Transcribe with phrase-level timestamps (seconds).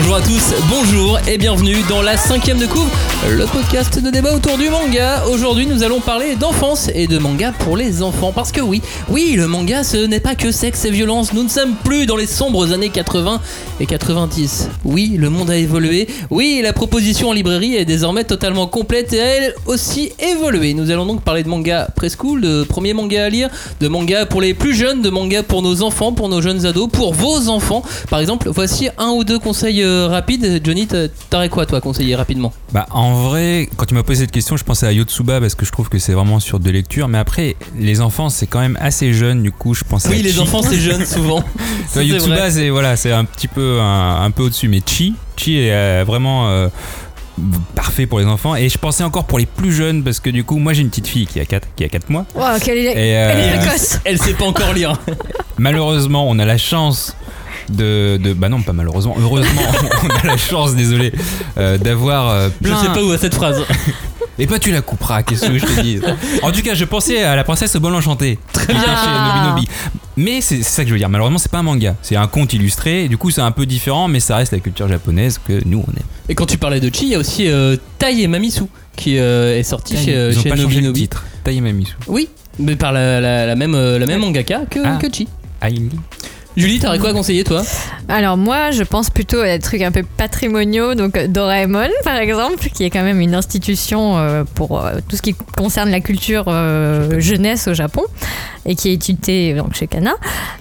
[0.00, 2.88] Bonjour à tous, bonjour et bienvenue dans la cinquième de couvre,
[3.28, 5.24] le podcast de débat autour du manga.
[5.26, 8.30] Aujourd'hui, nous allons parler d'enfance et de manga pour les enfants.
[8.32, 11.32] Parce que oui, oui, le manga, ce n'est pas que sexe et violence.
[11.32, 13.40] Nous ne sommes plus dans les sombres années 80
[13.80, 14.68] et 90.
[14.84, 16.06] Oui, le monde a évolué.
[16.30, 20.74] Oui, la proposition en librairie est désormais totalement complète et elle aussi évolué.
[20.74, 24.42] Nous allons donc parler de manga preschool, de premier manga à lire, de manga pour
[24.42, 27.82] les plus jeunes, de manga pour nos enfants, pour nos jeunes ados, pour vos enfants.
[28.10, 30.60] Par exemple, voici un ou deux conseils euh, rapides.
[30.64, 34.30] Johnny, t'a- t'aurais quoi toi conseiller rapidement Bah en vrai, quand tu m'as posé cette
[34.30, 37.08] question, je pensais à Yotsuba parce que je trouve que c'est vraiment sur de lecture.
[37.08, 39.42] Mais après, les enfants, c'est quand même assez jeune.
[39.42, 40.08] Du coup, je pensais.
[40.10, 40.40] Oui, à les Chi.
[40.40, 41.42] enfants c'est jeune souvent.
[41.88, 44.68] Ça, Yotsuba, c'est voilà, c'est un petit peu un, un peu au-dessus.
[44.68, 46.68] Mais Chi, Chi est euh, vraiment euh,
[47.74, 48.54] parfait pour les enfants.
[48.56, 50.88] Et je pensais encore pour les plus jeunes parce que du coup, moi j'ai une
[50.90, 52.26] petite fille qui a 4 qui a quatre mois.
[52.34, 53.98] Wow, quelle est, Et euh, elle est précoce.
[54.04, 54.98] Elle sait pas encore lire.
[55.58, 57.16] malheureusement, on a la chance
[57.70, 59.62] de, de bah non pas malheureusement heureusement
[60.04, 61.12] on a la chance désolé
[61.58, 63.62] euh, d'avoir euh, Je sais pas où va cette phrase.
[64.40, 65.98] Et pas tu la couperas, qu'est-ce que je te dis?
[66.42, 68.38] En tout cas, je pensais à la princesse au bol enchanté.
[68.52, 68.82] Très bien.
[68.84, 69.68] Chez Nobi Nobi.
[70.16, 71.08] Mais c'est ça que je veux dire.
[71.08, 71.96] Malheureusement, c'est pas un manga.
[72.02, 73.02] C'est un conte illustré.
[73.04, 75.78] Et du coup, c'est un peu différent, mais ça reste la culture japonaise que nous,
[75.84, 76.06] on aime.
[76.28, 78.62] Et quand tu parlais de Chi, il y a aussi euh, Tai et Mamisu
[78.94, 81.24] qui euh, est sorti chez, Ils ont chez pas Nobi changé le titre.
[81.42, 81.96] Tai Mamisu.
[82.06, 82.28] Oui,
[82.60, 84.98] mais par la, la- la même, la même mangaka que, Ah.
[85.02, 85.26] que Chi.
[85.60, 85.90] Aili.
[86.58, 87.62] Julie, t'aurais quoi à conseiller toi?
[88.08, 92.68] Alors moi, je pense plutôt à des trucs un peu patrimoniaux, donc Doraemon par exemple,
[92.74, 96.46] qui est quand même une institution euh, pour euh, tout ce qui concerne la culture
[96.48, 98.02] euh, jeunesse au Japon
[98.66, 100.14] et qui est étudiée donc chez Kana.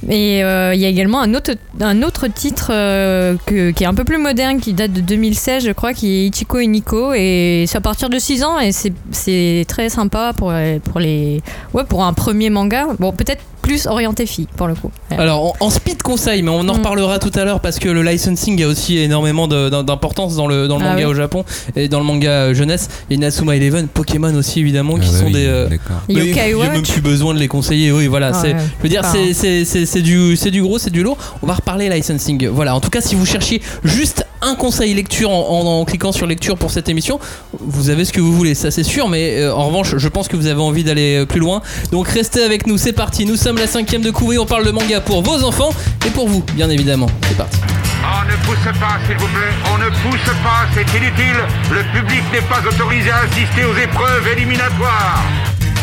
[0.07, 4.03] Et il y a également un autre, un autre titre que- qui est un peu
[4.05, 7.77] plus moderne, qui date de 2016, je crois, qui est Ichiko et Nico, et c'est
[7.77, 10.53] à partir de 6 ans et c'est- très sympa pour,
[10.85, 11.41] pour les,
[11.73, 12.85] ouais, pour un premier manga.
[12.99, 14.91] Bon, peut-être plus orienté fille pour le coup.
[15.17, 15.57] Alors,
[15.87, 16.69] speed conseil, mais on en Mm.
[16.77, 20.77] reparlera tout à l'heure parce que le licensing a aussi énormément d'importance dans le, dans
[20.77, 21.11] le Ah manga oui.
[21.11, 21.45] au Japon
[21.77, 22.89] et dans le manga euh, jeunesse.
[23.09, 25.45] Il y a Inazuma Eleven, Pokémon aussi évidemment, qui Ah bah sont oui, des.
[25.45, 25.97] euh, D'accord.
[26.09, 27.91] mais Yokai Il n'y a même plus besoin de les conseiller.
[27.93, 28.31] Oui, voilà.
[28.33, 28.59] Ah c'est, ouais.
[28.79, 31.17] je veux dire, c'est, c'est, c'est, c'est du, c'est du gros, c'est du lourd.
[31.41, 32.47] On va reparler licensing.
[32.49, 32.75] Voilà.
[32.75, 36.27] En tout cas, si vous cherchiez juste un conseil lecture en, en- en cliquant sur
[36.27, 37.19] lecture pour cette émission,
[37.59, 39.07] vous avez ce que vous voulez, ça c'est sûr.
[39.07, 41.61] Mais euh, en revanche, je pense que vous avez envie d'aller euh, plus loin.
[41.91, 42.77] Donc restez avec nous.
[42.77, 43.25] C'est parti.
[43.25, 44.37] Nous sommes la cinquième de couvée.
[44.37, 45.66] On parle de manga pour vos enfants
[46.05, 47.07] et pour vous, bien évidemment.
[47.27, 47.57] C'est parti.
[48.03, 49.53] On ne pousse pas, s'il vous plaît.
[49.73, 51.39] On ne pousse pas, c'est inutile.
[51.71, 55.23] Le public n'est pas autorisé à assister aux épreuves éliminatoires.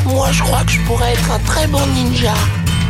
[0.06, 2.34] Moi, je crois que je pourrais être un très bon ninja.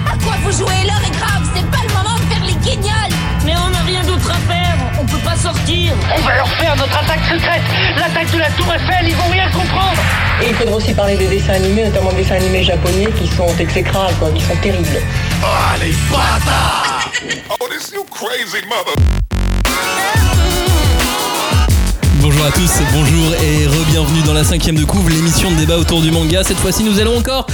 [0.07, 3.15] À quoi vous jouez L'heure est grave, c'est pas le moment de faire les guignols
[3.45, 5.95] Mais on n'a rien d'autre à faire, on peut pas sortir.
[6.17, 7.63] On va leur faire notre attaque secrète
[7.97, 10.01] L'attaque de la Tour Eiffel, ils vont rien comprendre
[10.43, 13.55] Et il faudra aussi parler des dessins animés, notamment des dessins animés japonais qui sont
[13.59, 15.03] exécrables, quoi, qui sont terribles.
[15.43, 17.11] Ah, les bâtards
[17.61, 18.95] Oh, this you crazy mother.
[22.25, 26.01] Bonjour à tous, bonjour et re-bienvenue dans la cinquième de couvre, l'émission de débat autour
[26.01, 26.43] du manga.
[26.43, 27.47] Cette fois-ci, nous allons encore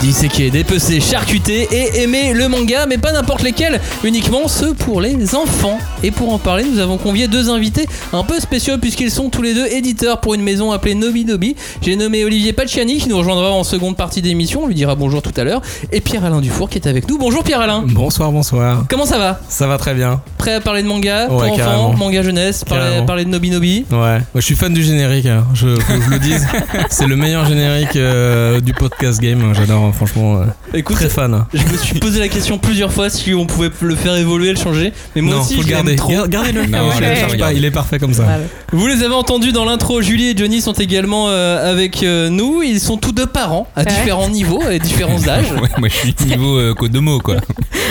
[0.00, 5.34] disséquer, dépecer, charcuter et aimer le manga, mais pas n'importe lesquels, uniquement ceux pour les
[5.34, 5.78] enfants.
[6.02, 9.42] Et pour en parler, nous avons convié deux invités un peu spéciaux puisqu'ils sont tous
[9.42, 11.54] les deux éditeurs pour une maison appelée Nobi Nobi.
[11.82, 15.20] J'ai nommé Olivier Pacciani qui nous rejoindra en seconde partie d'émission, on lui dira bonjour
[15.20, 15.60] tout à l'heure,
[15.92, 17.18] et Pierre-Alain Dufour qui est avec nous.
[17.18, 17.84] Bonjour Pierre-Alain.
[17.86, 18.86] Bonsoir, bonsoir.
[18.88, 19.38] Comment ça va?
[19.50, 20.22] Ça va très bien.
[20.38, 21.92] Prêt à parler de manga pour Ouais, enfants, carrément.
[21.92, 23.84] manga jeunesse, parler, parler de Nobi Nobi?
[23.92, 24.13] Ouais.
[24.18, 25.26] Moi, je suis fan du générique.
[25.26, 25.44] hein.
[25.54, 26.46] Je, faut que je le dise.
[26.90, 29.52] C'est le meilleur générique euh, du podcast game.
[29.54, 30.36] J'adore, hein, franchement.
[30.40, 30.44] euh,
[30.74, 31.44] Écoute, très fan.
[31.52, 34.56] Je me suis posé la question plusieurs fois si on pouvait le faire évoluer, le
[34.58, 34.92] changer.
[35.14, 35.96] Mais moi non, aussi, faut je le l'aime garder.
[35.96, 36.12] trop.
[36.12, 36.66] Gar- Gardez-le.
[36.66, 37.32] Non, je je le l'aime cherche pas, pas.
[37.46, 37.54] regarde.
[37.56, 38.24] Il est parfait comme ça.
[38.72, 40.00] Vous les avez entendus dans l'intro.
[40.02, 42.62] Julie et Johnny sont également euh, avec euh, nous.
[42.62, 43.86] Ils sont tous deux parents à Ouais.
[43.86, 45.52] différents niveaux et différents âges.
[45.52, 47.36] Ouais, moi, je suis niveau euh, Kodomo, quoi.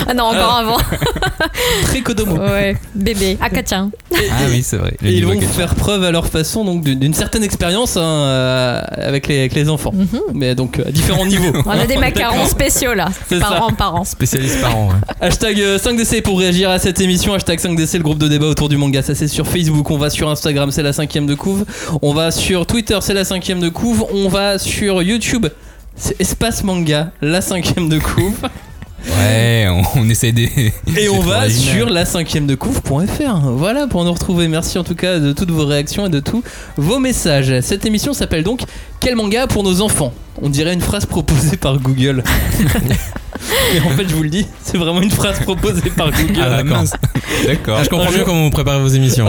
[0.07, 0.78] Ah non, encore avant.
[1.84, 2.38] Très Kodomo.
[2.38, 3.38] Ouais, bébé.
[3.41, 3.91] Akatien.
[4.13, 4.17] Ah
[4.50, 4.95] oui, c'est vrai.
[5.01, 8.01] Le Et ils niveau vont faire preuve à leur façon donc d'une certaine expérience hein,
[8.01, 9.91] euh, avec, les, avec les enfants.
[9.94, 10.19] Mhm.
[10.34, 11.51] Mais donc à différents niveaux.
[11.66, 13.09] On a des macarons spéciaux là.
[13.41, 14.06] Parents, parents.
[14.06, 14.88] Spécialiste parent.
[14.88, 14.94] ouais.
[15.22, 17.34] Hashtag euh, 5DC pour réagir à cette émission.
[17.34, 19.02] Hashtag 5DC, le groupe de débat autour du manga.
[19.02, 19.90] Ça, c'est sur Facebook.
[19.91, 21.66] On va sur Instagram, c'est la cinquième de couve.
[22.02, 24.05] On va sur Twitter, c'est la cinquième de couve.
[24.14, 25.47] On va sur YouTube.
[25.96, 28.37] C'est Espace Manga, la cinquième de couve.
[29.05, 30.50] Ouais, on, on essaie des.
[30.97, 33.40] Et on va sur la cinquième de couve.fr.
[33.52, 34.47] Voilà pour nous retrouver.
[34.47, 36.44] Merci en tout cas de toutes vos réactions et de tous
[36.78, 37.59] vos messages.
[37.61, 38.61] Cette émission s'appelle donc
[39.00, 40.14] Quel manga pour nos enfants?
[40.41, 42.23] On dirait une phrase proposée par Google.
[43.76, 46.40] Et en fait, je vous le dis, c'est vraiment une phrase proposée par Google.
[46.41, 46.66] Ah, d'accord.
[46.78, 46.94] mince.
[47.46, 47.78] D'accord.
[47.79, 49.26] Ah, je comprends Un mieux jour- comment vous préparez vos émissions.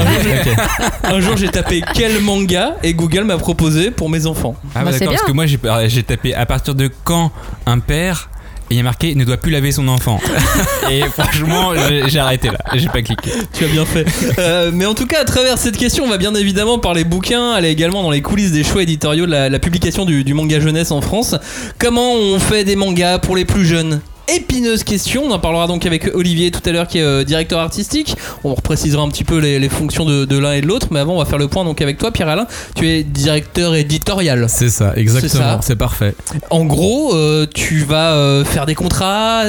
[1.02, 4.54] Un jour, j'ai tapé quel manga et Google m'a proposé pour mes enfants.
[4.74, 7.32] Ah, Bah, bah, c'est d'accord, parce que moi j'ai j'ai tapé à partir de quand
[7.66, 8.30] un père
[8.70, 10.20] et il y a marqué ne doit plus laver son enfant.
[10.90, 11.72] et franchement,
[12.06, 13.30] j'ai arrêté là, j'ai pas cliqué.
[13.52, 14.04] Tu as bien fait.
[14.38, 17.52] Euh, mais en tout cas, à travers cette question, on va bien évidemment parler bouquins,
[17.52, 20.58] aller également dans les coulisses des choix éditoriaux de la, la publication du, du manga
[20.60, 21.36] jeunesse en France.
[21.78, 24.00] Comment on fait des mangas pour les plus jeunes?
[24.28, 27.60] Épineuse question, on en parlera donc avec Olivier tout à l'heure qui est euh, directeur
[27.60, 28.16] artistique.
[28.42, 31.00] On reprécisera un petit peu les, les fonctions de, de l'un et de l'autre, mais
[31.00, 32.46] avant on va faire le point donc avec toi Pierre-Alain.
[32.74, 34.46] Tu es directeur éditorial.
[34.48, 35.00] C'est ça, C'est ça.
[35.00, 35.60] exactement.
[35.62, 36.14] C'est parfait.
[36.50, 39.42] En gros, euh, tu vas euh, faire des contrats,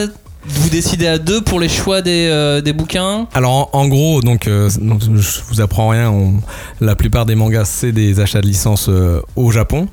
[0.47, 3.27] vous décidez à deux pour les choix des, euh, des bouquins.
[3.33, 6.35] Alors en, gros, donc, euh, je vous apprends rien, on-
[6.81, 9.87] la plupart des mangas c'est des achats de licence euh, au Japon.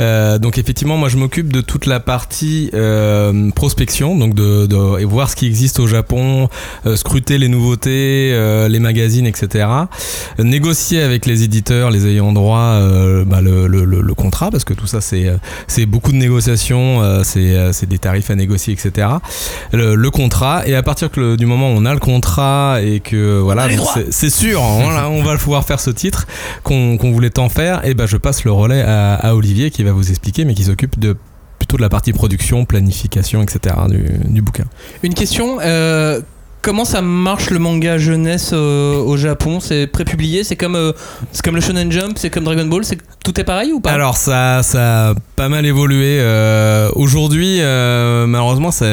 [0.00, 5.00] Euh, donc effectivement, moi je m'occupe de toute la partie euh, prospection, donc de, de-
[5.00, 6.48] et voir ce qui existe au Japon,
[6.86, 8.30] euh, scruter les nouveautés,
[8.68, 9.66] les magazines, etc.
[10.38, 12.78] Négocier avec les éditeurs, les ayants droit,
[13.26, 17.86] bah, le, le- le- contrat, parce que tout ça c'est beaucoup de négociations, c'est c'est
[17.88, 19.08] des tarifs à négocier, etc.
[19.96, 20.66] le contrat.
[20.66, 23.66] Et à partir que le- du moment où on a le contrat et que voilà
[24.10, 26.26] c'est- sûr hein, on va pouvoir faire ce titre
[26.62, 27.84] qu'on voulait tant faire.
[27.84, 30.64] Et ben je passe le relais à, à Olivier qui va vous expliquer mais qui
[30.64, 31.16] s'occupe de
[31.58, 34.64] plutôt de la partie production planification etc du, du bouquin.
[35.02, 35.58] Une question.
[35.62, 36.20] euh,
[36.66, 39.60] Comment ça marche le manga jeunesse euh, au Japon?
[39.60, 40.90] C'est prépublié C'est comme, euh,
[41.30, 42.82] c'est comme le Shonen Jump C'est comme Dragon Ball
[43.22, 43.92] Tout est pareil ou pas?
[43.92, 46.18] Alors ça, ça a pas mal évolué.
[46.18, 48.88] Euh, Aujourd'hui, malheureusement, c'est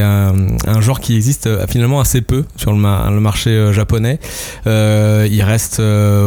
[0.00, 0.32] un,
[0.66, 4.18] un genre qui existe finalement assez peu sur le, ma- le marché japonais.
[4.66, 5.80] Il reste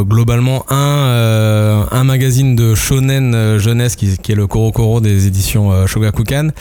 [0.03, 6.51] globalement un, un magazine de shonen jeunesse qui, est le Korokoro des éditions Shogakukan.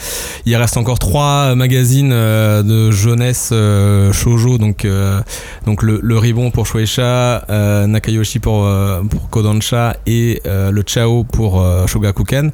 [0.45, 5.21] Il reste encore trois magazines de jeunesse euh, shoujo, donc, euh,
[5.65, 11.63] donc le, Ribbon pour Shueisha, euh, Nakayoshi pour, euh, pour Kodansha et le Chao pour
[11.87, 12.49] Shogakukan.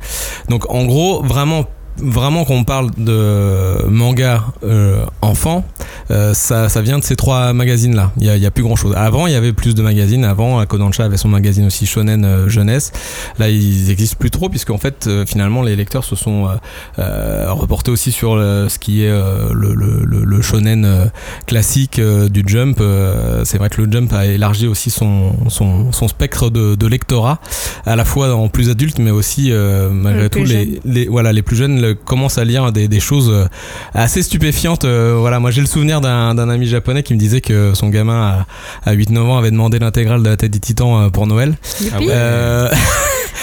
[0.50, 1.66] Donc en gros, vraiment
[2.00, 5.66] vraiment qu'on parle de manga euh, enfant,
[6.12, 8.12] euh, ça, ça vient de ces trois magazines là.
[8.18, 8.94] Il y a, a plus grand chose.
[8.96, 10.24] Avant, il y avait plus de magazines.
[10.26, 12.92] Avant, Kodansha avait son magazine aussi shonen euh, jeunesse.
[13.40, 16.52] Là, ils existent plus trop puisqu'en fait, euh, finalement, les lecteurs se sont euh,
[17.00, 21.06] euh, reportés aussi sur le- ce qui est euh, le, le, le- shonen euh,
[21.46, 22.78] classique euh, du Jump.
[22.80, 26.88] Euh, c'est vrai que le Jump a élargi aussi son, son, son spectre de, de
[26.88, 27.40] lectorat,
[27.86, 30.44] à la fois en plus adulte, mais aussi euh, malgré tout
[30.86, 33.46] les voilà les plus jeunes le- commencent à lire des, des choses euh,
[33.94, 34.86] assez stupéfiantes.
[34.86, 37.90] Euh, voilà, moi j'ai le souvenir d'un d'un ami japonais qui me disait que son
[37.90, 38.46] gamin
[38.86, 41.56] à, à 8-9 ans avait demandé l'intégrale de la tête des titans euh, pour Noël.
[41.82, 42.08] Youpi.
[42.10, 42.70] Euh,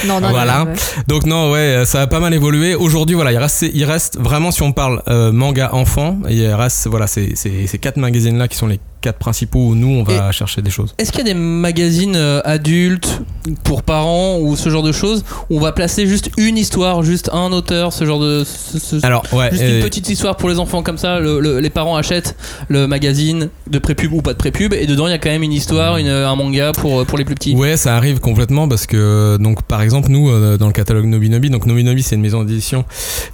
[0.09, 0.59] Non, non, voilà.
[0.59, 0.77] non, ouais.
[1.07, 2.75] donc non, ouais, ça a pas mal évolué.
[2.75, 6.89] Aujourd'hui, voilà, il reste, il reste vraiment, si on parle euh, manga enfant, il reste,
[6.89, 10.03] voilà, ces, ces, ces quatre magazines là qui sont les quatre principaux où nous on
[10.03, 10.95] va chercher des choses.
[10.99, 13.21] Est-ce qu'il y a des magazines euh, adultes
[13.63, 17.29] pour parents ou ce genre de choses où on va placer juste une histoire, juste
[17.33, 18.45] un auteur, ce genre de.
[18.45, 21.21] ce- ce- Alors, ouais, juste euh, une petite histoire pour les enfants comme ça.
[21.21, 22.35] le- le- les parents achètent
[22.69, 25.43] le magazine de prépub ou pas de prépub et dedans il y a quand même
[25.43, 27.55] une histoire, une- un manga pour, pour les plus petits.
[27.55, 31.51] Ouais, ça arrive complètement parce que donc par exemple nous euh, dans le catalogue Nobinobi,
[31.51, 32.85] donc Nobinobi c'est une maison d'édition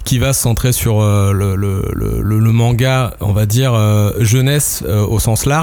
[0.03, 5.05] qui va se centrer sur euh, le, le, manga, on va dire euh, jeunesse euh,
[5.05, 5.60] au sens large.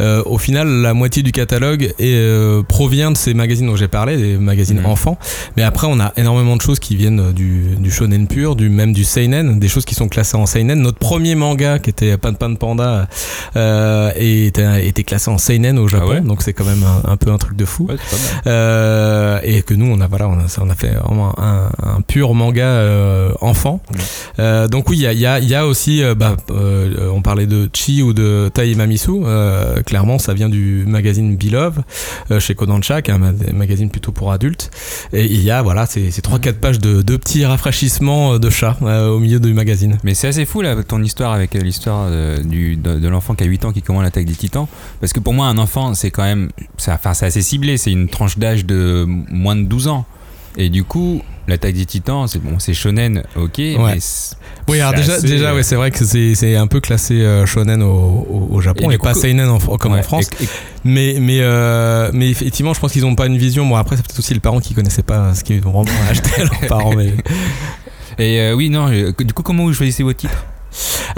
[0.00, 3.88] Euh, au final, la moitié du catalogue est, euh, provient de ces magazines dont j'ai
[3.88, 5.18] parlé, des magazines enfants.
[5.56, 8.68] Mais après, on a énormément de choses qui viennent euh, du, du shonen pur, du
[8.68, 10.80] même du seinen, des choses qui sont classées en seinen.
[10.80, 13.08] Notre premier manga qui était Pan Pan Panda
[13.56, 17.30] euh, était, était classé en seinen au Japon, donc c'est quand même un, un peu
[17.30, 17.88] un truc de fou.
[17.90, 22.34] Et que nous, on a voilà, on a, on a fait vraiment un, un pur
[22.34, 22.82] manga
[23.40, 23.80] enfant.
[24.38, 27.68] Donc oui, il y a, y, a, il y a aussi, bah, on parlait de
[27.72, 29.22] Chi ou de Tai Mamisu.
[29.26, 31.82] Euh, clairement, ça vient du magazine Beloved
[32.30, 34.70] euh, chez Kodansha, qui est un ma- magazine plutôt pour adultes.
[35.12, 39.08] Et il y a voilà, ces, ces 3-4 pages de, petits rafraîchissements de chats euh,
[39.08, 39.98] au milieu du magazine.
[40.04, 43.46] Mais c'est assez fou là, ton histoire avec euh, l'histoire de, de, l'enfant qui a
[43.46, 44.66] 8 ans qui commande l'attaque des titans.
[45.00, 46.50] Parce que pour moi, un enfant, c'est quand même.
[46.88, 50.06] Enfin, c'est assez ciblé, c'est une tranche d'âge de moins de 12 ans.
[50.58, 53.58] Et du coup, l'attaque des titans, c'est bon, c'est shonen, ok.
[53.58, 53.98] mais
[54.68, 57.44] Oui, alors déjà, assez- déjà ouais, c'est vrai que c'est c'est un peu classé euh,
[57.46, 60.28] shonen au, au, Japon Et pas coup- seinen en, comme en France.
[60.40, 60.48] et- et-
[60.84, 63.66] Mais mais euh, mais effectivement, je pense qu'ils ont pas une vision.
[63.66, 66.40] Bon après, c'est peut-être aussi les parents qui connaissaient pas ce qu'ils vont vraiment acheter
[66.40, 66.94] à leurs parents.
[66.96, 67.12] Mais
[68.18, 70.46] Et euh, oui, non, du coup, comment vous choisissez vos titres?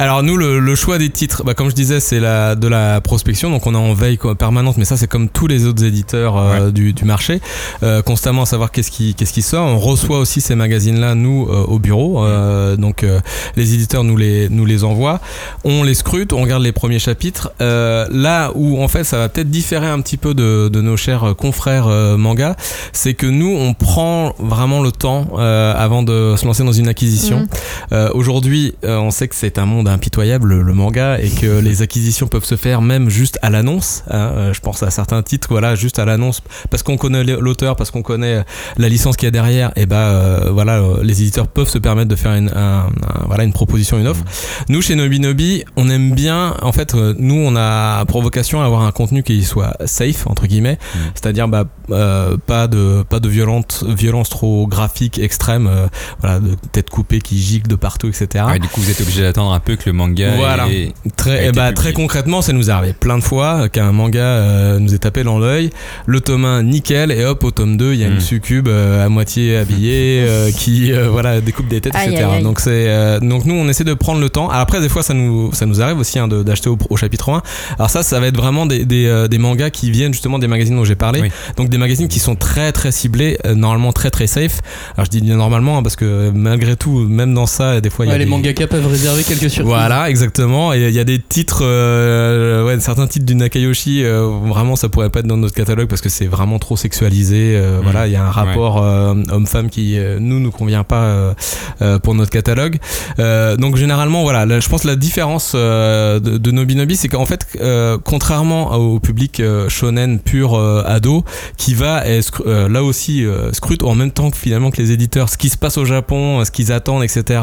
[0.00, 3.00] Alors nous, le, le choix des titres, bah, comme je disais, c'est la, de la
[3.00, 6.36] prospection, donc on est en veille permanente, mais ça c'est comme tous les autres éditeurs
[6.36, 7.40] euh, du, du marché,
[7.82, 9.66] euh, constamment à savoir qu'est-ce qui, qu'est-ce qui sort.
[9.66, 13.18] On reçoit aussi ces magazines-là, nous, euh, au bureau, euh, donc euh,
[13.56, 15.20] les éditeurs nous les, nous les envoient,
[15.64, 17.50] on les scrute, on regarde les premiers chapitres.
[17.60, 20.96] Euh, là où en fait ça va peut-être différer un petit peu de, de nos
[20.96, 22.54] chers confrères manga,
[22.92, 26.86] c'est que nous on prend vraiment le temps euh, avant de se lancer dans une
[26.86, 27.48] acquisition.
[27.90, 31.82] Euh, Aujourd'hui, euh, on sait que c'est un monde impitoyable, le, manga, et que les
[31.82, 34.04] acquisitions peuvent se faire même juste à l'annonce.
[34.10, 34.32] hein.
[34.36, 37.90] Euh, je pense à certains titres, voilà, juste à l'annonce, parce qu'on connaît l'auteur, parce
[37.90, 38.44] qu'on connaît
[38.76, 39.72] la licence qu'il y a derrière.
[39.76, 43.24] Et bah euh, voilà, euh, les éditeurs peuvent se permettre de faire une, un- un-
[43.26, 44.22] voilà, une proposition, une offre.
[44.68, 46.54] Nous, chez Nobinobi, on aime bien.
[46.62, 50.26] En fait, euh, nous, on a pour vocation à avoir un contenu qui soit safe
[50.26, 50.78] entre guillemets,
[51.14, 55.86] c'est-à-dire bah, euh, pas de pas de violente violence trop graphique extrême, euh,
[56.20, 58.44] voilà, de tête coupée qui gicle de partout, etc.
[58.48, 60.66] Ouais, du coup, vous êtes obligé d'attendre un peu que le manga Voilà.
[60.68, 63.92] ait- Très, eh été bah, très concrètement, ça nous est arrivé plein de fois qu'un
[63.92, 65.70] manga euh, nous est tapé dans l'œil.
[66.06, 68.12] Le tome 1, nickel, et hop, au tome 2, il y a Mm.
[68.14, 72.24] une succube euh, à moitié habillée euh, qui euh, voilà, découpe des têtes, Aïe, etc.
[72.24, 72.42] aïe, aïe.
[72.42, 74.48] Donc, c'est, euh, donc nous, on essaie de prendre le temps.
[74.48, 77.28] Après, des fois, ça nous, ça nous arrive aussi hein, de- d'acheter au, au chapitre
[77.30, 77.42] 1.
[77.78, 80.48] Alors, ça, ça va être vraiment des, des, euh, des mangas qui viennent justement des
[80.48, 81.20] magazines dont j'ai parlé.
[81.20, 81.28] Oui.
[81.58, 84.60] Donc, des magazines qui sont très, très ciblés, euh, normalement très, très safe.
[84.96, 88.08] Alors, je dis normalement hein, parce que malgré tout, même dans ça, des fois, il
[88.08, 90.72] y a les des- mangaka peuvent réserver quelques voilà, exactement.
[90.72, 94.88] Et il y a des titres, euh, ouais, certains titres du Nakayoshi, euh, vraiment, ça
[94.88, 97.54] pourrait pas être dans notre catalogue parce que c'est vraiment trop sexualisé.
[97.56, 97.82] euh, Mhm.
[97.84, 101.34] Voilà, il y a un rapport euh, homme-femme qui euh, nous nous convient pas euh,
[101.82, 102.78] euh, pour notre catalogue.
[103.18, 107.26] Euh, donc généralement, voilà, là, je pense la différence euh, de, de Nobinobi, c'est qu'en
[107.26, 111.24] fait, euh, contrairement au public euh, shonen pur euh, ado,
[111.56, 114.92] qui va et euh, là aussi euh, scrute en même temps que finalement que les
[114.92, 117.40] éditeurs, ce qui se passe au Japon, ce qu'ils attendent, etc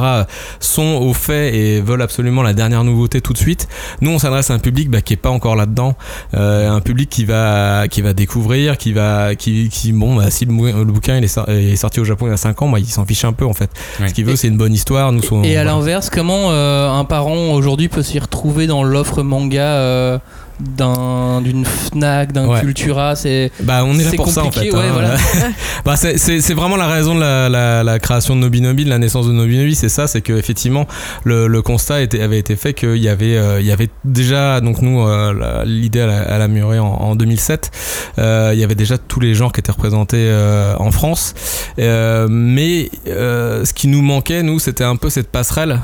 [0.59, 3.67] sont au fait et veulent absolument la dernière nouveauté tout de suite.
[4.01, 5.95] Nous, on s'adresse à un public bah, qui est pas encore là-dedans,
[6.33, 10.45] euh, un public qui va qui va découvrir, qui va qui, qui bon, bah, si
[10.45, 12.61] le, bou- le bouquin il est, sor- est sorti au Japon il y a 5
[12.61, 13.69] ans, bah, il s'en fiche un peu en fait.
[13.99, 14.07] Ouais.
[14.07, 15.11] Ce qu'il veut, c'est une bonne histoire.
[15.11, 15.77] Nous, sont- Et à voilà.
[15.77, 20.21] l'inverse, comment euh, un parent aujourd'hui peut s'y retrouver dans l'offre manga
[20.59, 22.61] d'un d'une Fnac, d'un Ouais.
[22.61, 24.71] Cultura C'est Bah, on est là pour ça en fait.
[24.71, 25.15] ouais, voilà.
[25.85, 28.89] bah, c'est- c'est c'est vraiment la raison de la, la, la création de Nobinobi, de
[28.89, 30.87] la naissance de Nobinobi, c'est ça, c'est que effectivement
[31.23, 34.61] le, le constat était, avait été fait qu'il y avait euh, il y avait déjà
[34.61, 37.71] donc nous euh, la- l'idée elle, a- elle a mûri en, en 2007.
[38.19, 40.31] Euh, il y avait déjà tous les genres qui étaient représentés
[40.77, 41.33] en France,
[41.77, 45.79] mais ce qui nous manquait nous c'était un peu cette passerelle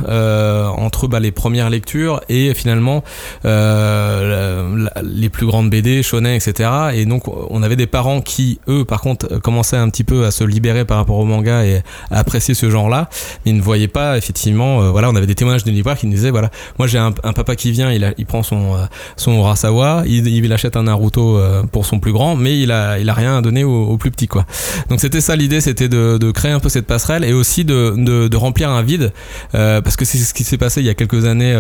[0.77, 3.03] entre bah, les premières lectures et finalement
[3.43, 4.60] la-
[5.03, 6.69] les plus grandes BD, shonen, etc.
[6.93, 10.31] Et donc on avait des parents qui, eux, par contre, commençaient un petit peu à
[10.31, 13.09] se libérer par rapport au manga et à apprécier ce genre-là,
[13.45, 14.81] ils ne voyaient pas effectivement.
[14.83, 17.11] euh, voilà, on avait des témoignages de libraires qui nous disaient voilà, moi j'ai un,
[17.11, 21.63] papa qui vient, il, prend son euh, son Urasawa, il, il achète un Naruto euh,
[21.63, 24.27] pour son plus grand, mais il a il a rien à donner au, plus petit
[24.27, 24.45] quoi.
[24.89, 27.95] Donc c'était ça l'idée, c'était de, de créer un peu cette passerelle et aussi de,
[27.97, 29.13] de, remplir un vide
[29.51, 31.55] parce que c'est ce qui s'est passé il y a quelques années,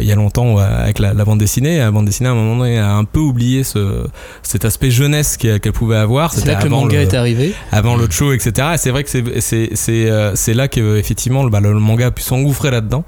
[0.00, 1.78] il y a longtemps avec la, la bande dessinée.
[1.78, 4.04] La bande dessinée moment donné a un peu oublié ce,
[4.42, 6.32] cet aspect jeunesse qu'elle pouvait avoir.
[6.32, 7.54] c'est là que le manga est arrivé.
[7.72, 8.68] avant l'autre show, etc.
[8.74, 12.22] Et c'est vrai que c'est euh, là que effectivement le, bah, le manga a pu
[12.22, 13.04] s'engouffrer là-dedans.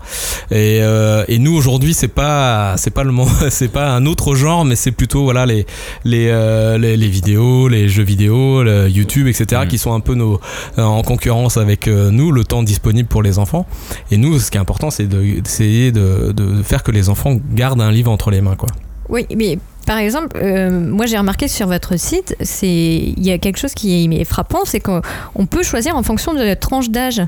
[0.50, 4.34] Et, euh, et nous aujourd'hui c'est pas c'est pas le man- c'est pas un autre
[4.34, 5.66] genre, mais c'est plutôt voilà les
[6.04, 9.62] les, euh, les les vidéos, les jeux vidéo, le YouTube, etc.
[9.64, 9.68] Mm.
[9.68, 10.40] qui sont un peu nos
[10.76, 13.66] en concurrence avec euh, nous, le temps disponible pour les enfants.
[14.10, 17.36] Et nous, ce qui est important, c'est de- d'essayer de, de faire que les enfants
[17.54, 18.68] gardent un livre entre les mains, quoi.
[19.08, 23.58] 问你 par exemple, euh, moi j'ai remarqué sur votre site, c'est il y a quelque
[23.58, 25.02] chose qui est frappant, c'est qu'on
[25.34, 27.18] on peut choisir en fonction de la tranche d'âge.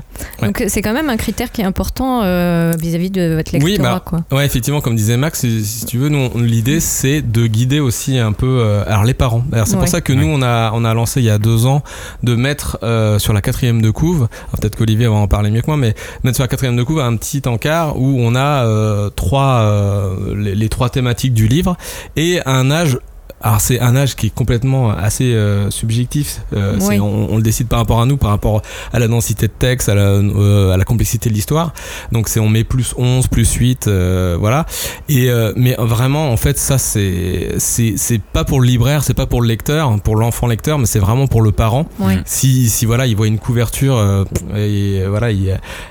[0.41, 0.47] Ouais.
[0.47, 3.71] Donc c'est quand même un critère qui est important euh, vis-à-vis de votre lectorat.
[3.71, 4.23] Oui, bah, quoi.
[4.31, 8.31] Ouais, effectivement, comme disait Max, si, si tu veux, l'idée c'est de guider aussi un
[8.31, 9.43] peu, euh, alors les parents.
[9.51, 9.79] Alors, c'est Ouais.
[9.79, 11.83] pour ça que nous, on a, on a lancé il y a deux ans
[12.23, 14.27] de mettre euh, sur la quatrième de couve,
[14.59, 15.93] peut-être qu'Olivier va en parler mieux que moi, mais
[16.23, 20.35] mettre sur la quatrième de couve un petit encart où on a euh, trois, euh,
[20.35, 21.75] les, les trois thématiques du livre
[22.15, 22.99] et un âge.
[23.45, 26.41] Alors c'est un âge qui est complètement assez euh, subjectif.
[26.55, 26.99] Euh, Oui.
[26.99, 29.87] on, on le décide par rapport à nous, par rapport à la densité de texte,
[29.87, 31.71] à la, euh, à la complexité de l'histoire.
[32.11, 34.65] Donc c'est on met plus 11, plus 8, euh, voilà.
[35.09, 39.13] Et euh, mais vraiment en fait ça c'est c'est c'est pas pour le libraire, c'est
[39.13, 41.85] pas pour le lecteur, pour l'enfant lecteur, mais c'est vraiment pour le parent.
[41.99, 42.17] Ouais.
[42.25, 44.23] Si si voilà il voit une couverture euh,
[44.55, 45.49] et euh, voilà il,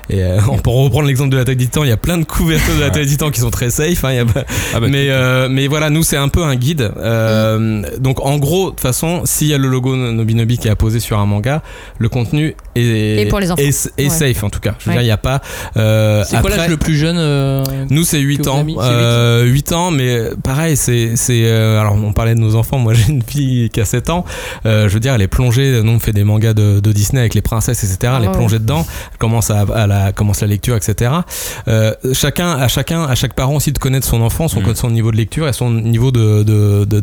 [0.09, 2.25] et euh, on peut reprendre l'exemple de l'attaque des titans, il y a plein de
[2.25, 4.03] couvertures de l'attaque des titans qui sont très safe.
[4.03, 4.43] Hein, il y a pas-
[4.73, 6.91] Ah bah, mais euh, mais voilà nous c'est un peu un guide.
[6.97, 10.67] Euh, Euh, donc en gros, de toute façon, s'il y a le logo Nobinobi qui
[10.67, 11.61] est apposé sur un manga,
[11.99, 12.81] le contenu est,
[13.21, 13.61] Et pour les enfants.
[13.61, 14.09] est, est Ouais.
[14.09, 14.75] safe en tout cas.
[14.79, 14.95] Je veux Ouais.
[14.97, 15.41] dire, il n'y a pas.
[15.77, 18.55] euh, C'est quoi l'âge le plus jeune euh, Nous, c'est 8 que vous ans.
[18.55, 18.73] avez mis?
[18.73, 21.15] C'est Euh, 8 ans, mais pareil, c'est.
[21.15, 22.77] c'est, euh, alors, on parlait de nos enfants.
[22.77, 24.25] Moi, j'ai une fille qui a 7 ans.
[24.65, 25.81] Euh, je veux dire, elle est plongée.
[25.83, 28.13] Nous, on fait des mangas de, de Disney avec les princesses, etc.
[28.17, 28.37] Elle est Ah ouais.
[28.37, 28.85] plongée dedans.
[29.11, 31.11] Elle commence, à, à la, commence la lecture, etc.
[31.67, 34.75] Euh, chacun, à chacun, à chaque parent aussi de connaître son enfant, son, Mhm.
[34.75, 36.99] son niveau de lecture et son niveau de, de- de-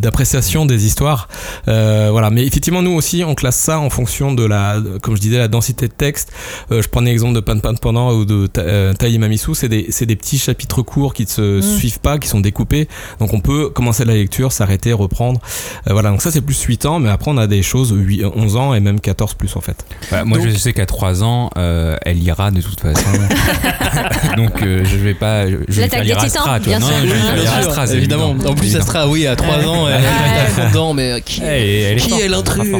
[0.66, 1.28] des histoires.
[1.68, 2.30] Euh, voilà.
[2.30, 5.48] Mais effectivement, nous aussi, on classe ça en fonction de la, comme je disais, la
[5.48, 6.32] densité de texte.
[6.70, 9.54] Euh, je prenais l'exemple de Pan Pan Pendant ou de euh, Tai Mamisu.
[9.54, 11.62] C'est des, c'est des petits chapitres courts qui ne se Mm.
[11.62, 12.88] suivent pas, qui sont découpés.
[13.18, 15.40] Donc on peut commencer la lecture, s'arrêter, reprendre.
[15.88, 16.10] Euh, voilà.
[16.10, 16.98] Donc ça, c'est plus 8 ans.
[16.98, 19.84] Mais après, on a des choses 8, 11 ans et même 14 plus en fait.
[20.10, 23.08] Bah, moi, Donc- je sais qu'à 3 ans, euh, elle ira de toute façon.
[24.36, 25.46] Donc, euh, je vais pas.
[25.48, 26.96] Je vais L'attaque faire titans, Astra, bien Non, sûr.
[27.02, 28.30] je vais faire Astra, évidemment.
[28.32, 28.50] évident.
[28.50, 28.80] En plus, Évident.
[28.80, 32.20] Astra, oui, à 3 ans, elle, elle est dedans, mais qui, Eh, elle est qui
[32.20, 32.74] est l'intrus.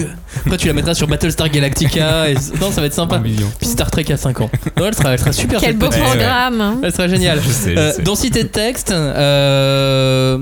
[0.44, 2.28] Après, tu la mettras sur Battlestar Galactica.
[2.30, 2.34] Et...
[2.60, 3.18] Non, ça va être sympa.
[3.20, 3.36] Puis
[3.68, 4.50] Star Trek à 5 ans.
[4.76, 6.02] Non, elle, sera, elle sera super Quel beau petite.
[6.02, 6.08] ouais.
[6.08, 6.60] programme.
[6.60, 6.76] hein.
[6.82, 7.40] Elle sera géniale.
[7.44, 8.02] Je sais, je Euh, sais.
[8.02, 10.38] densité de texte, euh,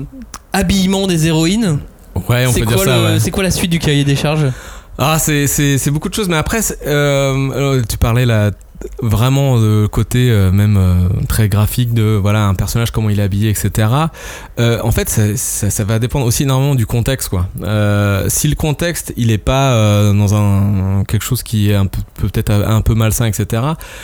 [0.53, 1.79] habillement des héroïnes.
[2.27, 3.01] Ouais, on C'est peut quoi, dire ça.
[3.03, 3.19] ouais.
[3.19, 4.45] c'est quoi la suite du cahier des charges?
[4.97, 5.47] Ah, c'est,
[5.89, 8.51] beaucoup de choses, mais après, euh, euh, tu parlais là
[9.01, 13.23] vraiment de côté euh, même euh, très graphique de voilà un personnage comment il est
[13.23, 13.89] habillé etc
[14.59, 17.47] Euh, en fait ça, ça, ça va dépendre aussi énormément du contexte quoi.
[18.29, 19.73] Si le contexte il est pas
[20.13, 23.63] dans un quelque chose qui est un peu peut-être un peu malsain etc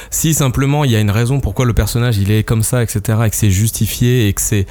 [0.09, 3.19] si simplement il y a une raison pourquoi le personnage il est comme ça etc
[3.25, 4.65] et que c'est justifié et que c'est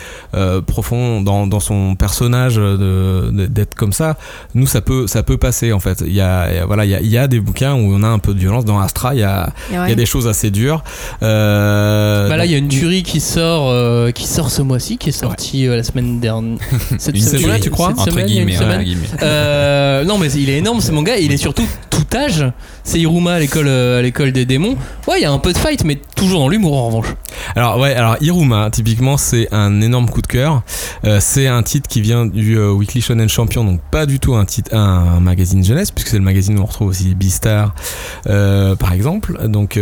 [0.67, 4.17] profond dans, dans son personnage d'être comme ça
[4.55, 6.03] nous ça peut ça peut passer en fait.
[6.07, 8.09] Il y a voilà il y a, il y a des bouquins où on a
[8.09, 8.65] un peu de violence.
[8.65, 9.96] Dans Astra il y a il y a.
[9.97, 10.83] des choses assez dures
[11.23, 14.99] Euh, Bah là, il y a une tuerie qui sort, euh, qui sort ce mois-ci,
[14.99, 16.59] qui est sortie euh, la semaine dernière.
[16.99, 18.83] Cette Une semaine, tu crois Entre semaine, une guillemets, ouais, semaine.
[18.83, 20.05] guillemets.
[20.07, 22.45] Non mais il est énorme ce manga et il est surtout tout âge.
[22.85, 24.77] C'est Iruma à l'école euh, à l'école des démons.
[25.07, 27.15] Ouais, il y a un peu de fight mais toujours dans l'humour en revanche.
[27.55, 30.63] Alors ouais, alors Iruma, typiquement, c'est un énorme coup de cœur.
[31.05, 34.35] Euh, c'est un titre qui vient du euh, Weekly Shonen Champion, donc pas du tout
[34.35, 37.75] un titre, un, magazine jeunesse, puisque c'est le magazine où on retrouve aussi Beastar,
[38.29, 39.39] euh, par exemple.
[39.49, 39.79] Donc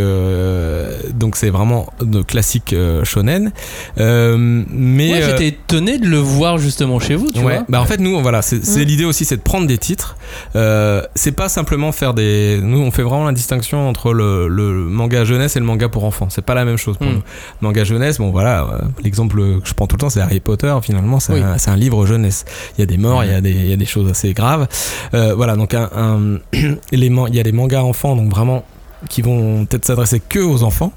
[1.14, 3.52] donc c'est vraiment de classique shonen.
[3.96, 7.64] Mais euh, j'étais étonné de le voir justement chez vous, tu ouais, vois.
[7.68, 8.88] bah en fait nous voilà, c'est c'est Mm.
[8.88, 10.16] l'idée aussi, c'est de prendre des titres.
[10.56, 12.60] Euh, c'est pas simplement faire des.
[12.62, 16.04] Nous on fait vraiment la distinction entre le, le manga jeunesse et le manga pour
[16.04, 16.28] enfants.
[16.30, 17.12] C'est pas la même chose pour Mm.
[17.14, 17.22] nous.
[17.60, 20.74] Manga jeunesse, bon voilà, euh, l'exemple que je prends tout le temps, c'est Harry Potter.
[20.82, 21.40] Finalement, c'est Oui.
[21.42, 22.44] un, livre jeunesse.
[22.76, 24.32] Il y a des morts, il y a des, il y a des choses assez
[24.32, 24.66] graves.
[25.14, 26.38] Euh, voilà, donc un, un-
[26.92, 28.64] les il y a des mangas enfants, donc vraiment
[29.08, 30.92] qui vont peut-être s'adresser que aux enfants.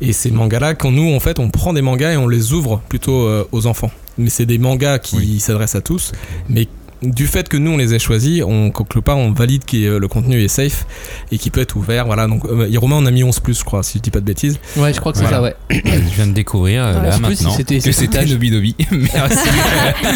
[0.00, 2.80] Et ces mangas-là, quand nous, en fait, on prend des mangas et on les ouvre
[2.88, 3.90] plutôt euh, aux enfants.
[4.18, 5.40] Mais c'est des mangas qui Oui.
[5.40, 6.12] s'adressent à tous,
[6.48, 6.66] mais
[7.02, 9.98] du fait que nous on les ait choisis, on quelque part on valide que euh,
[9.98, 10.86] le contenu est safe
[11.32, 12.04] et qu'il peut être ouvert.
[12.06, 14.20] Voilà, donc euh, Iroma on a mis 11 plus, je crois, si je dis pas
[14.20, 14.58] de bêtises.
[14.76, 15.38] Ouais, je crois que c'est Voilà.
[15.38, 15.56] ça, ouais.
[16.10, 18.24] Je viens de découvrir euh, Ah, là si maintenant c'était- que c'était.
[18.26, 18.74] Nobi Nobi.
[18.90, 19.48] Merci.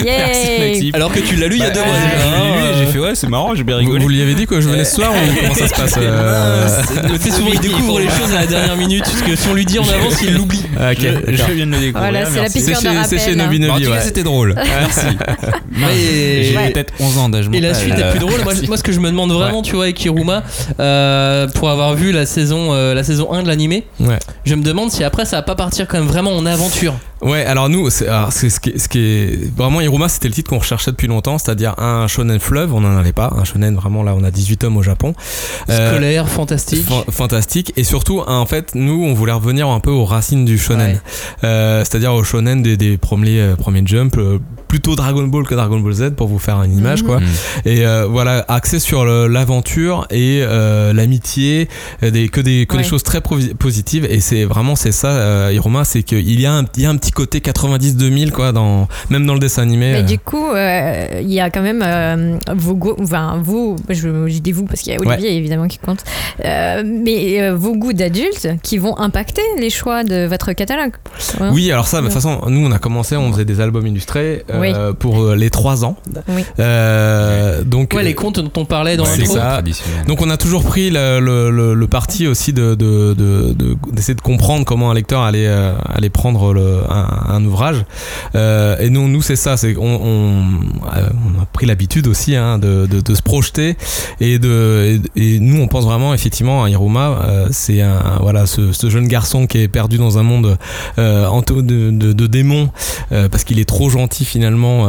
[0.04, 0.90] Merci.
[0.94, 2.08] Alors que tu l'as lu il y a Bah, deux mois déjà.
[2.10, 4.02] je l'ai lu et hein, J'ai fait ouais, c'est marrant, j'ai bien rigolé.
[4.02, 6.02] vous lui avez dit que je venais ce soir ou comment ça se passe euh,
[6.02, 9.54] euh, Tu souvent il découvre les choses à la dernière minute, parce que si on
[9.54, 10.62] lui dit en avance, il l'oublie.
[10.78, 11.92] ah, ok, Je, viens de le découvrir.
[12.10, 13.36] Voilà, c'est la C'est de chez, c'est chez rappel.
[13.36, 14.02] Nobi Bon, en Nobi, tout cas, ouais.
[14.04, 14.54] c'était drôle.
[14.56, 15.06] Merci.
[15.72, 16.73] Mais-.
[16.74, 18.42] Peut-être 11 ans d'âge Et la suite est euh, plus drôle.
[18.44, 20.42] Moi, moi, ce que je me demande vraiment, tu vois, avec Iruma,
[20.80, 24.18] euh, pour avoir vu la saison, euh, la saison 1 de l'animé, Ouais.
[24.44, 26.94] je me demande si après ça va pas partir quand même vraiment en aventure.
[27.24, 30.28] Ouais, alors nous, c'est alors, c'est ce, qui est, ce qui est vraiment Iruma, c'était
[30.28, 33.44] le titre qu'on recherchait depuis longtemps, c'est-à-dire un shonen fleuve, on n'en avait pas, un
[33.44, 35.14] shonen vraiment là, on a 18 tomes au Japon.
[35.70, 36.84] Euh, Scolaire, fantastique.
[36.86, 40.58] Fan- fantastique et surtout en fait nous on voulait revenir un peu aux racines du
[40.58, 41.00] shonen Ouais.
[41.44, 45.54] Euh, c'est-à-dire au shonen des, des premiers, euh, premiers jump euh, plutôt Dragon Ball que
[45.54, 47.06] Dragon Ball Z pour vous faire une image Mhm.
[47.08, 47.26] quoi Mhm.
[47.64, 51.68] et euh, voilà axé sur le- l'aventure et euh, l'amitié
[52.02, 52.84] des, que des, que des Ouais.
[52.84, 56.52] choses très provi- positives et c'est vraiment c'est ça euh, Hiroma c'est qu'il y, a
[56.54, 59.92] un- il y a un petit côté 90-2000 quoi dans, même dans le dessin animé
[59.92, 60.02] Mais euh.
[60.02, 64.38] du coup, euh, il y a quand même euh, vos goûts, enfin vous, je, je
[64.38, 66.04] dis vous parce qu'il y a Olivier évidemment qui compte,
[66.44, 70.92] Euh, mais euh, vos goûts d'adultes qui vont impacter les choix de votre catalogue.
[71.40, 71.48] Ouais.
[71.52, 74.44] Oui, alors ça, de toute façon, nous on a commencé, on faisait des albums illustrés
[74.50, 74.72] euh, Oui.
[74.98, 75.96] pour les 3 ans.
[76.28, 76.44] Oui.
[76.58, 79.36] Euh, donc Ouais, les contes dont on parlait dans c'est l'intro.
[79.36, 79.52] ça.
[79.54, 80.04] traditionnel.
[80.06, 83.76] Donc on a toujours pris le, le- le- le parti aussi de, de- de- de-
[83.92, 87.84] d'essayer de comprendre comment un lecteur allait, euh, allait prendre le- un, un ouvrage.
[88.34, 90.42] Euh, et nous, nous c'est ça, c'est on, on,
[90.96, 93.76] euh, on a pris l'habitude aussi hein, de, de- de se projeter
[94.20, 98.46] et de et, et nous on pense vraiment effectivement à Hiruma, euh, c'est un voilà
[98.46, 100.56] ce, ce jeune garçon qui est perdu dans un monde
[100.96, 102.70] de, de- démons
[103.30, 104.88] parce qu'il est trop gentil finalement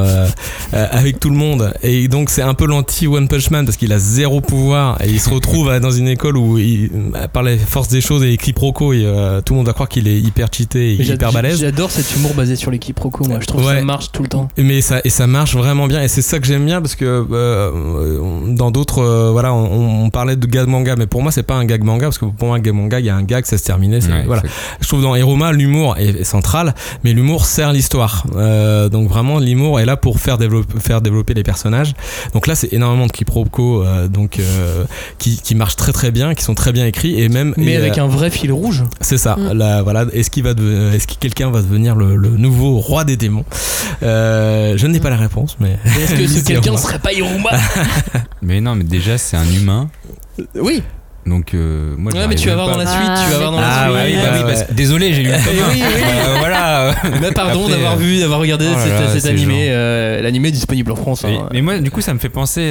[0.71, 3.91] avec tout le monde et donc c'est un peu l'anti One Punch Man parce qu'il
[3.93, 6.89] a zéro pouvoir et il se retrouve dans une école où il,
[7.33, 9.03] par la force des choses et les quiproquos et,
[9.45, 12.33] tout le monde va croire qu'il est hyper cheaté et hyper balèze J'adore cet humour
[12.33, 13.37] basé sur les quiproquos, moi.
[13.39, 14.47] Je trouve que ça marche tout le temps.
[14.57, 17.25] mais ça et ça marche vraiment bien et c'est ça que j'aime bien parce que
[17.31, 21.43] euh, dans d'autres euh, voilà on, on parlait de gag manga mais pour moi c'est
[21.43, 23.23] pas un gag manga parce que pour moi un gag manga il y a un
[23.23, 24.41] gag ça se terminait Ouais, voilà
[24.81, 29.39] je trouve dans Hiroma l'humour est, est central mais l'humour sert l'histoire Euh, donc vraiment
[29.39, 31.93] l'humour est là pour faire développer faire développer les personnages
[32.33, 34.83] donc là c'est énormément de quiproquos euh, donc euh,
[35.17, 37.77] qui, qui marchent très très bien qui sont très bien écrits et même Mais et,
[37.77, 38.83] avec euh, un vrai fil rouge.
[39.01, 39.35] c'est ça.
[39.37, 39.53] Mm.
[39.53, 40.05] Là, voilà.
[40.13, 43.45] Est-ce qu'il va, de- est-ce que quelqu'un va devenir le, le nouveau roi des démons
[44.01, 45.77] Euh, Je n'ai pas la réponse, mais.
[45.85, 47.51] Mais Est-ce que ce quelqu'un serait pas Hiruma
[48.41, 49.89] Mais non, mais déjà, c'est un humain.
[50.55, 50.81] Oui.
[51.25, 53.25] Donc, euh, moi, Ouais, mais tu vas même voir dans la suite.
[53.25, 54.15] Tu vas voir dans Ah, ouais, suite.
[54.15, 55.67] oui, bah oui, parce que- désolé, j'ai lu le Eh un.
[55.69, 56.03] oui, oui.
[56.03, 56.93] Euh, voilà.
[57.19, 59.67] Mais pardon d'avoir vu, d'avoir regardé oh là cet, là, cet animé.
[59.69, 61.23] euh, L'animé est disponible en France.
[61.23, 61.49] Mais, hein.
[61.51, 62.61] mais moi, du coup, ça me fait penser.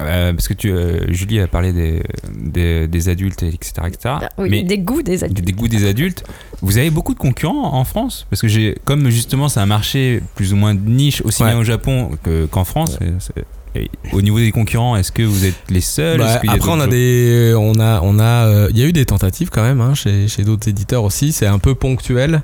[0.00, 2.02] Euh, euh, parce que tu, euh, Julie a parlé des,
[2.38, 3.72] des, des adultes, et etc.
[3.86, 3.98] etc.
[4.04, 5.44] Ah oui, mais des goûts des adultes.
[5.44, 6.24] des goûts des adultes.
[6.62, 8.26] Vous avez beaucoup de concurrents en France?
[8.30, 11.50] Parce que j'ai, comme justement, c'est un marché plus ou moins de niche, aussi Ouais.
[11.50, 12.98] bien au Japon que- qu'en France.
[13.00, 13.44] et c'est-
[13.78, 16.18] et au niveau des concurrents, est-ce que vous êtes les seuls?
[16.18, 18.86] Bah, y a après, on a des, on a, on a, euh, il y a
[18.86, 21.30] eu des tentatives quand même hein, chez, chez d'autres éditeurs aussi.
[21.30, 22.40] C'est un peu ponctuel.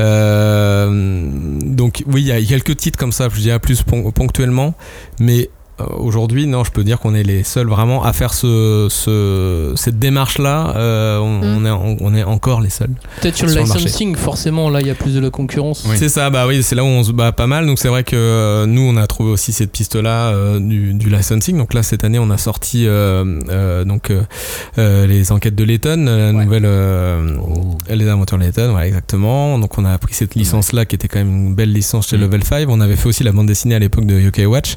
[0.00, 1.30] Euh,
[1.62, 3.28] donc oui, il y a quelques titres comme ça.
[3.32, 4.74] Je dirais plus pon- ponctuellement,
[5.20, 5.46] mais euh,
[5.98, 9.98] aujourd'hui, non, je peux dire qu'on est les seuls vraiment à faire ce, ce- cette
[9.98, 10.74] démarche-là.
[10.76, 11.44] Euh, on, Mm.
[11.44, 12.90] on est, on, on est encore les seuls.
[13.20, 13.74] Peut-être sur le marché.
[13.78, 15.84] licensing, forcément, là, il y a plus de la concurrence.
[15.88, 15.96] Oui.
[15.98, 17.66] C'est ça, bah oui, c'est là où on se bat pas mal.
[17.66, 21.10] Donc c'est vrai que euh, nous, on a trouvé aussi cette piste-là euh, du, du
[21.10, 21.56] licensing.
[21.58, 24.22] Donc là, cette année, on a sorti euh, euh, donc euh,
[24.78, 27.36] euh, les enquêtes de Layton, la nouvelle euh,
[27.90, 29.58] les aventures de Layton, voilà exactement.
[29.58, 32.20] Donc on a pris cette licence-là qui était quand même une belle licence chez Mm.
[32.20, 32.68] Level 5.
[32.68, 34.76] On avait fait aussi la bande dessinée à l'époque de Yokai Watch.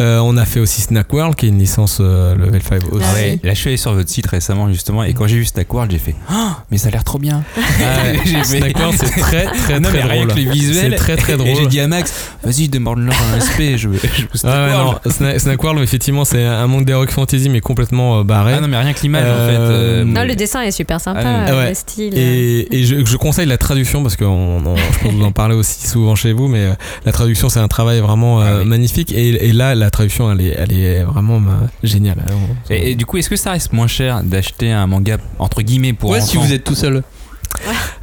[0.00, 3.04] Euh, on a fait aussi Snack World, qui est une licence euh, Level 5 aussi.
[3.08, 5.44] Ah Ouais, là je suis allé sur votre site récemment justement et quand j'ai vu
[5.44, 7.42] Stack World j'ai fait Ah, mais ça a l'air trop bien
[8.24, 10.34] J'ai fait- Snack World, c'est très très non très mais rien drôle.
[10.34, 11.54] que les visuels C'est très très et drôle.
[11.56, 12.12] j'ai dit à Max
[12.42, 14.98] vas-y demande-leur un SP je veux, je veux Ah ouais, World.
[15.04, 18.54] non, Snack, Snack World, effectivement, c'est un monde d'heroic fantasy, mais complètement euh, barré.
[18.56, 21.00] ah non mais rien que l'image en fait Euh, euh, Non, le dessin est super
[21.00, 21.68] sympa, Ah, ouais.
[21.70, 22.16] le style.
[22.16, 25.32] Et, et je, je conseille la traduction parce que on, on- je pense vous en
[25.32, 26.68] parlez aussi souvent chez vous, mais
[27.04, 28.66] la traduction c'est un travail vraiment euh, Ah oui.
[28.66, 29.12] magnifique.
[29.12, 32.18] Et, et là, la traduction elle est, elle est vraiment euh, géniale.
[32.30, 35.62] On- et, et du coup est-ce que ça reste moins cher d'acheter un manga entre
[35.62, 37.02] guillemets pour Ouais, si vous êtes tout seul.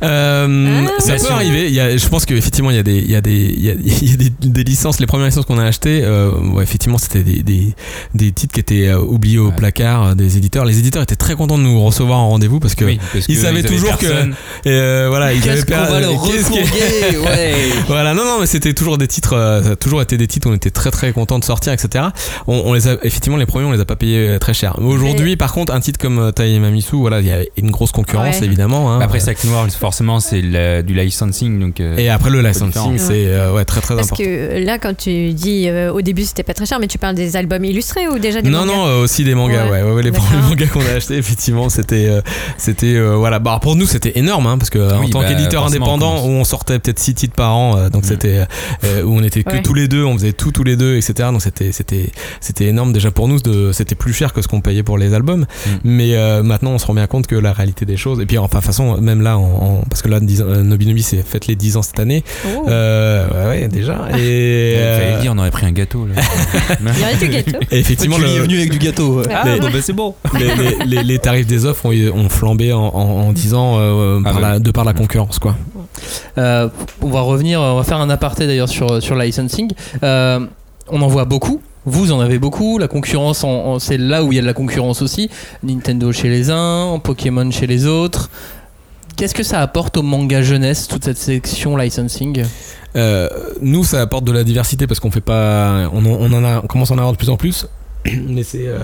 [0.03, 1.67] Euh, Ah, ça peut arriver.
[1.67, 3.63] Il y a, je pense qu'effectivement, il y a des, il y a des, il
[3.65, 4.99] y a, il y a des, des licences.
[4.99, 7.73] Les premières licences qu'on a achetées, euh, ouais, effectivement, c'était des, des,
[8.13, 9.55] des titres qui étaient euh, oubliés au Ouais.
[9.55, 10.65] placard euh, des éditeurs.
[10.65, 13.35] Les éditeurs étaient très contents de nous recevoir en rendez-vous parce que Oui, parce ils
[13.35, 14.31] que savaient avaient toujours que- personne.
[14.65, 17.53] et, euh, voilà, ils Qu'est-ce avaient qu'on pas- va leur qu'est-ce que- refourguer Ouais.
[17.87, 20.47] Voilà, non, non, mais c'était toujours des titres, euh, ça a toujours été des titres
[20.47, 22.05] où on était très très content de sortir, etc.
[22.47, 24.77] On, on les a, effectivement, les premiers, on les a pas payés très cher.
[24.79, 27.91] Aujourd'hui, par contre, un titre comme Tai et Mamisu, voilà, il y a une grosse
[27.91, 28.45] concurrence, Ouais.
[28.45, 28.91] évidemment.
[28.93, 28.99] hein.
[28.99, 33.53] Bah, après Noir forcément c'est du licensing donc euh, Et après, le licensing, c'est euh,
[33.53, 34.23] ouais, très très Parce important.
[34.23, 37.15] que là, quand tu dis euh, au début c'était pas très cher, mais tu parles
[37.15, 39.83] des albums illustrés ou déjà des Non, mangas non, euh, aussi des mangas, ouais, Ouais.
[39.83, 42.21] ouais, ouais, les premiers mangas qu'on a achetés, effectivement, c'était, euh,
[42.57, 45.27] c'était, euh, voilà, bah pour nous c'était énorme, hein, parce que en Oui, tant bah,
[45.27, 48.07] qu'éditeur indépendant, on où on sortait peut-être six titres par an, euh, donc Mm.
[48.07, 48.41] c'était,
[48.85, 49.61] euh, où on était que Ouais.
[49.61, 51.29] tous les deux, on faisait tout tous les deux, etc.
[51.31, 52.09] Donc c'était, c'était,
[52.41, 53.37] c'était énorme déjà pour nous,
[53.73, 55.69] c'était plus cher que ce qu'on payait pour les albums, Mm.
[55.83, 58.37] mais euh, maintenant on se rend bien compte que la réalité des choses, et puis
[58.37, 61.01] enfin, de toute façon, même là, en, en- parce que là, 10 ans- euh, Nobinobi
[61.03, 62.65] s'est fait les 10 ans cette année, Oh.
[62.69, 66.13] euh, ouais, ouais, déjà, et, Il euh, dire on aurait pris un gâteau là.
[66.79, 67.57] Il y aurait du gâteau.
[67.71, 69.23] et effectivement, le, es venu avec du gâteau.
[69.33, 69.71] Ah, Les- ouais.
[69.71, 70.13] bah c'est bon.
[70.39, 73.75] les, les- les- les tarifs des offres ont, ont flambé en, en, en 10 ans
[73.79, 75.55] euh, Ah par la- de par la concurrence quoi.
[76.37, 76.69] Euh,
[77.01, 79.71] on va revenir, on va faire un aparté d'ailleurs sur, sur le licensing.
[80.03, 80.39] Euh,
[80.89, 81.61] on en voit beaucoup.
[81.89, 82.77] Vous en avez beaucoup.
[82.79, 85.29] La concurrence, en- en- c'est là où il y a de la concurrence aussi.
[85.63, 88.29] Nintendo chez les uns, Pokémon chez les autres.
[89.17, 92.43] Qu'est-ce que ça apporte au manga jeunesse, toute cette section licensing
[92.95, 93.27] Euh,
[93.61, 96.61] nous ça apporte de la diversité parce qu'on fait pas on, en- on en a
[96.63, 97.67] on commence à en avoir de plus en plus
[98.27, 98.79] mais c'est euh,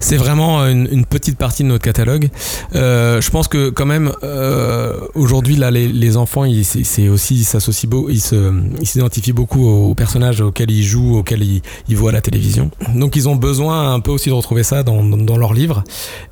[0.00, 2.28] c'est vraiment une, une petite partie de notre catalogue.
[2.74, 7.34] Euh, je pense que quand même euh, aujourd'hui là les, les enfants ils c'est aussi
[7.34, 11.62] ils s'associent beau ils se ils s'identifient beaucoup aux personnages auxquels ils jouent auxquels ils,
[11.88, 12.70] ils voient à la télévision.
[12.94, 15.82] Donc ils ont besoin un peu aussi de retrouver ça dans, dans, dans leurs livres.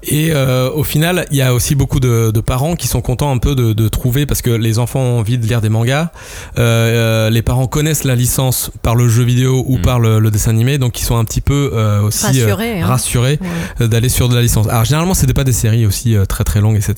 [0.04, 3.30] Et euh, au final il y a aussi beaucoup de, de parents qui sont contents
[3.32, 6.10] un peu de, de trouver parce que les enfants ont envie de lire des mangas.
[6.58, 9.82] Euh, les parents connaissent la licence par le jeu vidéo ou Mm.
[9.82, 12.80] par le, le dessin animé, donc ils sont un petit peu euh, aussi euh, Rassurés,
[12.80, 12.86] hein.
[12.86, 13.48] rassurés Ouais.
[13.82, 14.66] euh, d'aller sur de la licence.
[14.68, 16.94] Alors généralement, c'était pas des séries aussi euh, très très longues, etc.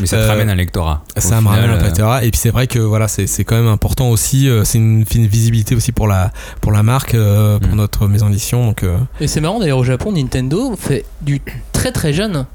[0.00, 1.02] Mais ça te Euh, ramène un lectorat.
[1.16, 2.08] Ça me ramène un etc.
[2.22, 4.48] Et puis c'est vrai que voilà, c'est c'est quand même important aussi.
[4.48, 7.76] euh, c'est une, une visibilité aussi pour la pour la marque, euh, pour Mm.
[7.76, 8.66] notre maison d'édition.
[8.66, 11.40] Donc euh, Et c'est marrant d'ailleurs au Japon, Nintendo fait du
[11.72, 12.46] très très jeune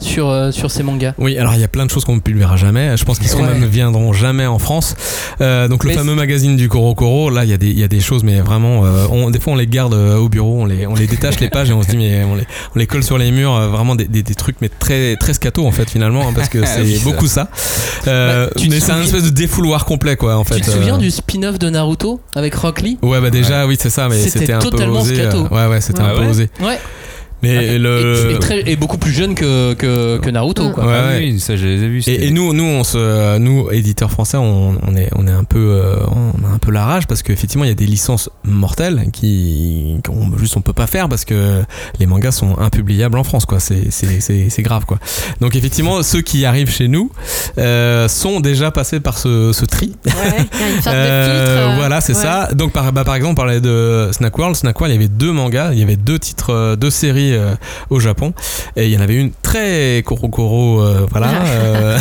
[0.00, 1.14] sur, euh, sur ses mangas.
[1.18, 2.96] oui, alors il y a plein de choses qu'on ne publiera jamais.
[2.96, 3.42] Je pense qu'ils Ouais.
[3.42, 4.94] même viendront jamais en France.
[5.40, 7.78] Euh, donc le Mais fameux magazine du Koro Koro, là il y a des il
[7.78, 10.28] y a des choses, mais vraiment, euh, on, des fois on les garde euh, au
[10.28, 12.44] bureau, on les on les détache les pages et on se dit mais on les
[12.74, 15.34] on les colle sur les murs, euh, vraiment des, des, des trucs mais très très
[15.34, 17.48] scato en fait finalement hein, parce que c'est Oui, beaucoup ça.
[18.06, 20.56] Euh, Bah, tu te mais c'est un souviens- espèce de défouloir complet quoi en fait.
[20.56, 20.98] tu te souviens euh.
[20.98, 22.98] du spin-off de Naruto avec Rock Lee?
[23.02, 25.20] Ouais bah déjà oui c'est ça mais C'était un peu totalement osé.
[25.20, 25.54] euh, scato.
[25.54, 26.50] Ouais ouais c'était Ah un peu ouais osé.
[26.60, 26.78] Ouais.
[27.42, 30.84] Mais Et, le et très- et beaucoup plus jeune que, que, que Naruto quoi.
[30.86, 31.18] Ouais, ah ouais.
[31.18, 32.02] oui, ça je les ai vus.
[32.02, 35.32] c'était- Et, et nous, nous, on se, nous, éditeurs français, on, on est, on est
[35.32, 37.86] un peu, euh, on a un peu la rage parce qu'effectivement, il y a des
[37.86, 41.62] licences mortelles qui, qu'on juste on peut pas faire parce que
[42.00, 43.60] les mangas sont impubliables en France, quoi.
[43.60, 44.98] C'est, c'est, c'est, c'est grave, quoi.
[45.40, 47.10] Donc effectivement, ceux qui arrivent chez nous
[47.58, 49.94] euh, sont déjà passés par ce, ce tri.
[50.06, 51.76] Ouais, il y a une sorte Euh, de filtre.
[51.78, 52.22] voilà, c'est ouais.
[52.22, 52.48] ça.
[52.54, 54.56] Donc, par, bah, par exemple, on parlait de Snack World.
[54.56, 57.27] Snack World, il y avait deux mangas, il y avait deux titres, euh, deux séries
[57.32, 57.54] euh,
[57.90, 58.32] au Japon.
[58.76, 61.28] Et il y en avait une très Korokoro, euh, voilà.
[61.44, 61.98] euh,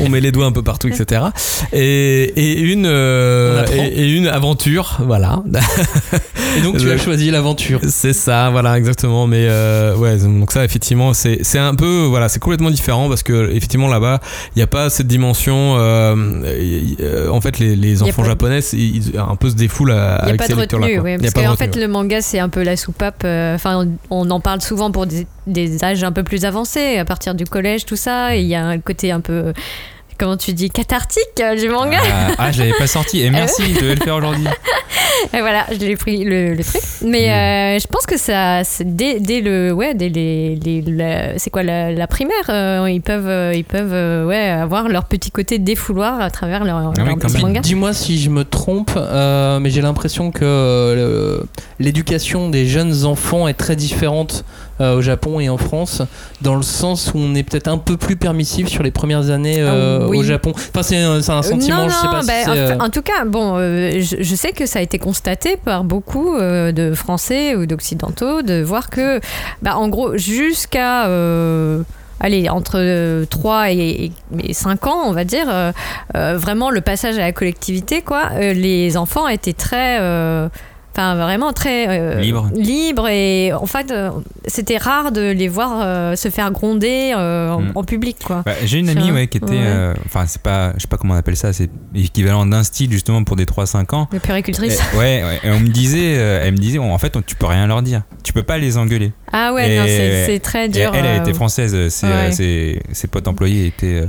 [0.00, 1.22] on met les doigts un peu partout, etc.
[1.72, 5.42] Et, et une, euh, et, et une aventure, voilà.
[6.56, 7.80] Et donc tu as choisi l'aventure.
[7.88, 9.26] C'est ça, voilà, exactement.
[9.26, 9.46] Mais
[9.96, 14.20] ouais, donc ça, effectivement, c'est un peu, voilà, c'est complètement différent parce que effectivement là-bas,
[14.54, 15.74] il n'y a pas cette dimension.
[15.74, 20.04] en fait, les, enfants pas- japonais, ils, ils- un peu se défoulent à- Il n'y
[20.06, 21.80] a avec pas ces de retenue, a parce qu'en fait ouais.
[21.82, 23.24] le manga c'est un peu la soupape.
[23.24, 27.04] Enfin, on, on en parle souvent pour des, des âges un peu plus avancés, à
[27.04, 28.36] partir du collège, tout ça.
[28.36, 29.52] Il y a un côté un peu,
[30.18, 31.98] comment tu dis, cathartique euh, du manga.
[32.04, 33.20] Ah, ah, je l'avais pas sorti.
[33.22, 34.46] Et merci, je devais le faire aujourd'hui.
[35.34, 36.80] Et voilà, je l'ai pris le, le truc.
[37.02, 41.50] Mais euh, je pense que ça, dès, dès le, ouais, dès les, les- la- c'est
[41.50, 45.58] quoi la, la primaire, euh, ils peuvent, ils peuvent, euh, ouais, avoir leur petit côté
[45.58, 47.18] défouloir à travers leur, même.
[47.40, 47.60] manga.
[47.60, 51.42] Dis-moi si je me trompe, euh, mais j'ai l'impression que
[51.78, 54.44] l'éducation des jeunes enfants est très différente
[54.80, 56.02] au Japon et en France,
[56.42, 59.56] dans le sens où on est peut-être un peu plus permissif sur les premières années
[59.60, 60.18] euh, Ah oui.
[60.18, 60.52] au Japon.
[60.54, 62.56] Enfin, c'est un, c'est un Euh, sentiment, non, je sais non, pas si bah, en,
[62.56, 65.84] euh, en tout cas, bon, euh, je, je sais que ça a été constaté par
[65.84, 69.20] beaucoup euh, de Français ou d'Occidentaux de voir que,
[69.62, 71.06] bah, en gros, jusqu'à.
[71.06, 71.82] euh,
[72.18, 74.10] Allez, entre euh, 3 et,
[74.42, 75.70] et 5 ans, on va dire, euh,
[76.16, 79.98] euh, vraiment le passage à la collectivité, quoi, euh, les enfants étaient très.
[80.96, 82.20] Enfin, vraiment très euh,
[82.54, 84.10] libres et en fait, euh,
[84.46, 87.72] c'était rare de les voir euh, se faire gronder en, Mm.
[87.74, 88.42] en public, quoi.
[88.46, 89.46] Bah, J'ai une amie ouais, qui était.
[89.46, 89.92] Ouais.
[90.06, 90.72] Enfin, c'est pas.
[90.76, 91.52] Je sais pas comment on appelle ça.
[91.52, 94.08] C'est l'équivalent d'un style justement pour des 3-5 ans.
[94.10, 94.80] De péricultrice.
[94.94, 97.66] Et- ouais, ouais, et on me disait, elle me disait, en fait, tu peux rien
[97.66, 98.00] leur dire.
[98.24, 99.12] Tu peux pas les engueuler.
[99.32, 100.92] Ah ouais, c'est très dur.
[100.94, 102.32] elle, elle était française, ses, ouais.
[102.32, 104.02] ses, ses potes employés étaient,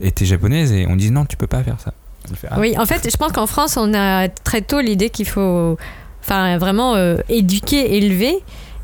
[0.00, 1.92] étaient japonaises et on dit non, tu peux pas faire ça.
[2.34, 2.56] Fait, ah.
[2.58, 5.76] Oui, en fait, je pense qu'en France, on a très tôt l'idée qu'il faut
[6.24, 8.42] enfin, vraiment euh, éduquer, élever.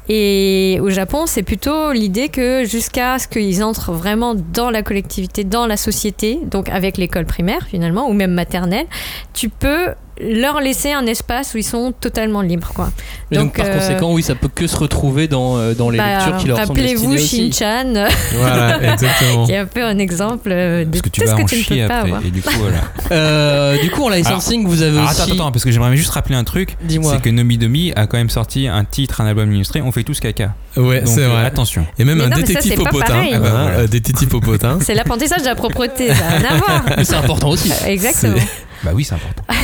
[0.08, 5.44] Et au Japon, c'est plutôt l'idée que jusqu'à ce qu'ils entrent vraiment dans la collectivité,
[5.44, 8.86] dans la société, donc avec l'école primaire finalement, ou même maternelle,
[9.34, 12.72] tu peux leur laisser un espace où ils sont totalement libres.
[12.74, 12.90] Quoi.
[13.32, 16.16] donc, par euh, conséquent, oui, ça peut que se retrouver dans, euh, dans les bah,
[16.18, 17.52] lectures qui leur sont Rappelez-vous destinées aussi.
[17.52, 18.06] Shin-chan,
[18.38, 19.46] Voilà, exactement.
[19.46, 21.62] qui est un peu un exemple de Parce que tu vas que en tu ne
[21.62, 22.08] chier peux pas après.
[22.10, 22.26] avoir.
[22.26, 22.78] Et du coup, voilà.
[23.12, 25.22] Euh, du coup, en licensing, vous avez Alors, aussi.
[25.22, 26.76] attends, attends, parce que j'aimerais juste rappeler un truc.
[26.82, 27.14] Dis-moi.
[27.14, 29.82] C'est que Nobidomi a quand même sorti un titre, un album illustré.
[29.82, 30.54] On fait tous caca.
[30.76, 31.44] Ouais, c'est euh, vrai.
[31.44, 31.84] attention.
[31.98, 33.06] Et même Mais un non, ça, détective pas popotin.
[33.08, 33.66] Ah bah, Ah bah, voilà.
[33.80, 34.78] euh, Détective popotin.
[34.82, 36.84] C'est l'apprentissage de la propreté, ça n'a rien à voir.
[36.96, 37.72] Mais c'est important aussi.
[37.86, 38.36] Exactement.
[38.82, 39.42] Bah oui, c'est important.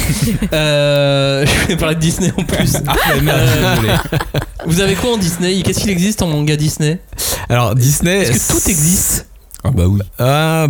[0.53, 2.77] Euh, je vais parler de Disney en plus.
[2.87, 3.95] Ah, désolé.
[4.67, 5.63] Vous avez quoi en Disney?
[5.63, 7.01] Qu'est-ce qu'il existe en manga Disney?
[7.49, 8.23] Alors Disney.
[8.23, 9.27] Est-ce que tout existe?
[9.69, 10.01] Ah bah oui.
[10.19, 10.69] Ah,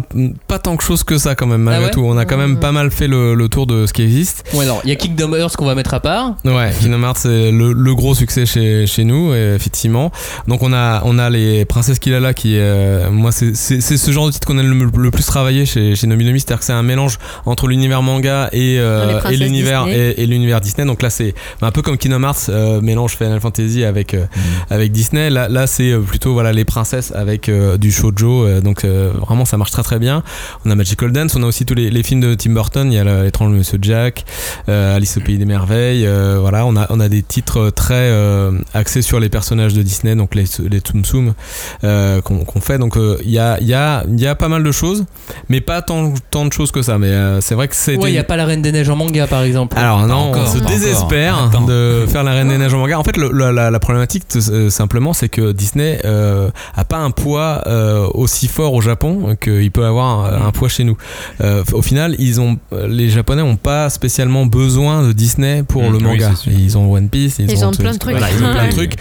[0.49, 2.03] pas tant que chose que ça quand même, malgré Ah ouais tout.
[2.05, 4.45] On a quand même pas mal fait le, le tour de ce qui existe.
[4.55, 6.35] Ouais, alors, il y a Kingdom Hearts qu'on va mettre à part.
[6.45, 10.11] Ouais, Kingdom Hearts c'est le, le gros succès chez, chez nous, effectivement.
[10.49, 14.33] Donc on a, on a les Princesses Kilala qui, euh, moi, c'est ce genre de
[14.33, 17.19] titre qu'on a le, le plus travaillé chez, chez Nominomi, c'est-à-dire que c'est un mélange
[17.45, 20.15] entre l'univers manga et, euh, et l'univers Disney.
[20.17, 20.87] et, et l'univers Disney.
[20.87, 24.25] Donc là, c'est un peu comme Kingdom Hearts euh, mélange Final Fantasy avec euh,
[24.71, 25.31] avec Disney.
[25.31, 28.45] Là, là c'est plutôt voilà les princesses avec euh, du shoujo.
[28.47, 30.23] euh, donc euh, vraiment, ça marche très très bien.
[30.65, 32.91] On a Magical Dance, on a aussi tous les, les films de Tim Burton.
[32.93, 34.25] Il y a l'étrange Monsieur Jack,
[34.69, 36.07] euh, Alice au pays des merveilles.
[36.07, 39.83] euh, voilà, on a on a des titres très euh, axés sur les personnages de
[39.83, 41.35] Disney, donc les les Tsum Tsum
[41.85, 42.79] euh, qu'on fait.
[42.79, 45.05] Donc euh, il y a il y a il y a pas mal de choses,
[45.49, 46.99] mais pas tant tant de choses que ça.
[46.99, 48.89] Mais euh, c'est vrai que c'est Ouais, il n'y a pas la Reine des Neiges
[48.91, 49.77] en manga par exemple.
[49.79, 52.99] alors non, encore, on se désespère de faire la Reine des Neiges en manga.
[52.99, 54.25] En fait, le- la, la- la problématique
[54.71, 59.71] simplement, c'est que Disney euh, a pas un poids euh, aussi fort au Japon qu'il
[59.71, 60.97] peut avoir un, un poids chez nous.
[61.41, 62.59] Euh, au final, ils ont,
[62.89, 66.31] les Japonais ont pas spécialement besoin de Disney pour Mm, le manga.
[66.47, 68.17] ils ont One Piece, ils, Ils ont plein de trucs.
[68.17, 68.69] voilà, ils ont plein de Ouais.
[68.71, 68.95] trucs.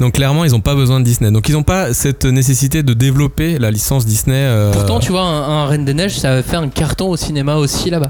[0.00, 1.30] Donc clairement, ils ont pas besoin de Disney.
[1.30, 4.34] Donc ils ont pas cette nécessité de développer la licence Disney.
[4.36, 7.56] euh, Pourtant, tu vois, un, un Reine des Neiges, ça fait un carton au cinéma
[7.56, 8.08] aussi là-bas.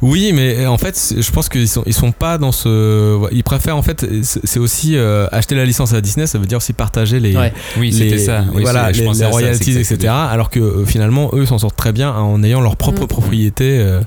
[0.00, 3.18] Oui, mais en fait, je pense qu'ils sont ils sont pas dans ce.
[3.32, 4.06] Ils préfèrent en fait.
[4.22, 7.36] C'est aussi euh, acheter la licence à Disney, ça veut dire aussi partager les.
[7.36, 7.52] Ouais.
[7.78, 8.44] Oui, les- c'était ça.
[8.54, 10.12] Oui, voilà, c'est- je les, les ça, royalties, etc.
[10.30, 13.06] Alors que euh, finalement, eux s'en sortent très bien en ayant leur propre Mm.
[13.08, 14.00] propriété euh,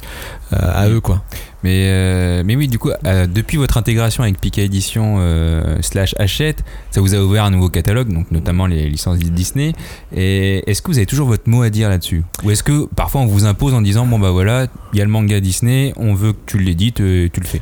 [0.54, 1.24] euh, à eux, quoi.
[1.64, 6.14] Mais, euh, mais oui, du coup, euh, depuis votre intégration avec Pika Édition euh, slash
[6.20, 9.74] Hachette, ça vous a ouvert un nouveau catalogue, donc notamment les licences Disney.
[10.16, 12.24] Et est-ce que vous avez toujours votre mot à dire là-dessus?
[12.44, 15.06] Ou est-ce que parfois on vous impose en disant bon bah voilà, il y a
[15.06, 17.62] le manga Disney, on veut que tu l'édites, tu le fais?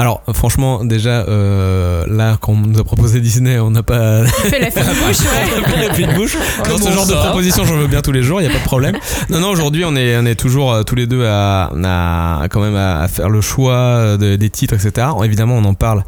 [0.00, 4.24] Alors, franchement, déjà, euh, là, quand on nous a proposé Disney, on n'a pas.
[4.26, 5.88] Fait la fine bouche, ouais.
[5.88, 6.36] la fine bouche.
[6.68, 8.60] Dans ce genre de proposition, j'en veux bien tous les jours, il n'y a pas
[8.60, 8.96] de problème.
[9.28, 12.60] Non, non, aujourd'hui, on est, on est toujours euh, tous les deux à, à- quand
[12.60, 15.08] même à, à faire le choix euh, de- des titres, etc.
[15.24, 16.04] Évidemment, on en parle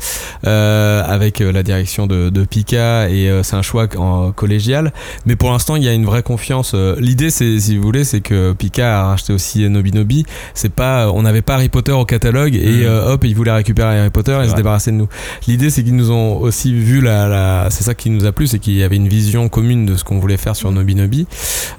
[0.46, 4.92] euh, avec euh, la direction de, de Pika et euh, c'est un choix en collégial.
[5.26, 6.74] Mais pour l'instant, il y a une vraie confiance.
[6.98, 10.26] L'idée, c'est, si vous voulez, c'est que Pika a racheté aussi Nobi Nobi.
[10.55, 13.80] C'est pas, on n'avait pas Harry Potter au catalogue et euh, hop, ils voulaient récupérer
[13.85, 15.09] Harry Potter et se débarrasser de nous.
[15.47, 18.47] L'idée, c'est qu'ils nous ont aussi vu la, la c'est ça qui nous a plu,
[18.47, 21.27] c'est qu'il y avait une vision commune de ce qu'on voulait faire sur Nobi Nobi.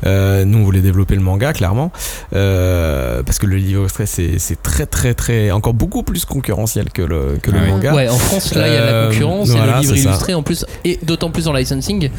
[0.06, 1.92] Euh, nous, on voulait développer le manga, clairement,
[2.34, 7.02] euh, parce que le livre extrait, c'est, très, très, très, encore beaucoup plus concurrentiel que
[7.02, 7.70] le, que Ah le oui.
[7.70, 7.94] manga.
[7.94, 10.02] Ouais, en France, là, il y a la Euh, concurrence et voilà, le livre ça.
[10.02, 12.10] illustré en plus, et d'autant plus en licensing.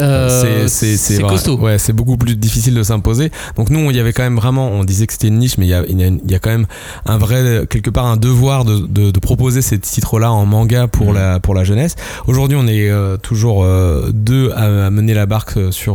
[0.00, 1.56] euh, c'est costaud.
[1.58, 3.30] Ouais, c'est beaucoup plus difficile de s'imposer.
[3.56, 5.66] Donc nous, il y avait quand même vraiment, on disait que c'était une niche, mais
[5.66, 6.66] il y a, il y a- il y a quand même
[7.06, 11.08] un vrai quelque part un devoir de, de, de proposer ces titres-là en manga pour
[11.08, 11.14] Mhm.
[11.14, 11.96] la pour la jeunesse.
[12.26, 15.94] Aujourd'hui, on est euh, toujours euh, deux à, à mener la barque euh, sur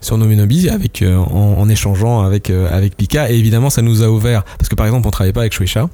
[0.00, 3.30] sur Nominobi avec en, en échangeant avec avec Pika.
[3.30, 5.88] Et évidemment, ça nous a ouvert parce que par exemple, on travaillait pas avec Shueisha.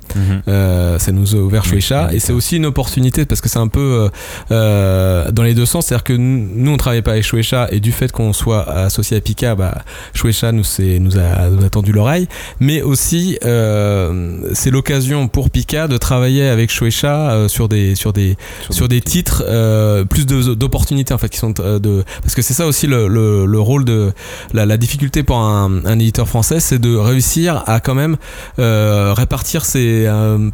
[0.48, 3.48] Euh, ça nous a ouvert Oui, Shueisha oui, et c'est aussi une opportunité parce que
[3.48, 4.08] c'est un peu
[4.50, 5.86] dans les deux sens.
[5.86, 9.20] C'est-à-dire que nous, on travaillait pas avec Shueisha et du fait qu'on soit associé à
[9.20, 9.82] Pika, bah,
[10.14, 12.26] Shueisha nous, c'est- nous, a, nous a tendu l'oreille.
[12.60, 18.36] Mais aussi, c'est l'occasion pour Pika de travailler avec Shueisha euh, sur des sur des
[18.70, 22.54] sur, des titres euh, plus d'opportunités en fait qui sont euh, de parce que c'est
[22.54, 24.12] ça aussi le, le, le rôle de
[24.52, 28.16] la, la difficulté pour un, un éditeur français c'est de réussir à quand même
[28.58, 30.04] euh, répartir ses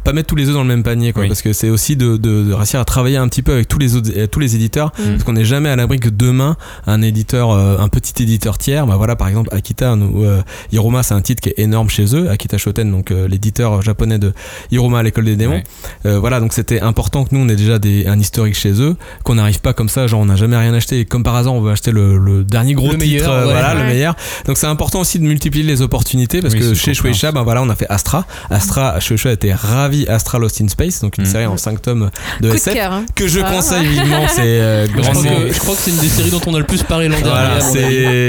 [0.03, 1.27] pas mettre tous les œufs dans le même panier quoi Oui.
[1.27, 3.79] parce que c'est aussi de, de, de réussir à travailler un petit peu avec tous
[3.79, 5.11] les autres tous les éditeurs Mm.
[5.11, 6.55] parce qu'on n'est jamais à l'abri que demain
[6.87, 10.25] un éditeur un petit éditeur tiers bah voilà par exemple Akita nous,
[10.71, 14.33] Hiroma c'est un titre qui est énorme chez eux Akita Shoten donc l'éditeur japonais de
[14.71, 15.63] Hiroma à l'école des démons Ouais.
[16.07, 18.95] Euh, voilà, donc c'était important que nous on ait déjà des, un historique chez eux,
[19.23, 21.53] qu'on n'arrive pas comme ça, genre on n'a jamais rien acheté et comme par hasard
[21.53, 23.53] on veut acheter le, le dernier gros Le titre, meilleur, euh, ouais.
[23.53, 24.15] voilà, le meilleur.
[24.45, 26.93] Donc c'est important aussi de multiplier les opportunités parce Oui, que chez.
[26.93, 28.25] Shueisha, ben voilà, on a fait Astra.
[28.49, 31.27] Astra, Shueisha était ravi Astra Lost in Space, donc une Mm.
[31.27, 32.09] série en 5 tomes
[32.41, 32.93] de Coup de cœur.
[32.93, 33.05] hein.
[33.15, 33.51] que je Ah.
[33.51, 34.25] conseille vivement.
[34.29, 35.31] C'est euh, Je crois, grandement.
[35.47, 37.17] que, je crois que c'est une des séries dont on a le plus parlé l'an
[37.19, 37.29] dernier.
[37.29, 37.59] Voilà,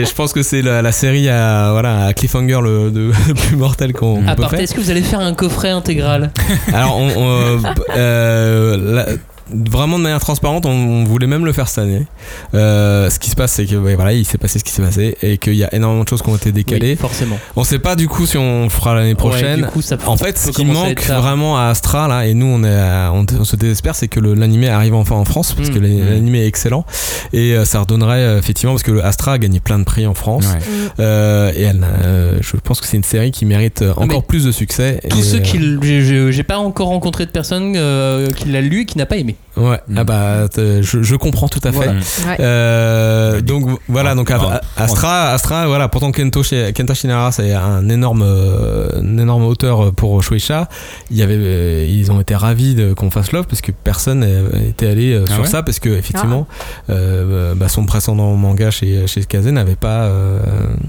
[0.05, 3.57] je pense que c'est la, la série à, voilà, à cliffhanger le, de- le plus
[3.57, 4.61] mortel qu'on peut faire.
[4.61, 6.31] est-ce que vous allez faire un coffret intégral?
[6.73, 9.07] Alors, on, on, Uh, la-
[9.55, 12.07] vraiment de manière transparente, on, on voulait même le faire cette année.
[12.55, 14.83] Euh, ce qui se passe, c'est que ouais, voilà, il s'est passé ce qui s'est
[14.83, 16.93] passé et qu'il y a énormément de choses qui ont été décalées.
[16.93, 17.39] Oui, forcément.
[17.57, 19.61] On sait pas du coup si on fera l'année prochaine.
[19.61, 22.27] Ouais, du coup, ça en peut fait, ce qui à manque vraiment à Astra là,
[22.27, 25.25] et nous on est, à- on, on se désespère, c'est que l'animé arrive enfin en
[25.25, 25.75] France parce Mm.
[25.75, 26.85] que l'ani- l'animé est excellent
[27.33, 30.07] et euh, ça redonnerait euh, effectivement parce que le Astra a gagné plein de prix
[30.07, 30.59] en France Ouais.
[31.01, 34.23] Euh, et elle, euh, je pense que c'est une série qui mérite euh, encore mais
[34.27, 35.01] plus de succès.
[35.11, 36.33] Tous Et, ceux euh, qui.
[36.33, 39.37] j'ai- pas encore rencontré de personne euh, qui l'a lu et qui n'a pas aimé.
[39.57, 41.77] Ouais, ah bah, je, je comprends tout à fait.
[41.79, 41.92] Voilà.
[41.92, 42.37] Ouais.
[42.38, 47.88] Euh, donc voilà, donc Ah, A- Astra, Astra, voilà, pourtant Kento, Kenta Shinara, c'est un
[47.88, 50.68] énorme, euh, un énorme auteur pour Shueisha.
[51.11, 54.20] Il y avait, euh, ils ont été ravis de- qu'on fasse Love parce que personne
[54.53, 56.46] n'était allé Ah sur ouais ça parce que effectivement,
[56.88, 60.03] euh, bah, son précédent manga chez chez Kaze n'avait pas.
[60.03, 60.38] euh,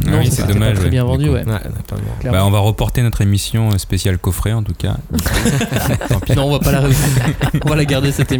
[0.06, 0.74] Ah oui, ça, c'est dommage.
[0.74, 1.44] Pas très ouais, bien du vendu, ouais.
[2.26, 4.98] Bah, on va reporter notre émission spéciale coffret en tout cas.
[6.10, 6.34] Tant pis.
[6.36, 6.84] Non, on va pas la
[7.66, 8.39] on va la garder cette émission.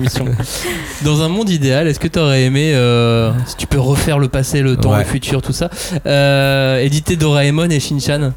[1.04, 4.28] Dans un monde idéal, est-ce que tu aurais aimé, euh, si tu peux refaire le
[4.28, 5.00] passé, le temps, Ouais.
[5.00, 5.70] le futur, tout ça,
[6.06, 8.32] euh, éditer Doraemon et Shinchan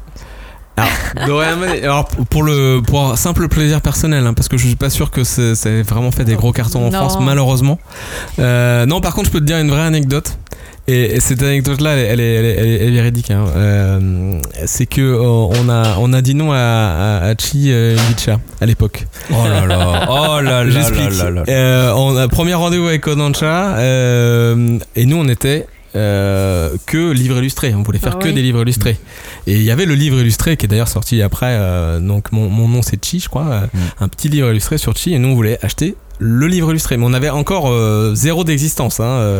[1.27, 4.89] Doraemon, alors pour le pour un simple plaisir personnel, hein, parce que je suis pas
[4.89, 6.97] sûr que c'est ça ait vraiment fait des gros cartons en Non.
[6.97, 7.77] France, malheureusement.
[8.39, 10.35] Euh, non, par contre, je peux te dire une vraie anecdote.
[10.87, 13.31] Et, et cette anecdote-là, elle, est- elle, est- elle, est- elle est- elle est véridique.
[13.31, 13.45] hein.
[13.55, 17.95] Euh, c'est que euh, on a on a dit non à, à, à Chi euh,
[18.09, 19.05] Ibicha à l'époque.
[19.31, 21.17] Oh là là, oh là là J'explique.
[21.17, 21.43] là là là.
[21.47, 27.37] Euh, on a premier rendez-vous avec Kodansha euh, et nous on était euh, que livres
[27.37, 27.73] illustrés.
[27.75, 28.33] On voulait faire Ah que oui.
[28.33, 28.97] des livres illustrés.
[29.47, 31.51] Et il y avait le livre illustré qui est d'ailleurs sorti après.
[31.51, 33.45] euh, donc mon, mon nom c'est Chi, je crois.
[33.47, 33.77] euh, Mm.
[34.03, 35.95] Un petit livre illustré sur Chi et nous on voulait acheter
[36.25, 36.97] le livre illustré.
[36.97, 38.99] Mais on avait encore euh, zéro d'existence.
[38.99, 39.39] Hein, euh,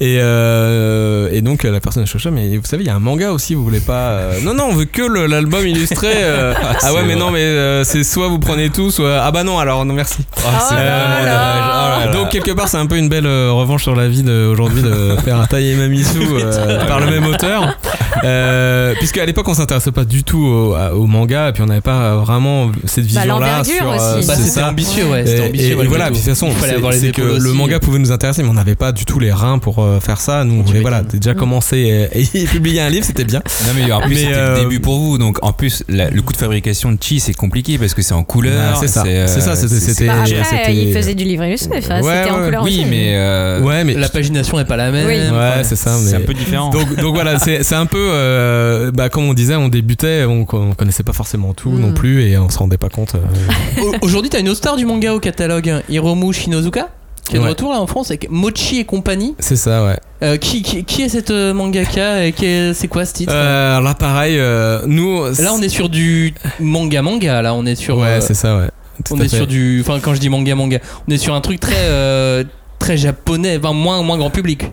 [0.00, 3.30] et, euh, et donc la personne a mais vous savez, il y a un manga
[3.32, 4.08] aussi, vous voulez pas.
[4.10, 6.08] euh, Non, non, on veut que l'album illustré.
[6.14, 7.16] euh, ah c'est ouais, mais vrai.
[7.16, 9.20] non, mais euh, c'est soit vous prenez tout, soit.
[9.22, 10.18] Ah bah non, alors non, merci.
[10.38, 10.78] Ah, c'est Oh.
[10.78, 12.12] Oh là là.
[12.12, 15.16] Donc quelque part c'est un peu une belle euh, revanche sur la vie d'aujourd'hui de
[15.24, 17.76] faire un taille et Mamisu euh, par le même auteur.
[18.24, 21.80] Euh, puisque à l'époque on s'intéressait pas du tout au, manga et puis on n'avait
[21.80, 24.26] pas vraiment cette Bah, vision là l'envergure sur aussi.
[24.26, 25.22] Bah, c'est c'était ambitieux, ouais.
[25.22, 25.72] Et, C'était et- ambitieux.
[25.72, 26.04] et malgré voilà.
[26.14, 28.12] Puis de toute façon, Il fallait c'est avoir les c'est que le manga pouvait nous
[28.12, 30.44] intéresser, mais on n'avait pas du tout les reins pour euh, faire ça.
[30.44, 33.42] Nous, on Tu voulait voilà, déjà commencé et, et publier un livre, c'était bien.
[33.66, 36.22] Non mais en plus c'était euh, le début pour vous donc en plus la- le
[36.22, 39.04] coût de fabrication de Chi c'est compliqué parce que c'est en couleur c'est ça.
[39.06, 41.94] euh, C'est ça, c'était- Bah, après, il faisait du livre illustré, c'était
[42.30, 42.84] en couleur oui aussi.
[42.86, 45.06] mais euh, Ouais, mais La pagination est pas la même.
[45.06, 45.14] Oui.
[45.14, 45.96] ouais, c'est ça.
[45.98, 49.24] c'est mais- un peu différent donc, donc voilà, c'est c'est un peu, euh, bah, comme
[49.24, 51.80] on disait, on débutait, on, on connaissait pas forcément tout Mm.
[51.80, 53.14] non plus et on se rendait pas compte.
[53.14, 56.88] euh, Au- Aujourd'hui, t'as une autre star du manga au catalogue, Hiromu Shinozuka,
[57.28, 57.50] qui est de Ouais.
[57.50, 59.34] retour là en France avec Mochi et compagnie.
[59.38, 59.98] c'est ça, ouais.
[60.22, 63.32] Euh, qui, qui, qui est cette euh, mangaka et qui est- c'est quoi ce titre
[63.34, 65.22] Euh, là, pareil, euh, nous.
[65.38, 67.42] Là, on est sur du manga manga.
[67.42, 67.98] Là, on est sur.
[67.98, 68.68] Ouais, c'est ça, ouais.
[69.04, 69.36] Tout on est fait.
[69.36, 69.80] sur du.
[69.80, 70.78] Enfin, quand je dis manga manga,
[71.08, 72.44] on est sur un truc très
[72.78, 74.64] très japonais, enfin moins moins grand public.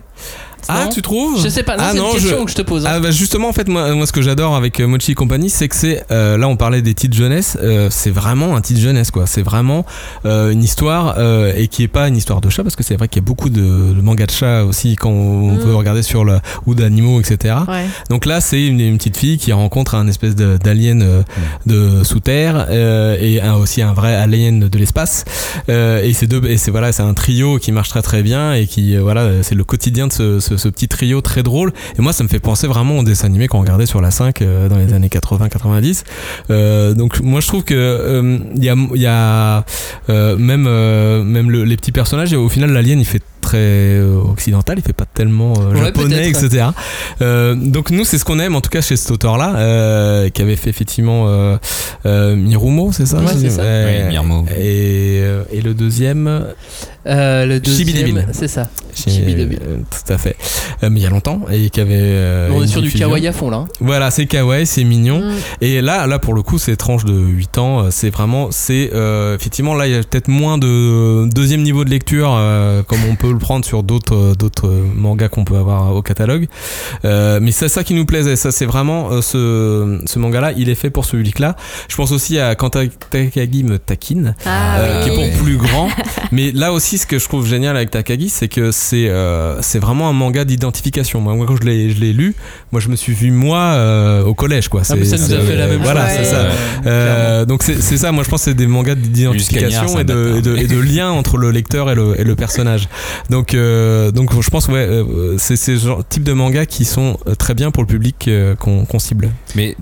[0.68, 1.76] Ah, tu trouves Je sais pas.
[1.76, 2.86] Non, Ah c'est une question je- que je te pose.
[2.86, 2.90] hein.
[2.94, 5.50] Ah bah justement en fait moi, moi ce que j'adore avec euh, Mochi et compagnie
[5.50, 8.80] c'est que c'est euh, là on parlait des titres jeunesse euh, c'est vraiment un titre
[8.80, 9.84] jeunesse quoi c'est vraiment
[10.24, 11.16] euh, une histoire
[11.56, 13.26] et qui est pas une histoire de chat parce que c'est vrai qu'il y a
[13.26, 15.58] beaucoup de, de mangas de chat aussi quand on Mm.
[15.60, 17.86] peut regarder sur le ou d'animaux etc Ouais.
[18.10, 21.24] donc là c'est une, une petite fille qui rencontre un espèce d'alien
[21.66, 25.24] de sous terre et un- aussi un vrai alien de l'espace
[25.68, 28.66] et c'est deux et c'est voilà c'est un trio qui marche très très bien et
[28.66, 31.72] qui voilà c'est le quotidien de ce, ce- ce petit trio très drôle.
[31.98, 34.42] Et moi ça me fait penser vraiment au dessin animé qu'on regardait sur la 5
[34.42, 36.04] euh, dans les années 80 90
[36.50, 39.64] Euh, donc moi je trouve que euh, il y a,
[40.08, 40.62] même
[41.24, 44.82] même le- les petits personnages et au final l'alien il fait très euh, occidental il
[44.82, 46.66] fait pas tellement euh, Ouais, japonais etc
[47.20, 50.40] euh, donc nous c'est ce qu'on aime en tout cas chez cet auteur là qui
[50.42, 51.56] avait fait effectivement euh,
[52.06, 53.18] euh, Mirumo c'est ça?
[53.18, 53.62] Ouais, c'est ça.
[53.62, 54.44] Oui, Mirumo.
[54.56, 56.46] et, euh, et le deuxième?
[57.06, 58.68] Euh, le deuxième, c'est ça.
[59.08, 60.36] euh, tout à fait
[60.84, 63.26] Euh, mais il y a longtemps et qui avait euh, on est sur du kawaii
[63.26, 63.58] à fond là.
[63.58, 63.68] hein.
[63.80, 65.20] Voilà, c'est kawaii, c'est mignon.
[65.20, 65.32] Mm.
[65.62, 67.80] Et là, là pour le coup, c'est tranche de 8 ans.
[67.84, 71.84] euh, C'est vraiment, c'est euh, effectivement là, il y a peut-être moins de deuxième niveau
[71.84, 75.44] de lecture, euh, comme on peut le prendre sur d'autres euh, d'autres euh, mangas qu'on
[75.44, 76.46] peut avoir au catalogue.
[77.04, 78.36] Euh, mais c'est ça qui nous plaisait.
[78.36, 80.52] Ça, c'est vraiment euh, ce, ce manga-là.
[80.56, 81.56] Il est fait pour ce public-là.
[81.88, 82.70] Je pense aussi à quand
[83.10, 84.34] Takagi me taquine.
[84.46, 85.10] Ah Euh, oui.
[85.10, 85.88] qui est pour plus grand.
[86.32, 89.78] Mais là aussi, ce que je trouve génial avec Takagi, c'est que c'est euh, c'est
[89.78, 91.20] vraiment un manga d'identification.
[91.20, 92.34] Moi, moi, quand je l'ai je l'ai lu,
[92.72, 94.82] moi, je me suis vu moi euh, au collège, quoi.
[94.88, 96.16] Ah, mais ça C'est- nous a fait la même Voilà, chose.
[96.18, 96.36] c'est ça.
[96.36, 96.50] euh,
[96.86, 98.12] Euh, donc c'est c'est ça.
[98.12, 100.62] Moi, je pense que c'est des mangas d'identification Jusqu'à et de, Nier, et, de, ça
[100.62, 102.88] et de lien entre le lecteur et le, et le personnage.
[103.30, 107.18] Donc euh, donc je pense ouais, euh, c'est ces genre- types de mangas qui sont
[107.26, 109.30] euh, très bien pour le public euh, qu'on cible.
[109.54, 109.76] mais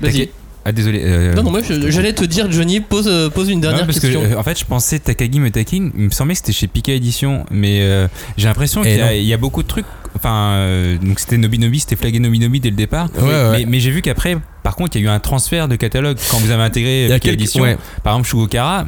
[0.00, 0.28] Vas-y.
[0.64, 3.86] ah désolé euh, Non, non, moi j'allais te dire, Johnny, pose, pose une dernière Non,
[3.86, 4.22] parce question.
[4.22, 7.44] que en fait je pensais Takagi Metakin il me semblait que c'était chez Pika Edition
[7.50, 9.12] mais euh, j'ai l'impression Et qu'il y, a- non.
[9.12, 9.86] il y a beaucoup de trucs
[10.16, 13.50] enfin euh, donc c'était Nobinobi c'était flagué Nobinobi dès le départ Ouais, ouais.
[13.58, 16.16] mais, mais j'ai vu qu'après Par contre, il y a eu un transfert de catalogue
[16.30, 17.62] quand vous avez intégré quelques- Édition.
[17.62, 17.76] ouais.
[18.02, 18.84] Par exemple, Shugokara,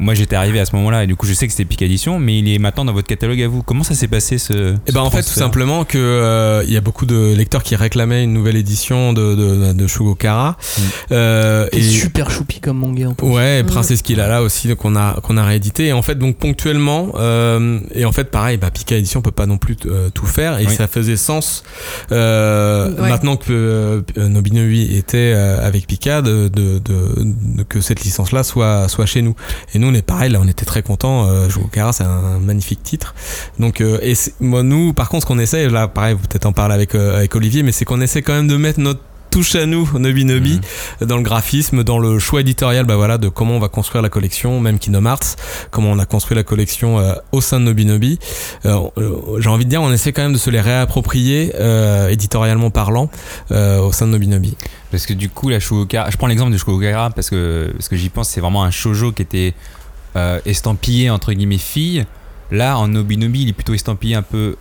[0.00, 2.18] moi j'étais arrivé à ce moment-là et du coup je sais que c'était Pika Édition,
[2.18, 3.62] mais il est maintenant dans votre catalogue à vous.
[3.62, 6.76] Comment ça s'est passé ce Et ben en fait tout simplement que euh, il y
[6.76, 10.56] a beaucoup de lecteurs qui réclamaient une nouvelle édition de de, de Shugokara.
[11.12, 13.26] Euh, C'est super choupi comme manga en plus.
[13.28, 13.66] Ouais, Mm.
[13.66, 16.36] Princesse qu'il a là aussi donc qu'on a qu'on a réédité et en fait donc
[16.36, 20.26] ponctuellement euh, et en fait pareil bah Pika édition peut pas non plus euh, tout
[20.26, 20.74] faire et Oui.
[20.74, 21.62] ça faisait sens
[22.12, 23.08] euh, Ouais.
[23.08, 24.00] maintenant que euh,
[24.82, 26.50] Était euh, avec Pika de,
[27.68, 29.34] que cette licence là soit soit chez nous.
[29.74, 32.82] Et nous on est pareil là on était très contents euh, Shugokara c'est un magnifique
[32.82, 33.14] titre.
[33.58, 36.52] Donc euh, et moi nous par contre ce qu'on essaie là pareil vous peut-être en
[36.52, 39.00] parler avec euh, avec Olivier mais c'est qu'on essaie quand même de mettre notre
[39.34, 40.60] touche à nous, Nobi Nobi,
[41.00, 44.08] dans le graphisme, dans le choix éditorial, bah voilà, de comment on va construire la
[44.08, 45.34] collection, même Kingdom Hearts,
[45.72, 48.20] comment on a construit la collection euh, au sein de Nobi Nobi.
[48.64, 52.10] Euh, euh, J'ai envie de dire, on essaie quand même de se les réapproprier, euh,
[52.10, 53.10] éditorialement parlant,
[53.50, 54.56] au sein de Nobi Nobi.
[54.92, 57.96] Parce que du coup, la Shugokara, je prends l'exemple de Shugokara parce que, parce que
[57.96, 59.54] j'y pense, c'est vraiment un shoujo qui était
[60.44, 62.04] estampillé entre guillemets fille.
[62.52, 64.54] Là, en Nobinobi, il est plutôt estampillé un peu.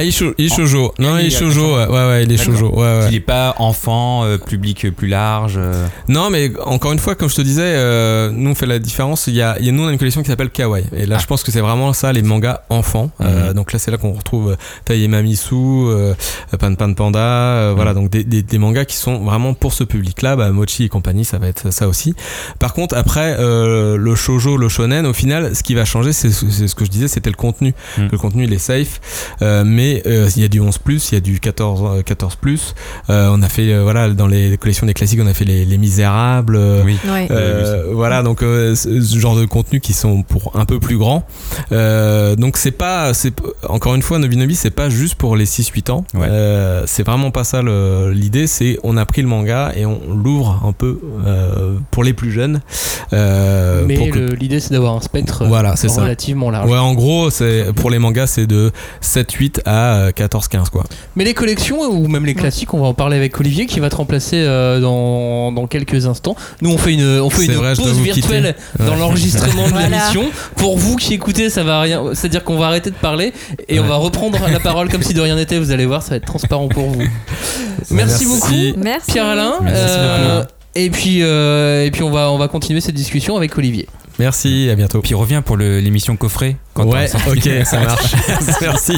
[0.00, 0.94] Ah, il est shoujo.
[0.98, 2.54] Non, il est shoujo, ouais, ouais, il est D'accord.
[2.54, 3.06] shoujo, ouais, ouais.
[3.10, 5.56] Il est pas enfant, euh, public plus large.
[5.58, 5.86] euh.
[6.08, 9.26] Non, mais encore une fois, comme je te disais, euh, nous on fait la différence.
[9.26, 10.86] Il y a, il y a nous on a une collection qui s'appelle Kawaii.
[10.96, 11.20] Et là, Ah.
[11.20, 13.10] je pense que c'est vraiment ça, les mangas enfants.
[13.20, 13.54] Euh, Mhm.
[13.54, 16.14] donc là, c'est là qu'on retrouve Taïe Mamisu, euh,
[16.58, 17.18] Pan Pan Panda.
[17.18, 20.34] euh, Voilà, donc des, des, des mangas qui sont vraiment pour ce public-là.
[20.36, 22.14] Bah, Mochi et compagnie, ça va être ça aussi.
[22.58, 26.30] Par contre, après, euh, le shoujo, le shonen, au final, ce qui va changer, c'est
[26.30, 27.74] c'est ce que je disais, c'était le contenu.
[27.98, 28.08] Mhm.
[28.12, 29.00] Le contenu, il est safe.
[29.42, 32.36] Euh, mais euh, il y a du 11 il y a du 14 euh, 14
[33.10, 35.64] Euh, on a fait euh, voilà dans les collections des classiques, on a fait les,
[35.64, 36.58] les Misérables.
[36.84, 36.96] Oui.
[37.08, 37.28] Ouais.
[37.92, 41.24] voilà donc euh, ce genre de contenu qui sont pour un peu plus grands
[41.72, 43.34] euh, donc c'est pas c'est
[43.68, 46.26] encore une fois Nobinobi c'est pas juste pour les 6-8 ans Ouais.
[46.28, 50.62] Euh, c'est vraiment pas ça l'idée c'est on a pris le manga et on l'ouvre
[50.66, 52.60] un peu euh, pour les plus jeunes
[53.12, 56.02] euh, Mais pour que- le- l'idée c'est d'avoir un spectre Voilà, c'est ça.
[56.02, 56.68] relativement large.
[56.70, 58.70] ouais en gros c'est pour les mangas c'est de
[59.02, 60.84] 7-8 à 14-15 quoi
[61.16, 63.88] Mais les collections ou même les classiques, on va en parler avec Olivier qui va
[63.90, 66.36] te remplacer euh, dans, dans quelques instants.
[66.62, 68.84] Nous on fait une, on fait une vrai, pause virtuelle quitter.
[68.84, 68.98] dans Ouais.
[68.98, 69.88] l'enregistrement de Voilà.
[69.88, 70.24] l'émission.
[70.56, 72.02] Pour vous qui écoutez, ça va rien.
[72.14, 73.32] C'est-à-dire qu'on va arrêter de parler
[73.68, 75.58] et on va reprendre la parole comme si de rien n'était.
[75.58, 77.02] Vous allez voir, ça va être transparent pour vous.
[77.90, 78.24] Merci, Merci.
[78.26, 79.12] beaucoup, Merci.
[79.12, 79.54] Pierre Alain.
[79.62, 80.44] Merci Euh,
[80.74, 83.88] et puis, euh, et puis on va, on va continuer cette discussion avec Olivier.
[84.20, 86.56] merci à bientôt Puis reviens pour l'émission coffret.
[86.74, 88.12] Quand on ouais ok ça marche
[88.60, 88.96] merci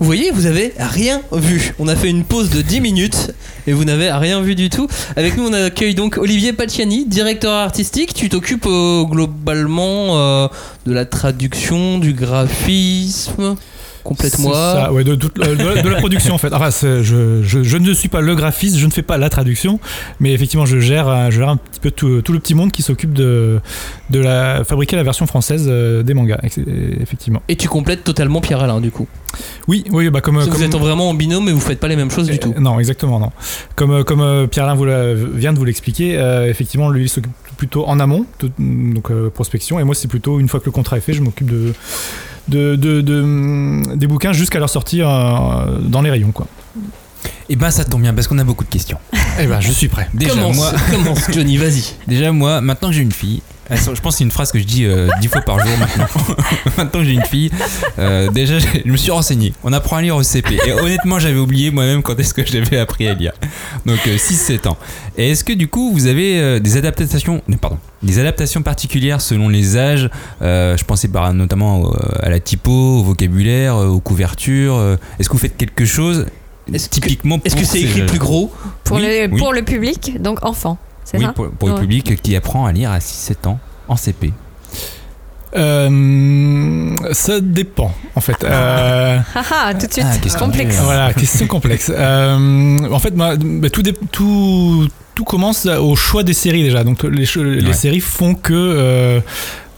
[0.00, 1.74] Vous voyez, vous avez rien vu.
[1.78, 3.32] On a fait une pause de 10 minutes
[3.66, 4.88] et vous n'avez rien vu du tout.
[5.14, 8.14] Avec nous, on accueille donc Olivier Paciani, directeur artistique.
[8.14, 10.48] Tu t'occupes euh, globalement euh,
[10.86, 13.56] de la traduction, du graphisme.
[14.04, 14.54] Complète-moi.
[14.54, 16.52] C'est ça, ouais, de, toute- euh, de la- de la production en fait.
[16.52, 19.78] Enfin, je, je, je ne suis pas le graphiste, je ne fais pas la traduction,
[20.20, 22.72] mais effectivement, je gère, euh, je gère un petit peu tout, tout le petit monde
[22.72, 23.60] qui s'occupe de,
[24.10, 26.40] de la, fabriquer la version française euh, des mangas,
[27.00, 27.42] effectivement.
[27.48, 29.06] Et tu complètes totalement Pierre Alain, du coup.
[29.68, 30.38] Oui, oui, bah comme.
[30.40, 32.54] Comme- Vous êtes vraiment en binôme, mais vous faites pas les mêmes choses du tout.
[32.58, 33.30] Non, exactement, non.
[33.76, 37.86] Comme, comme Pierre-Alain vous l'a- vient de vous l'expliquer, euh, effectivement, lui, il s'occupe plutôt
[37.86, 38.24] en amont,
[38.58, 41.20] donc euh, prospection, et moi, c'est plutôt une fois que le contrat est fait, je
[41.22, 41.74] m'occupe de,
[42.50, 45.06] de, de- de, des bouquins jusqu'à leur sortie euh,
[45.80, 46.46] dans les rayons, quoi.
[47.48, 48.98] Et ben ça tombe bien parce qu'on a beaucoup de questions.
[49.40, 50.08] Eh ben, je suis prêt.
[50.14, 51.82] Déjà commence, moi, commence, Johnny, vas-y.
[52.06, 53.42] déjà moi, maintenant que j'ai une fille,
[53.76, 56.06] je pense que c'est une phrase que je dis euh, dix fois par jour maintenant.
[56.76, 57.50] maintenant que j'ai une fille,
[57.98, 59.52] euh, déjà je me suis renseigné.
[59.64, 60.58] On apprend à lire au CP.
[60.66, 63.32] Et honnêtement, j'avais oublié moi-même quand est-ce que j'avais appris à lire.
[63.86, 64.76] Donc 6-7 ans.
[65.16, 69.20] Et est-ce que du coup vous avez euh, des adaptations, non, pardon, des adaptations particulières
[69.20, 70.08] selon les âges
[70.42, 74.76] Euh, Je pensais par, notamment euh, à la typo, au vocabulaire, euh, aux couvertures.
[74.76, 76.26] euh, Est-ce que vous faites quelque chose
[76.72, 78.52] Est-ce que- typiquement Est-ce que c'est ces écrit plus gros
[78.84, 79.38] Pour, Oui, le, oui.
[79.38, 80.78] pour le public, donc enfant.
[81.10, 83.58] C'est Oui, ça pour, pour le public qui apprend à lire à 6-7 ans
[83.88, 84.32] en CP.
[85.56, 88.36] Euh, ça dépend, en fait.
[88.44, 90.76] Euh, Ah ah, tout de suite, Ah, question complexe.
[90.82, 91.90] Voilà, question complexe.
[92.00, 93.34] Euh, en fait, bah,
[93.72, 96.84] tout, dé- tout, tout commence au choix des séries déjà.
[96.84, 97.72] Donc les, cho- les Ouais.
[97.72, 99.20] séries font que euh,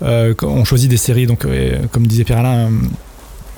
[0.03, 2.71] euh, on choisit des séries, donc euh, comme disait Pierre-Alain,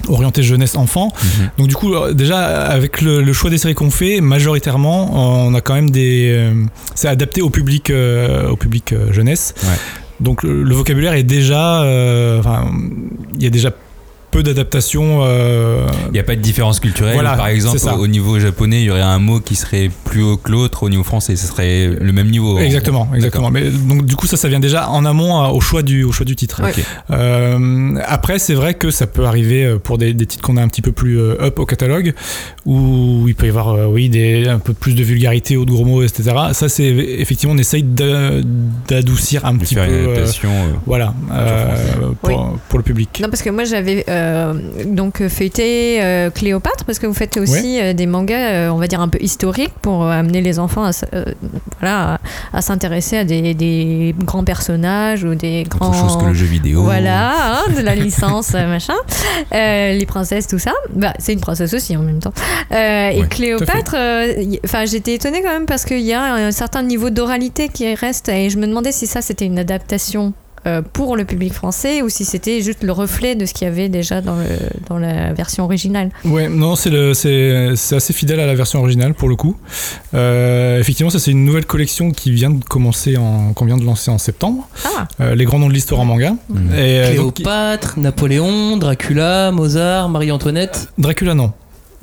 [0.09, 1.13] orientées jeunesse enfant.
[1.23, 1.51] Mhm.
[1.59, 5.49] Donc du coup, euh, déjà avec le, le choix des séries qu'on fait, majoritairement, euh,
[5.51, 6.53] on a quand même des, euh,
[6.95, 9.55] c'est adapté au public, euh, au public euh, jeunesse.
[9.63, 9.79] Ouais.
[10.21, 11.81] Donc le, le vocabulaire est déjà,
[12.39, 12.71] enfin,
[13.37, 13.71] il y a déjà
[14.35, 15.21] peu d'adaptation.
[15.23, 17.15] euh, Il n'y a pas de différence culturelle.
[17.15, 20.23] Voilà, Par exemple, au au niveau japonais, il y aurait un mot qui serait plus
[20.23, 20.83] haut que l'autre.
[20.83, 22.59] Au niveau français, ce serait le même niveau.
[22.59, 23.51] en Exactement, exactement.
[23.51, 26.11] Mais donc du coup ça, ça vient déjà en amont euh, au choix du, au
[26.13, 26.61] choix du titre.
[27.11, 30.69] Euh, après, c'est vrai que ça peut arriver pour des, des titres qu'on a un
[30.69, 32.13] petit peu plus euh, up au catalogue,
[32.67, 35.71] où il peut y avoir, euh, oui, des, un peu plus de vulgarité ou de
[35.71, 36.23] gros mots, etc.
[36.53, 38.41] Ça, c'est effectivement, on essaye d'a-
[38.89, 39.93] d'adoucir un De petit faire peu.
[39.93, 42.37] une euh, euh, voilà, euh, pour, Oui.
[42.69, 43.21] pour le public.
[43.23, 44.24] Non, parce que moi j'avais euh,
[44.87, 48.77] donc euh, feuilleté euh, Cléopâtre, parce que vous faites aussi euh, des mangas, euh, on
[48.77, 51.25] va dire un peu historiques, pour euh, amener les enfants à, euh,
[51.81, 52.15] voilà,
[52.53, 55.89] à, à s'intéresser à des, des grands personnages ou des grands.
[55.91, 56.83] Autre chose que le jeu vidéo.
[56.83, 58.95] Voilà, hein, de la licence, euh, machin.
[59.53, 60.73] Euh, les princesses, tout ça.
[60.95, 62.35] Bah, c'est une princesse aussi en même temps.
[62.73, 64.33] Euh, et Cléopâtre, euh,
[64.65, 68.29] enfin, j'étais étonnée quand même parce qu'il y a un certain niveau d'oralité qui reste
[68.29, 70.33] et je me demandais si ça c'était une adaptation.
[70.67, 73.71] Euh, pour le public français ou si c'était juste le reflet de ce qu'il y
[73.71, 74.47] avait déjà dans, le,
[74.89, 76.11] dans la version originale.
[76.25, 76.93] Ouais, non, c'est
[77.93, 79.57] assez fidèle à la version originale pour le coup.
[80.15, 83.85] Euh, effectivement, ça c'est une nouvelle collection qui vient de commencer, en, qu'on vient de
[83.85, 84.69] lancer en septembre.
[84.85, 86.35] Ah, Euh, les grands noms de l'histoire en manga.
[86.49, 86.75] Mhm.
[86.75, 90.89] Et, donc, Cléopâtre, Napoléon, Dracula, Mozart, Marie-Antoinette.
[90.99, 91.53] Dracula non.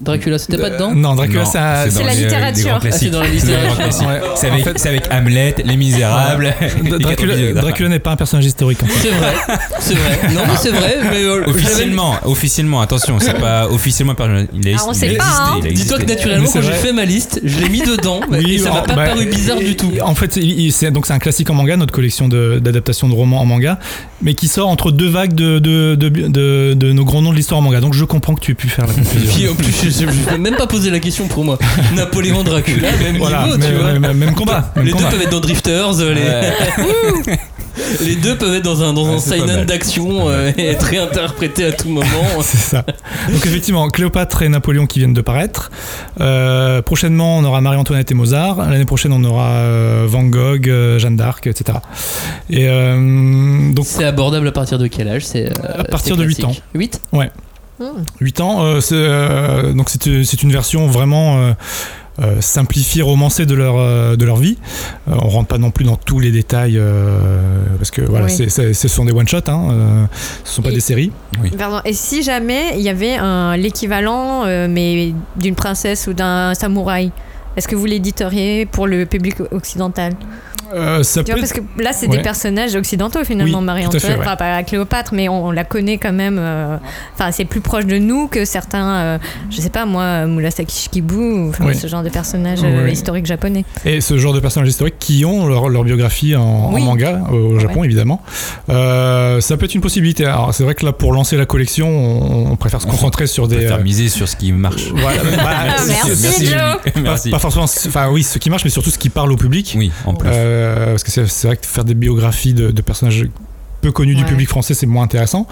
[0.02, 2.80] Dracula, c'était pas dedans Euh, Non, Dracula c'est un- dans C'est la littérature.
[2.91, 4.08] c'est dans la littérature.
[4.08, 6.54] En avec, fait- c'est avec Hamlet, Les Misérables.
[6.84, 9.10] les Dracula, n'est pas un personnage historique en fait.
[9.10, 9.34] C'est vrai,
[9.80, 10.34] c'est vrai.
[10.34, 10.97] Non, mais c'est vrai.
[11.12, 14.16] Mais euh, Officiellement, officiellement, attention, c'est pas officiellement
[14.54, 15.74] il a, Ah, on il sait a pas, existé, hein.
[15.74, 18.72] Dis-toi que naturellement, quand j'ai fait ma liste, je l'ai mis dedans Oui, et ça
[18.72, 19.91] m'a pas bah, paru bizarre du tout.
[20.04, 20.34] En fait,
[20.72, 23.78] c'est- donc c'est un classique en manga, notre collection de- d'adaptations de, romans en manga,
[24.22, 25.60] mais qui sort entre deux vagues de,
[26.93, 27.80] nos grands noms de l'histoire en manga.
[27.82, 29.56] Donc je comprends que tu aies pu faire la confusion.
[29.91, 31.57] Je, vais même pas poser la question pour moi.
[31.95, 34.13] Napoléon, Dracula, même voilà, niveau, mais- tu vois.
[34.13, 34.71] même combat.
[34.75, 35.09] Même les deux combat.
[35.09, 37.35] peuvent être dans Drifters, euh, les...
[38.05, 39.65] les deux peuvent être dans un, dans un Ouais, mal.
[39.65, 42.05] d'action euh, et être réinterprétés à tout moment.
[42.41, 42.83] C'est ça.
[43.29, 45.71] Donc effectivement, Cléopâtre et Napoléon qui viennent de paraître.
[46.19, 48.57] Euh, prochainement, on aura Marie-Antoinette et Mozart.
[48.69, 51.79] L'année prochaine, on aura euh, Van Gogh, Jeanne d'Arc, etc.
[52.49, 55.25] Et donc C'est abordable à partir de quel âge?
[55.25, 56.63] C'est, À partir de huit classique.
[56.73, 57.19] 8 hmm.
[58.19, 61.53] 8 ans, euh, c'est, euh, donc c'est c'est une version vraiment euh,
[62.21, 64.57] euh, simplifiée, romancée de leur, euh, de leur vie.
[65.09, 67.17] Euh, on rentre pas non plus dans tous les détails euh,
[67.77, 68.32] parce que voilà, Oui.
[68.32, 70.05] c'est- c'est- ce sont des one shot, hein, euh,
[70.43, 71.11] ce sont pas Et- des séries.
[71.57, 71.79] Pardon.
[71.86, 77.11] Et si jamais il y avait un- l'équivalent, euh, mais d'une princesse ou d'un samouraï,
[77.57, 80.13] est-ce que vous l'éditeriez pour le public occidental?
[80.74, 82.17] Euh, ça Tu peut vois, parce que là, c'est Ouais.
[82.17, 84.09] des personnages occidentaux finalement, Oui, Marie-Antoinette.
[84.09, 84.17] ouais.
[84.19, 86.38] Enfin, pas Cléopâtre, mais on, on la connaît quand même.
[86.39, 86.78] euh,
[87.15, 89.17] Enfin, c'est plus proche de nous que certains, euh,
[89.49, 91.76] je sais pas moi, enfin, Oui.
[91.76, 92.91] ce genre de personnages Oui, oui.
[92.91, 93.65] historiques japonais.
[93.86, 97.84] Et ce genre de personnages historiques qui ont leur, leur biographie en, manga au Japon
[97.84, 98.22] évidemment.
[98.69, 100.26] Euh, ça peut être une possibilité.
[100.26, 103.43] Alors c'est vrai que là pour lancer la collection, on, on préfère se concentrer sur
[103.45, 103.57] On des.
[103.57, 104.91] préfère euh, miser sur ce qui marche.
[104.95, 106.93] voilà, bah, Ah, c'est- merci, c'est- Joe.
[106.93, 107.30] pas, Merci.
[107.30, 107.65] pas forcément.
[107.65, 109.76] Enfin oui, ce qui marche, mais surtout ce qui parle au public.
[109.78, 110.30] Oui, en plus.
[110.62, 113.26] Euh, parce que c'est vrai que faire des biographies de, de personnages
[113.82, 115.47] peu connus du public français, c'est moins intéressant.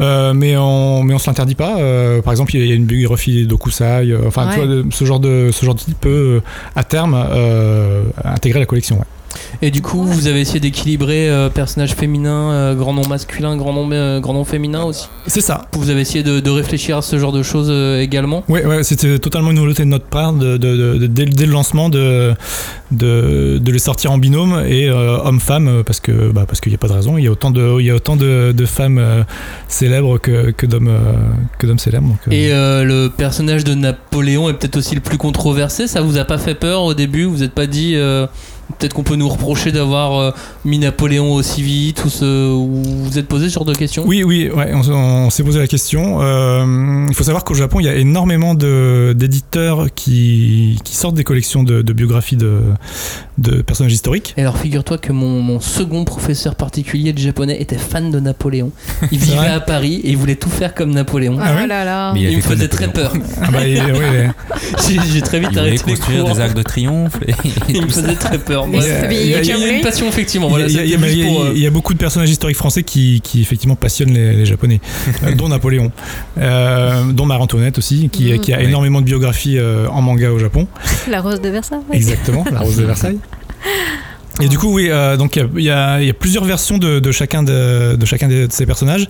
[0.00, 1.78] Euh, mais on mais on se l'interdit pas.
[1.78, 4.14] Euh, par exemple, il y a- il y a une biographie d'Okusai.
[4.26, 6.42] enfin, tu vois, de- ce genre de ce genre de titre peut
[6.76, 7.14] à terme
[8.24, 8.98] intégrer la collection.
[8.98, 9.04] ouais.
[9.60, 13.72] Et du coup, vous avez essayé d'équilibrer euh, personnage féminin, euh, grand nom masculin, grand
[13.72, 15.06] nom, euh, grand nom féminin aussi.
[15.26, 15.66] C'est ça.
[15.72, 18.42] Vous avez essayé de, de réfléchir à ce genre de choses euh, également.
[18.48, 21.88] Ouais, ouais, c'était totalement une volonté de notre part de, de- dès, dès le lancement
[21.88, 22.34] de,
[22.90, 26.76] de, les sortir en binôme et euh, homme-femme euh, parce que bah, parce qu'il n'y
[26.76, 27.16] a pas de raison.
[27.18, 29.24] Il y a autant de il y a autant de, femmes
[29.68, 30.90] célèbres que, que d'hommes
[31.58, 32.08] que d'hommes célèbres.
[32.08, 35.86] Donc, Et le personnage de Napoléon est peut-être aussi le plus controversé.
[35.86, 37.24] Ça vous a pas fait peur au début?
[37.24, 37.96] Vous n'êtes pas dit
[38.78, 40.30] peut-être qu'on peut nous reprocher d'avoir euh,
[40.64, 42.50] mis Napoléon aussi vite ou ce...
[42.52, 44.04] ou vous êtes posé ce genre de questions?
[44.06, 46.18] Oui, oui, ouais, on, s'est posé la question.
[46.22, 51.14] Euh, il faut savoir qu'au Japon, il y a énormément de- d'éditeurs qui, qui sortent
[51.14, 52.60] des collections de, de biographies de,
[53.38, 54.34] de personnages historiques.
[54.36, 58.72] Et alors figure-toi que mon, mon second professeur particulier de japonais était fan de Napoléon.
[59.12, 61.36] Il vivait à Paris et il voulait tout faire comme Napoléon.
[61.40, 62.12] Ah là là.
[62.14, 63.12] Mais il me faisait très peur.
[63.40, 64.30] Ah bah, ouais,
[65.12, 66.34] J'ai très vite Il voulait arrêté construire cours.
[66.34, 67.18] des arcs de triomphe.
[67.26, 67.34] et-
[67.68, 68.61] Il me faisait très peur.
[68.66, 69.06] Mais Bref.
[69.08, 69.80] c'est- il y a- il Il y y a a comme une lui.
[69.82, 70.48] passion effectivement.
[70.48, 71.52] Il y, a- Voilà, il y a- c'était mais juste il y a- pour, euh,
[71.54, 74.80] il y a beaucoup de personnages historiques français qui, qui effectivement passionnent les, les Japonais,
[75.24, 75.90] euh, dont Napoléon,
[76.38, 78.64] euh, dont Marie-Antoinette aussi, qui, qui a Ouais.
[78.64, 80.66] énormément de biographies euh, en manga au Japon.
[81.08, 81.78] La rose de Versailles.
[81.90, 81.96] ouais.
[81.96, 83.18] Exactement, la Rose de Versailles.
[84.40, 87.12] Et du coup, oui, euh, donc il y a- y, y plusieurs versions de, de
[87.12, 89.08] chacun de, de chacun de, de ces personnages.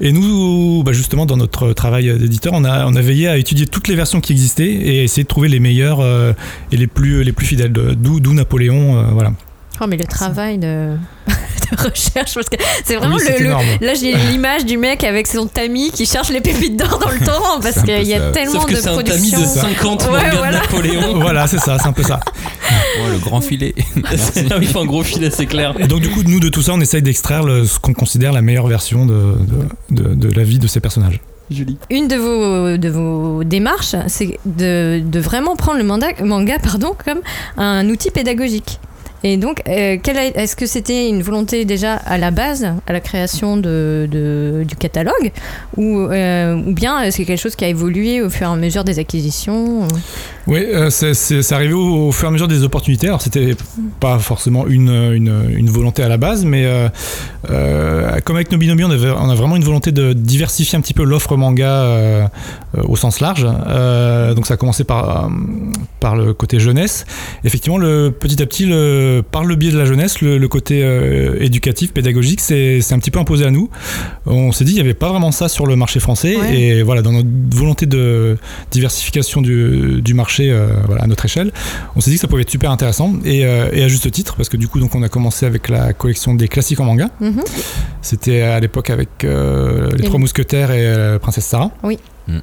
[0.00, 3.66] Et nous, bah, justement, dans notre travail d'éditeur, on a, on a veillé à étudier
[3.66, 6.32] toutes les versions qui existaient et essayer de trouver les meilleures euh,
[6.72, 7.72] et les plus, les plus fidèles.
[7.72, 9.32] d'où Napoléon, euh, voilà.
[9.80, 10.96] Oh, mais le travail de,
[11.78, 15.90] recherche parce que c'est vraiment Oui, le, là j'ai l'image du mec avec son tamis
[15.92, 18.30] qui cherche les pépites d'or dans le torrent parce qu'il y a ça.
[18.32, 19.40] tellement Sauf que de c'est un tamis production.
[19.40, 20.56] de 50 Ouais, mangas voilà.
[20.58, 21.20] de Napoléon.
[21.20, 22.20] Voilà, c'est ça, c'est un peu ça.
[23.00, 23.74] Oh, le grand filet.
[24.60, 25.74] Il faut un gros filet, c'est clair.
[25.78, 28.32] Et donc du coup, nous de tout ça, on essaye d'extraire le- ce qu'on considère
[28.32, 29.34] la meilleure version de,
[29.90, 31.20] de, de- de la vie de ces personnages.
[31.50, 31.76] Julie.
[31.90, 36.94] Une de vos, de vos démarches, c'est de, de vraiment prendre le manga, manga pardon,
[37.04, 37.18] comme
[37.56, 38.78] un outil pédagogique.
[39.22, 43.56] Et donc, euh, est-ce que c'était une volonté déjà à la base, à la création
[43.56, 45.32] du catalogue,
[45.76, 48.56] ou, euh, ou bien est-ce que quelque chose qui a évolué au fur et à
[48.56, 49.86] mesure des acquisitions
[50.50, 53.06] Oui, euh, c'est- arrivé au, au fur et à mesure des opportunités.
[53.06, 53.54] Alors, c'était
[54.00, 56.88] pas forcément une, une, une volonté à la base, mais euh,
[57.50, 60.92] euh, comme avec Nobinobi, on, avait, on a vraiment une volonté de diversifier un petit
[60.92, 62.26] peu l'offre manga euh,
[62.82, 63.44] au sens large.
[64.34, 65.30] Donc, ça a commencé par,
[66.00, 67.06] par le côté jeunesse.
[67.44, 70.80] Effectivement, le, petit à petit, le, par le biais de la jeunesse, le, le côté
[71.38, 73.70] éducatif, pédagogique, c'est c'est un petit peu imposé à nous.
[74.26, 76.36] On s'est dit, il n'y avait pas vraiment ça sur le marché français.
[76.36, 76.58] Ouais.
[76.58, 78.36] Et voilà, dans notre volonté de
[78.72, 81.52] diversification du, du marché euh, voilà, à notre échelle,
[81.94, 83.12] on s'est dit que ça pouvait être super intéressant.
[83.24, 85.68] Et, euh, et à juste titre, parce que du coup, donc, on a commencé avec
[85.68, 87.08] la collection des classiques en manga.
[87.20, 87.42] Mhm.
[88.00, 91.70] C'était à l'époque avec euh, les Et- Trois Mousquetaires et euh, Princesse Sarah.
[91.82, 91.98] Oui.
[92.28, 92.38] Mm.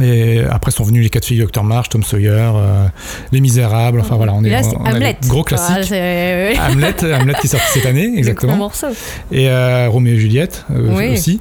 [0.00, 2.86] Et après sont venus les quatre filles de Dr March, Tom Sawyer, euh,
[3.32, 3.98] Les Misérables.
[3.98, 5.16] Enfin voilà, on Et est là, on Hamlet.
[5.26, 5.88] gros Ah, classiques.
[5.88, 8.54] c'est- Hamlet, Hamlet qui est sorti cette année, exactement.
[8.56, 8.86] morceau.
[9.32, 11.12] Et euh, Roméo et Juliette euh, Oui.
[11.14, 11.40] aussi.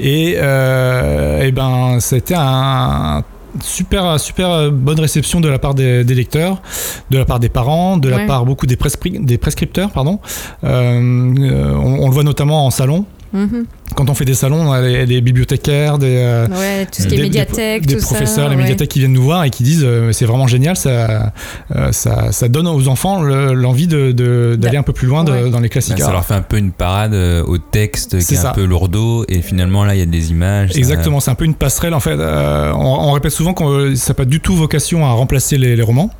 [0.00, 3.22] Et, euh, et ben, ça a été un
[3.60, 6.62] super super bonne réception de la part des, des lecteurs,
[7.10, 8.26] de la part des parents, de la Ouais.
[8.26, 10.20] part beaucoup des, prescri- des prescripteurs, pardon.
[10.64, 13.04] Euh, euh, on, on le voit notamment en salon.
[13.32, 13.66] Mhm.
[13.94, 17.06] Quand on fait des salons, on a les, les bibliothécaires, des, euh, Ouais, tout ce
[17.08, 18.48] qui est des- médiathèque, des, tout professeurs, ça.
[18.48, 18.62] les ouais.
[18.62, 21.32] médiathèques qui viennent nous voir et qui disent euh, c'est vraiment génial, ça,
[21.76, 24.12] euh, ça, ça donne aux enfants le- l'envie de-
[24.58, 25.50] d'aller un peu plus loin de- Ouais.
[25.50, 25.98] dans les classiques.
[26.00, 28.64] Ça leur fait un peu une parade euh, au texte qui C'est est un peu
[28.64, 30.72] lourdeau et finalement là il y a des images.
[30.72, 32.16] ça- Exactement, c'est un peu une passerelle en fait.
[32.18, 35.76] Euh, on, on répète souvent que ça n'a pas du tout vocation à remplacer les,
[35.76, 36.10] les romans.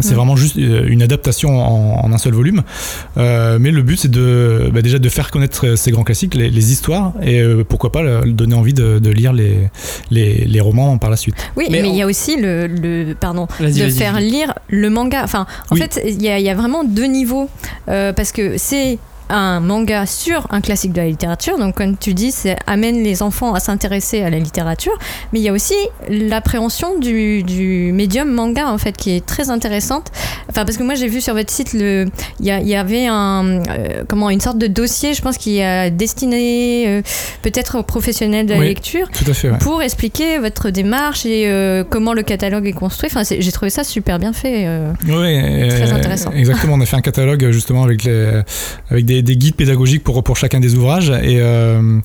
[0.00, 0.16] C'est Mhm.
[0.16, 2.62] vraiment juste euh, une adaptation en, en un seul volume.
[3.16, 6.50] Euh, mais le but, c'est de, bah, déjà de faire connaître ces grands classiques, les,
[6.50, 9.70] les histoires, et euh, pourquoi pas le- donner envie de, de lire les,
[10.10, 11.34] les, les romans par la suite.
[11.56, 14.54] Oui, Mais mais il y a aussi le, le pardon, Vas-y, de vas-y, faire lire
[14.68, 15.22] le manga.
[15.24, 15.80] Enfin, en Oui.
[15.80, 17.48] fait, il y, a- il y a vraiment deux niveaux
[17.88, 18.98] euh, parce que c'est
[19.28, 21.58] un manga sur un classique de la littérature.
[21.58, 24.92] Donc, comme tu dis, ça amène les enfants à s'intéresser à la littérature.
[25.32, 25.74] Mais il y a aussi
[26.08, 30.10] l'appréhension du, du médium manga, en fait, qui est très intéressante.
[30.48, 32.08] Enfin, parce que moi, j'ai vu sur votre site, il
[32.40, 37.02] y, avait un, euh, comment, une sorte de dossier, je pense, qui est destiné euh,
[37.42, 38.66] peut-être aux professionnels de la Oui.
[38.68, 39.50] lecture Tout à fait.
[39.50, 39.58] ouais.
[39.58, 43.08] pour expliquer votre démarche et euh, comment le catalogue est construit.
[43.12, 44.64] Enfin, j'ai trouvé ça super bien fait.
[44.66, 44.92] euh.
[45.08, 46.32] Ouais, Très euh, intéressant.
[46.32, 48.42] Exactement, on a fait un catalogue justement avec, les,
[48.90, 51.10] avec des, des guides pédagogiques pour, pour chacun des ouvrages.
[51.10, 51.98] Et, euh,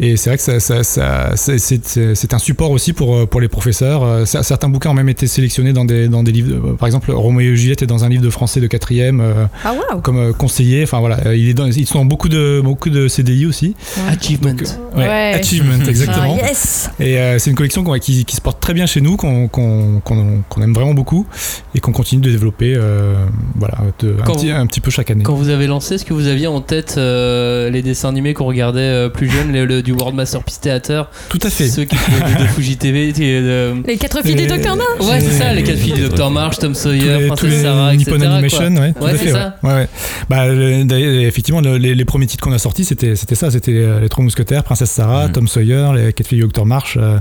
[0.00, 4.02] et c'est vrai que ça, ça- ça- c'est- un support aussi pour, pour les professeurs.
[4.04, 6.54] Euh, cer- Certains bouquins ont même été sélectionnés dans des, dans des livres.
[6.70, 9.46] euh, Par exemple, Roméo et Juliette est dans un livre de français de quatrième euh,
[9.64, 10.82] Ah waouh comme euh, conseiller.
[10.84, 13.74] Enfin voilà, euh, il est dans, ils sont dans beaucoup de, beaucoup de CDI aussi.
[14.08, 14.50] Achievement.
[14.50, 15.32] Donc, euh, ouais, Ouais.
[15.34, 16.36] Achievement, exactement.
[16.42, 19.16] Ah, yes Et euh, c'est une collection qui, qui se porte très bien chez nous,
[19.16, 21.26] qu'on qu'on- qu'on- qu'on aime vraiment beaucoup
[21.74, 23.14] et qu'on continue de développer euh,
[23.56, 25.22] voilà, de- un, petit, vous- un petit peu chaque année.
[25.24, 28.46] Quand vous avez lancé, est-ce que vous aviez en tête euh, les dessins animés qu'on
[28.46, 31.68] regardait euh, plus jeunes, le, le- du World Masterpiece Theater Tout à fait.
[31.68, 33.12] Ceux qui de, de Fuji TV.
[33.12, 36.08] de- Les quatre filles Les- du Docteur March Ouais, c'est ça, les quatre filles du
[36.08, 36.30] Dr.
[36.30, 37.28] March, Tom Sawyer, les
[37.62, 38.10] Sarah, etc.
[38.16, 38.80] Nippon Animation, quoi.
[38.82, 39.32] ouais, tout Ouais, à c'est fait.
[39.32, 39.56] ça.
[39.62, 39.88] Ouais, ouais.
[40.28, 43.72] Bah, le- effectivement, le- les, les premiers titres qu'on a sortis, c'était c'était ça, c'était
[43.74, 45.32] euh, les Trois Mousquetaires, Princesse Sarah, Mhm.
[45.32, 47.18] Tom Sawyer, les Quatre filles du Docteur March, euh,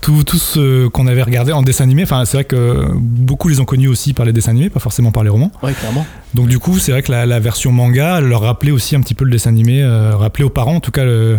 [0.00, 2.02] tout, tout ce qu'on avait regardé en dessin animé.
[2.04, 5.12] Enfin, c'est vrai que beaucoup les ont connus aussi par les dessins animés, pas forcément
[5.12, 5.50] par les romans.
[5.62, 6.06] Ouais, clairement.
[6.34, 9.14] Donc du coup, c'est vrai que la, la version manga leur rappelait aussi un petit
[9.14, 11.38] peu le dessin animé, euh, rappelait aux parents en tout cas le,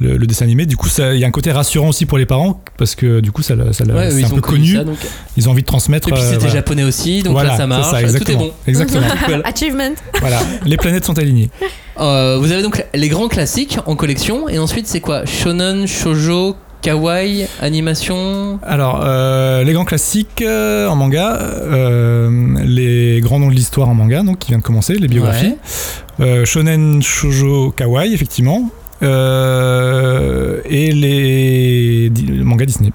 [0.00, 0.64] le, le dessin animé.
[0.64, 3.20] Du coup, ça- il y a un côté rassurant aussi pour les parents parce que
[3.20, 4.96] du coup, ça, ça Ouais, c'est ils un ont peu connu ça, donc-
[5.36, 6.08] Ils ont envie de transmettre.
[6.08, 6.54] Et puis euh, c'était voilà.
[6.54, 7.90] japonais aussi, donc Voilà, là ça marche.
[7.90, 8.38] ça, Tout est exactement.
[8.38, 8.52] bon.
[8.66, 9.06] Exactement.
[9.28, 9.46] Voilà.
[9.46, 9.94] Achievement.
[10.20, 11.50] voilà, les planètes sont alignées.
[12.00, 15.24] Euh, vous avez donc les grands classiques en collection, et ensuite c'est quoi?
[15.26, 18.58] Shonen, Shoujo, Kawaii, animation?
[18.64, 22.30] Alors, euh, les grands classiques euh, en manga, euh,
[22.64, 25.54] les grands noms de l'histoire en manga, donc qui vient de commencer, les biographies.
[26.20, 28.70] Euh, shonen, shoujo, kawaii, effectivement.
[29.02, 32.10] Euh, et les,
[32.42, 32.92] mangas Disney.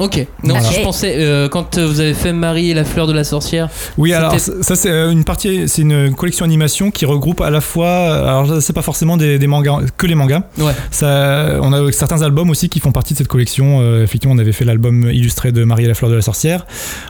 [0.00, 0.26] Ok.
[0.42, 0.70] Non, Voilà.
[0.70, 3.68] je pensais euh, quand euh, vous avez fait Marie et la fleur de la sorcière.
[3.96, 7.60] Oui, alors ça c'est euh, une partie, c'est une collection animation qui regroupe à la
[7.60, 10.42] fois, alors c'est pas forcément des, des mangas, que les mangas.
[10.58, 10.72] Ouais.
[10.90, 13.80] Ça, on a certains albums aussi qui font partie de cette collection.
[13.82, 16.66] Euh, effectivement, on avait fait l'album illustré de Marie et la fleur de la sorcière.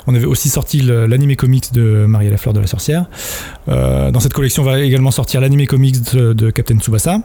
[0.06, 3.06] On avait aussi sorti l'animé comics de Marie et la fleur de la sorcière.
[3.68, 7.18] Euh, dans cette collection, on va également sortir l'animé comics de, de Captain Tsubasa.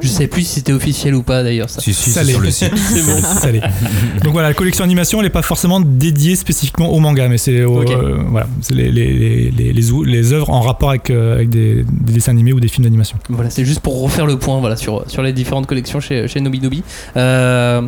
[0.00, 1.70] Je sais plus si c'était officiel ou pas d'ailleurs.
[1.70, 1.80] Ça.
[1.80, 2.32] Si, si, Ça c'est l'est.
[2.32, 2.72] sur le site.
[2.76, 3.22] C'est bon.
[3.22, 3.60] Ça l'est.
[4.24, 7.64] Donc voilà, la collection animation, elle n'est pas forcément dédiée spécifiquement au manga, mais c'est
[7.64, 7.90] au- Ok.
[7.90, 11.34] euh, voilà, c'est les, les, les, les, les ou- les œuvres en rapport avec, euh,
[11.36, 13.16] avec des, des dessins animés ou des films d'animation.
[13.28, 16.40] Voilà, c'est juste pour refaire le point voilà, sur, sur les différentes collections chez, chez
[16.40, 16.82] Nobi Nobi.
[17.16, 17.82] Euh,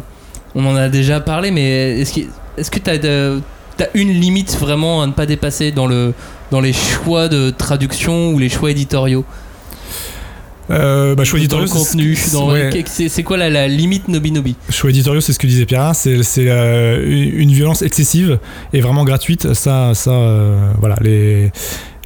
[0.54, 2.20] on en a déjà parlé, mais est-ce que
[2.56, 6.12] est-ce que tu as, une limite vraiment à ne pas dépasser dans, le,
[6.50, 9.24] dans les choix de traduction ou les choix éditoriaux?
[10.70, 12.84] Euh, bah, choix Dans le contenu dans- ouais.
[12.86, 16.22] C'est quoi la, la limite Nobi Nobi Choix éditoriaux, c'est ce que disait Pierre, c'est
[16.22, 17.04] c'est, euh,
[17.36, 18.38] une violence excessive
[18.72, 19.52] et vraiment gratuite.
[19.54, 21.50] Ça, ça euh, voilà, les,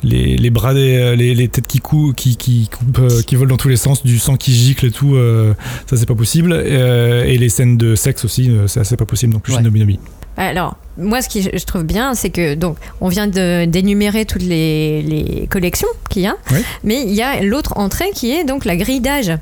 [0.03, 3.51] les, les bras, des, les, les têtes qui, cou, qui, qui, coupent, euh, qui volent
[3.51, 5.55] dans tous les sens, du sang qui gicle et tout, euh,
[5.89, 6.53] ça c'est pas possible.
[6.55, 9.59] Euh, et les scènes de sexe aussi, euh, ça c'est pas possible non plus Ouais.
[9.59, 9.99] chez Nobi Nobi.
[10.37, 15.03] Alors, moi, ce que je trouve bien, c'est que donc on vient d'énumérer toutes les,
[15.03, 16.59] les collections qu'il y a, Oui.
[16.85, 19.33] mais il y a l'autre entrée qui est donc la grille d'âge.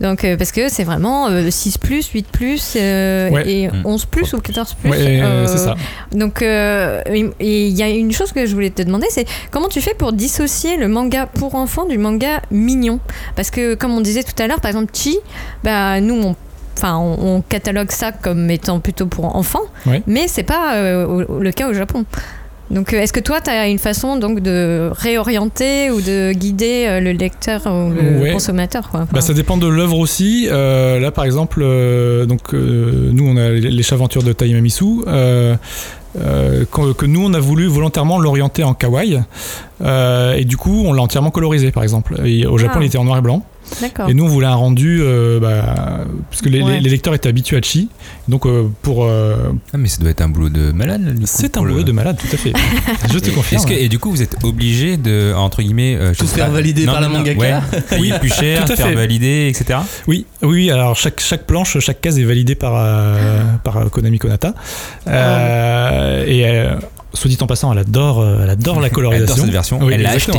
[0.00, 3.48] Donc, euh, parce que c'est vraiment euh, 6 plus, 8 plus euh, Ouais.
[3.48, 3.82] et Mm.
[3.84, 4.90] 11 plus ou 14 plus.
[4.90, 5.76] Ouais, euh, c'est ça.
[6.10, 9.94] Donc, il y a une chose que je voulais te demander, c'est comment tu fais
[9.94, 12.98] pour dissocier le manga pour enfants du manga mignon?
[13.36, 15.16] Parce que, comme on disait tout à l'heure, par exemple, Chi,
[15.62, 16.36] bah, nous, on,
[16.76, 20.02] enfin, on, on catalogue ça comme étant plutôt pour enfants, Ouais.
[20.06, 22.04] mais c'est pas euh, le cas au Japon.
[22.70, 26.86] Donc, euh, est-ce que toi, tu as une façon donc de réorienter ou de guider
[26.88, 28.32] euh, le lecteur ou le Ouais.
[28.32, 30.48] consommateur quoi Enfin, Bah, ça dépend de l'œuvre aussi.
[30.50, 35.02] Euh, là, par exemple, euh, donc, euh, nous, on a les les aventures de Taimamisu.
[35.06, 35.56] Euh,
[36.70, 39.20] qu'on- que nous, on a voulu volontairement l'orienter en kawaii.
[39.84, 42.20] Et du coup, on l'a entièrement colorisé, par exemple.
[42.24, 42.82] Et au Japon, Ah.
[42.82, 43.42] il était en noir et blanc.
[43.80, 44.08] D'accord.
[44.08, 45.00] Et nous, on voulait un rendu.
[45.02, 46.74] euh, bah, parce que les, Ouais.
[46.74, 47.88] les- les lecteurs étaient habitués à Chi.
[48.28, 49.04] Donc, euh, pour.
[49.04, 49.36] euh,
[49.72, 51.02] Ah, mais ça doit être un boulot de malade.
[51.04, 52.52] là, du coup, c'est un le- boulot de malade, tout à fait.
[53.12, 53.60] Je te Et, confirme.
[53.62, 56.52] est-ce que- et du coup, vous êtes obligé de, entre guillemets, euh, Tout faire pas-
[56.52, 57.54] valider Non, par la mangaka ouais,
[57.90, 58.94] payer plus cher, Tout à faire fait.
[58.94, 59.78] valider, etc.
[60.06, 64.18] Oui, oui, oui, alors chaque, chaque planche, chaque case est validée par, euh, par Konami
[64.18, 64.54] Konata.
[65.08, 66.74] Euh, et euh,
[67.14, 69.32] soit dit en passant, elle adore, euh, elle adore la Elle colorisation.
[69.34, 69.78] adore cette version.
[69.82, 70.38] Oui, elle l'a acheté.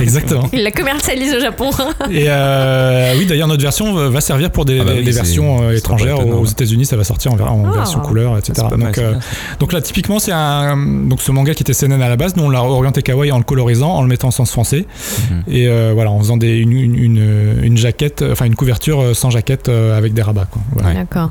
[0.00, 0.48] exactement.
[0.52, 0.58] Elle-.
[0.58, 1.70] Il la commercialise au Japon.
[2.10, 5.62] Et euh, oui, d'ailleurs, notre version va servir pour des, Ah bah oui, des versions
[5.62, 6.16] euh, étrangères.
[6.16, 6.50] étonnant, Aux ouais.
[6.50, 7.72] États-Unis, ça va sortir en, Ah.
[7.76, 8.66] version couleur, etc.
[8.70, 9.14] Mal, donc, euh,
[9.60, 12.36] donc là, typiquement, c'est un donc ce manga qui était seinen à la base.
[12.36, 14.86] Nous, on l'a orienté kawaii en le colorisant, en le mettant en sens français,
[15.30, 15.42] Mhm.
[15.48, 19.30] et euh, voilà, en faisant des, une, une, une, une jaquette, enfin une couverture sans
[19.30, 20.46] jaquette euh, avec des rabats.
[20.50, 20.62] Quoi.
[20.72, 20.88] Voilà.
[20.88, 20.94] Ouais.
[20.94, 21.30] D'accord.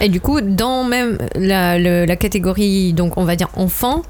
[0.00, 4.02] Et du coup, dans même la, le- la catégorie, donc on va dire enfant,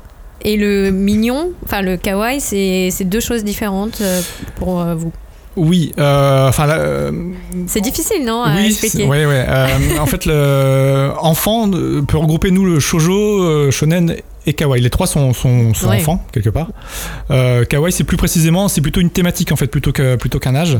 [0.42, 4.20] et le mignon, enfin le kawaii, c'est c'est deux choses différentes euh,
[4.56, 5.12] pour euh, vous.
[5.56, 7.10] Oui, euh, enfin euh,
[7.66, 9.24] C'est difficile, non à oui, expliquer ouais.
[9.26, 9.66] Euh,
[9.98, 14.16] en fait, le enfant peut regrouper nous le shojo, shonen
[14.46, 14.82] et kawaii.
[14.82, 15.96] Les trois sont, sont, sont Ouais.
[15.96, 16.68] enfants quelque part.
[17.30, 20.54] Euh, kawaii, c'est plus précisément, c'est plutôt une thématique en fait, plutôt que plutôt qu'un
[20.54, 20.78] âge.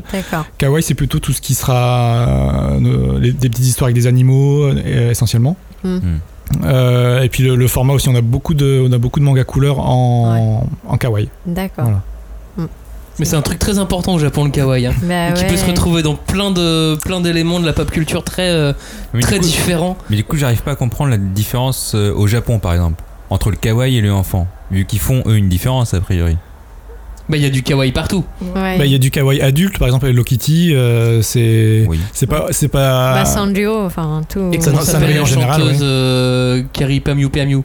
[0.58, 2.28] Kawaii, c'est plutôt tout ce qui sera
[2.74, 5.56] euh, les- des petites histoires avec des animaux euh, essentiellement.
[5.84, 5.98] Mm.
[6.62, 9.24] Euh, et puis le, le format aussi, on a beaucoup de, on a beaucoup de
[9.24, 11.28] mangas couleurs en, en kawaii.
[11.46, 11.84] D'accord.
[11.84, 12.02] Voilà.
[13.18, 14.84] Mais c'est un truc très important au Japon, le kawaii.
[14.86, 14.92] hein.
[15.02, 18.50] Bah qui peut se retrouver dans plein de plein d'éléments de la pop culture très
[18.50, 18.74] euh,
[19.14, 19.96] Mais du très coup- différents.
[20.10, 23.50] Mais du coup, j'arrive pas à comprendre la différence euh, au Japon, par exemple, entre
[23.50, 26.36] le kawaii et le enfant, vu qu'ils font eux une différence a priori.
[27.28, 28.24] Bah il y a du kawaii partout.
[28.40, 28.78] Ouais.
[28.78, 31.98] Bah, Il y a du kawaii adulte, par exemple, Hello Kitty, euh, c'est Oui.
[32.12, 34.50] c'est pas c'est pas Bah, Sanrio, enfin tout.
[34.52, 35.86] Et Ça- comment ça s'appelle en général, chanteuse ouais.
[35.88, 37.62] euh, Carrie Pamiu Pamiu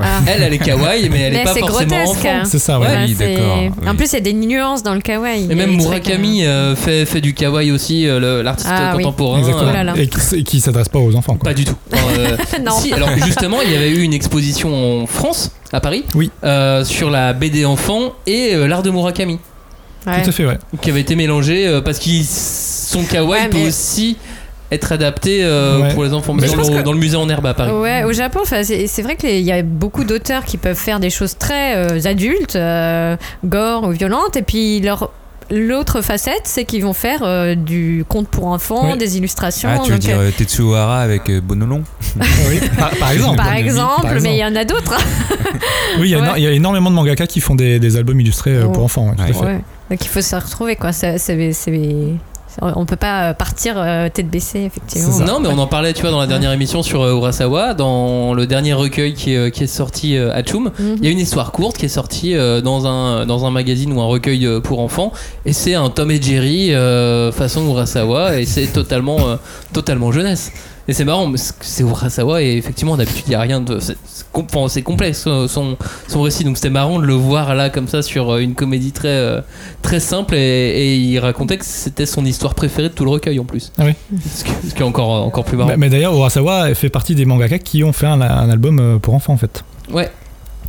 [0.00, 0.20] Ah.
[0.26, 2.24] Elle, elle est kawaii, mais elle est Mais pas c'est forcément grotesque.
[2.26, 2.44] enfant.
[2.44, 2.86] c'est ça ouais.
[2.86, 3.04] Ouais.
[3.06, 3.88] oui, d'accord, oui.
[3.88, 5.48] En plus, il y a des nuances dans le kawaii.
[5.50, 9.02] Et même Murakami euh, fait, fait du kawaii aussi, euh, l'artiste Ah oui.
[9.04, 9.38] contemporain.
[9.40, 9.70] Exactement.
[9.70, 9.94] Oh là là.
[9.96, 11.34] Et qui, qui s'adresse pas aux enfants.
[11.36, 11.50] Quoi.
[11.50, 11.76] Pas du tout.
[11.94, 12.72] Euh, Non.
[12.72, 16.30] Si, alors justement, il y avait eu une exposition en France, à Paris, Oui.
[16.44, 19.38] euh, sur la BD enfant et euh, l'art de Murakami,
[20.04, 20.20] Ouais.
[20.24, 20.58] Tout à fait, ouais.
[20.80, 24.16] qui avait été mélangé euh, parce qu'ils son kawaii Ouais, peut aussi
[24.72, 25.94] être adapté euh, Ouais.
[25.94, 26.34] pour les enfants.
[26.34, 27.70] Mais dans, le, que- dans le musée en herbe à Paris.
[27.72, 30.98] Ouais, au Japon, enfin, c'est c'est vrai qu'il y a beaucoup d'auteurs qui peuvent faire
[31.00, 35.10] des choses très euh, adultes, euh, gore ou violentes, et puis leur
[35.50, 39.68] l'autre facette, c'est qu'ils vont faire euh, du conte pour enfants, des illustrations.
[39.70, 41.82] Ah, tu veux donc, dire euh, euh, Tetsuo Hara avec euh, Bonolon
[42.48, 43.36] Oui, par, par exemple.
[43.36, 44.96] par exemple, Par mais il y en a d'autres.
[45.98, 46.26] Oui, il y, a Ouais.
[46.26, 49.08] éno- il y a énormément de mangaka qui font des, des albums illustrés pour enfants.
[49.10, 49.32] ouais, tout à Ouais.
[49.34, 49.44] fait.
[49.44, 49.60] Ouais.
[49.90, 50.92] Donc il faut se retrouver, quoi.
[50.92, 52.14] C'est- C'est c'est-
[52.60, 55.18] On peut pas euh, partir euh, tête baissée, effectivement.
[55.24, 58.34] Non, mais on en parlait, tu vois, dans la dernière émission sur euh, Urasawa, dans
[58.34, 60.70] le dernier recueil qui est, euh, qui est sorti euh, à Chum.
[60.78, 60.96] Mhm.
[60.98, 63.92] Il y a une histoire courte qui est sortie euh, dans, un, dans un magazine
[63.92, 65.12] ou un recueil euh, pour enfants,
[65.46, 69.36] et c'est un Tom et Jerry euh, façon Urasawa, et c'est totalement, euh,
[69.72, 70.52] totalement jeunesse.
[70.88, 73.78] Et c'est marrant, parce que c'est Urasawa, et effectivement, d'habitude, il n'y a rien de.
[73.78, 73.96] C'est
[74.34, 75.76] enfin, complexe euh, son,
[76.08, 78.90] son récit, donc c'était marrant de le voir là, comme ça, sur euh, une comédie
[78.90, 79.40] très, euh,
[79.82, 83.38] très simple, et, et il racontait que c'était son histoire préférée de tout le recueil
[83.38, 83.70] en plus.
[83.78, 83.92] Ah oui.
[84.28, 85.70] Ce qui, ce qui est encore, encore plus marrant.
[85.70, 88.98] Mais, mais d'ailleurs, Urasawa fait partie des mangaka qui ont fait un, un album euh,
[88.98, 89.64] pour enfants en fait.
[89.92, 90.10] Ouais.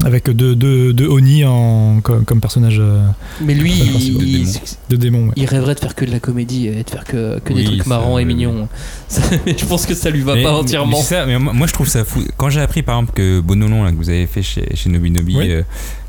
[0.05, 3.05] Avec deux, deux, deux Oni en, comme, comme personnage euh,
[3.41, 4.45] Mais lui, il,
[4.89, 5.27] de démon.
[5.27, 5.33] ouais.
[5.37, 7.85] il rêverait de faire que de la comédie et de faire que, que des trucs
[7.85, 8.67] marrants et mignons.
[9.07, 10.97] Ça, je pense que ça lui va Mais- pas entièrement.
[10.97, 12.21] mais ça, mais moi, moi, je trouve ça fou.
[12.37, 15.37] Quand j'ai appris par exemple que Bonolon là, que vous avez fait chez, chez Nobinobi,
[15.37, 15.51] Oui.
[15.51, 15.61] euh,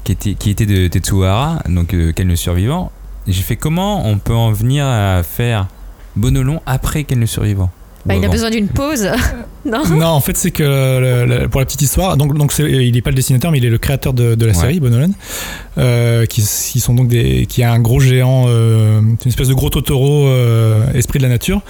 [0.03, 2.91] qui, était, qui était de Tetsuhara, donc euh, Ken le survivant,
[3.29, 5.69] j'ai fait comment on peut en venir à faire
[6.17, 7.71] Bonolon après Ken le survivant?
[8.07, 9.09] Bah, il a besoin d'une pause.
[9.65, 12.71] non Non, en fait, c'est que le- le- pour la petite histoire, donc, donc c'est-
[12.71, 14.59] il n'est pas le dessinateur, mais il est le créateur de, de la Ouais.
[14.59, 15.09] série, Bonolan,
[15.79, 19.55] euh, qui, qui sont donc des, qui est un gros géant, euh, une espèce de
[19.55, 21.63] gros Totoro, euh, esprit de la nature.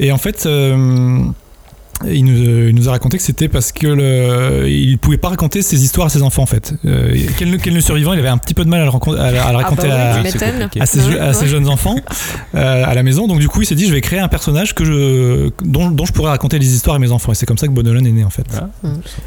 [0.00, 1.20] Et en fait, euh,
[2.06, 5.62] il nous, il nous a raconté que c'était parce que le, il pouvait pas raconter
[5.62, 6.72] ses histoires à ses enfants en fait.
[6.84, 9.18] Euh, quel, quel le survivant, il avait un petit peu de mal à le, raconter-
[9.18, 9.94] à, le- à le Ah raconter bah
[10.80, 11.48] à, ses, Ouais, à ses ouais.
[11.48, 11.96] jeunes enfants
[12.54, 13.26] euh, à la maison.
[13.26, 16.04] Donc du coup, il s'est dit, je vais créer un personnage que je, dont, dont
[16.06, 17.32] je pourrais raconter les histoires à mes enfants.
[17.32, 18.46] Et c'est comme ça que Bonolan est né en fait.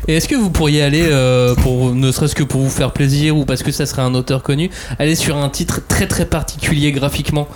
[0.07, 3.35] Et est-ce que vous pourriez aller, euh, pour, ne serait-ce que pour vous faire plaisir
[3.35, 6.91] ou parce que ça serait un auteur connu, aller sur un titre très très particulier
[6.93, 7.47] graphiquement?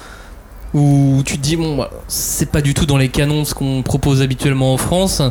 [0.76, 3.82] Où tu te dis, bon, bah, c'est pas du tout dans les canons ce qu'on
[3.82, 5.22] propose habituellement en France,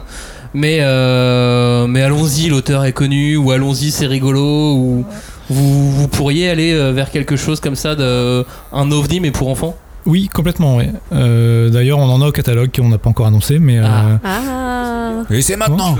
[0.55, 5.05] mais, euh, mais allons-y, l'auteur est connu, ou allons-y, c'est rigolo, ou
[5.51, 9.49] vous, vous pourriez aller euh, vers quelque chose comme ça, de, un ovni mais pour
[9.49, 9.77] enfants?
[10.07, 10.77] Oui, complètement.
[10.77, 10.91] Ouais.
[11.13, 14.19] Euh, D'ailleurs, on en a au catalogue qu'on n'a pas encore annoncé, mais euh, Ah.
[14.25, 15.23] Ah.
[15.31, 15.97] Et c'est maintenant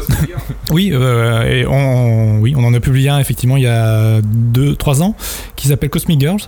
[0.71, 5.03] oui, euh, et on, oui, on en a publié un effectivement il y a 2-3
[5.03, 5.15] ans
[5.57, 6.41] qui s'appelle Cosmic Girls.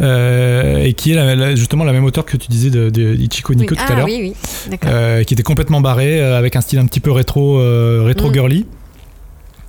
[0.00, 3.14] Euh, et qui est la- la- justement la même auteur que tu disais de, de
[3.14, 3.60] Ichiko Oui.
[3.60, 4.04] Nico tout à Ah l'heure.
[4.06, 4.32] oui, oui.
[4.70, 4.90] D'accord.
[4.92, 8.30] euh, qui était complètement barré euh, avec un style un petit peu rétro euh, rétro
[8.30, 8.34] Mm.
[8.34, 8.66] girly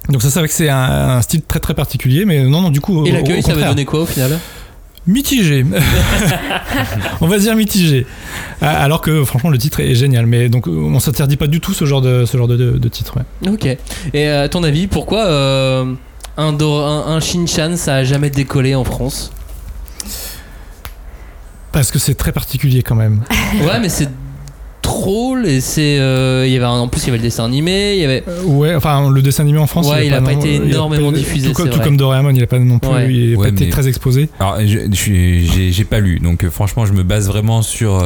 [0.10, 0.78] donc ça c'est vrai que c'est un,
[1.18, 3.86] un style très très particulier mais non non du coup Et l'accueil, ça va donner
[3.86, 4.38] quoi au final?
[5.08, 5.66] Mitigé
[7.22, 8.06] on va dire mitigé
[8.62, 11.86] alors que franchement le titre est génial mais donc on s'interdit pas du tout ce
[11.86, 13.50] genre de ce genre de, de- de titre ouais.
[13.50, 13.68] Ok.
[14.14, 15.86] Et à ton avis, pourquoi euh,
[16.38, 19.32] un, un Shin-Chan ça a jamais décollé en France?
[21.74, 23.22] Parce que c'est très particulier quand même
[23.62, 24.08] Ouais, mais c'est
[24.82, 25.98] drôle et c'est.
[25.98, 28.06] euh, il y avait un- en plus, il y avait le dessin animé, il y
[28.06, 28.22] avait.
[28.28, 31.18] Euh, ouais enfin le dessin animé en France Ouais, il a pas été énormément pas-
[31.18, 31.86] diffusé, tout, comme, tout vrai.
[31.86, 33.14] comme Doraemon il a pas non plus Ouais.
[33.14, 36.86] il a Ouais, pas été très exposé Alors, j'ai j'ai pas lu, donc euh, franchement,
[36.86, 38.04] je me base vraiment sur,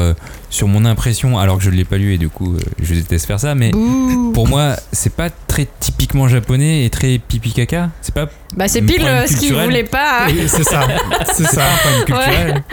[0.51, 3.39] sur mon impression, alors que je l'ai pas lu et du coup, je déteste faire
[3.39, 3.55] ça.
[3.55, 3.72] Mais
[4.34, 7.89] pour moi, c'est pas très typiquement japonais et très pipi caca.
[8.01, 10.30] C'est pas Bah, c'est pile ce qu'il voulait pas.
[10.30, 10.88] Et c'est ça
[11.34, 11.63] c'est ça
[12.05, 12.63] culturel.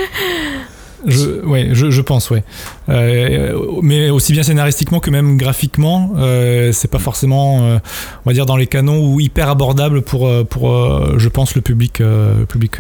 [1.07, 2.45] Je, ouais, je, je pense, ouais.
[2.89, 7.79] Euh, mais aussi bien scénaristiquement que même graphiquement, euh, c'est pas forcément, euh,
[8.25, 10.71] on va dire, dans les canons ou hyper abordable pour, euh, pour
[11.19, 12.77] je pense, le public, le public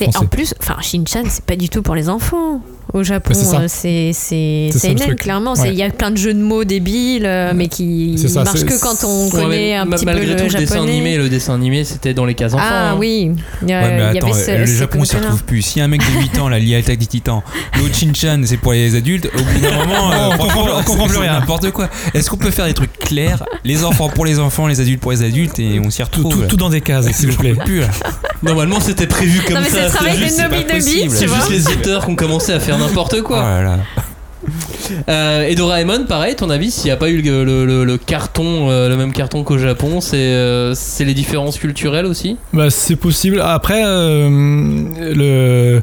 [0.00, 0.18] français.
[0.18, 2.60] en plus, enfin, Shin-Chan, c'est pas du tout pour les enfants.
[2.94, 3.34] Au Japon,
[3.68, 5.18] c'est euh, le truc.
[5.18, 5.52] clairement.
[5.54, 5.68] Ouais.
[5.70, 8.80] Il y a plein de jeux de mots débiles, euh, mais qui ça, marchent que
[8.80, 10.66] quand on connaît un petit peu malgré le tout, le japonais.
[10.66, 12.64] dessin animé, le dessin animé, c'était dans les cases enfants.
[12.66, 12.96] Ah hein.
[12.98, 13.32] oui,
[13.62, 15.44] il y, a- Ouais, mais il y attends, avait ce, le ce Japon s'y retrouve
[15.44, 15.60] plus.
[15.62, 17.42] Si un mec de 8 ans, là, lié à Attack des Titans,
[17.78, 20.82] l'autre Shin-Chan, c'est pour les adultes, au bout d'un moment, euh, On franchement, comprend- on
[20.82, 21.40] comprend c'est- plus rien.
[21.40, 21.90] N'importe quoi.
[22.14, 23.44] Est-ce qu'on peut faire des trucs clairs?
[23.64, 26.42] Les enfants pour les enfants, les adultes pour les adultes, et on s'y tout, retrouve.
[26.42, 27.54] tout, tout dans des cases, s'il vous plaît.
[27.54, 27.88] plus, là.
[28.42, 29.96] Normalement, c'était prévu comme Non, mais c'est ça.
[29.96, 31.36] travail C'est des juste, tu c'est vois.
[31.38, 33.38] juste les auteurs qui ont commencé à faire n'importe quoi.
[33.40, 33.78] Oh là là.
[35.10, 37.98] Euh, et Doraemon, pareil, ton avis, s'il n'y a pas eu le, le- le- le
[37.98, 42.36] carton, euh, le même carton qu'au Japon, c'est euh, c'est les différences culturelles aussi?
[42.54, 43.42] Bah, c'est possible.
[43.44, 44.30] Après, euh,
[44.96, 45.82] le.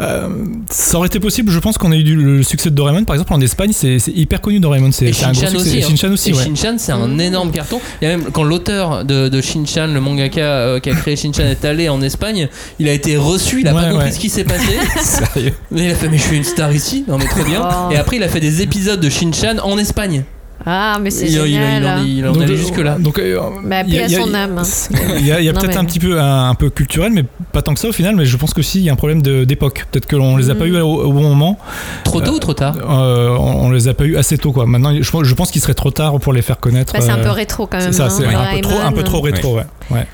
[0.00, 0.28] Euh,
[0.70, 3.32] ça aurait été possible, je pense qu'on a eu le succès de Doraemon par exemple
[3.34, 5.56] en Espagne, c'est hyper connu Doraemon, c'est un gros Shin-Chan succès.
[5.56, 5.78] aussi.
[5.78, 5.86] Et hein.
[5.88, 6.44] Shin-Chan aussi, Et ouais.
[6.44, 7.80] Shin-Chan, c'est un énorme carton.
[8.00, 11.16] Il y a même quand l'auteur de, de Shin-Chan, le mangaka euh, qui a créé
[11.16, 12.48] Shin-Chan, est allé en Espagne,
[12.78, 14.12] il a été reçu, il a Ouais, pas compris ouais.
[14.12, 14.72] ce qui s'est passé.
[15.02, 17.60] Sérieux mais il a fait, mais je suis une star ici, non mais trop bien.
[17.62, 17.92] Oh.
[17.92, 20.24] Et après, il a fait des épisodes de Shin-Chan en Espagne.
[20.66, 21.82] Ah, mais c'est Il, il- il- génial.
[21.82, 22.98] il en, il en Donc, allait euh, jusque là.
[22.98, 24.62] Donc, euh, Bah, il y a- à il y a- son âme.
[25.18, 27.72] Il y a, peut-être mais- un petit peu un, un peu culturel, mais pas tant
[27.72, 28.14] que ça au final.
[28.14, 29.86] Mais je pense que si, il y a un problème de- d'époque.
[29.90, 30.74] Peut-être qu'on les a pas Mhm.
[30.74, 31.58] eu au, au bon moment.
[32.04, 34.66] Trop tôt ou trop tard Euh, on, on les a pas eu assez tôt, quoi.
[34.66, 36.92] Maintenant, je, pense- je pense qu'il serait trop tard pour les faire connaître.
[36.92, 37.92] Bah, c'est un peu rétro quand même.
[37.92, 39.64] C'est ça, hein, c'est un peu trop, un peu trop rétro, ouais.
[39.90, 40.06] ouais.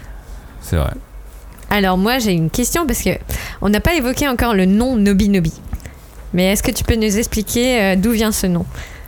[0.61, 0.91] C'est vrai.
[1.71, 3.11] Alors moi j'ai une question parce que
[3.61, 5.53] on n'a pas évoqué encore le nom Nobi Nobi.
[6.33, 8.65] Mais est-ce que tu peux nous expliquer d'où vient ce nom?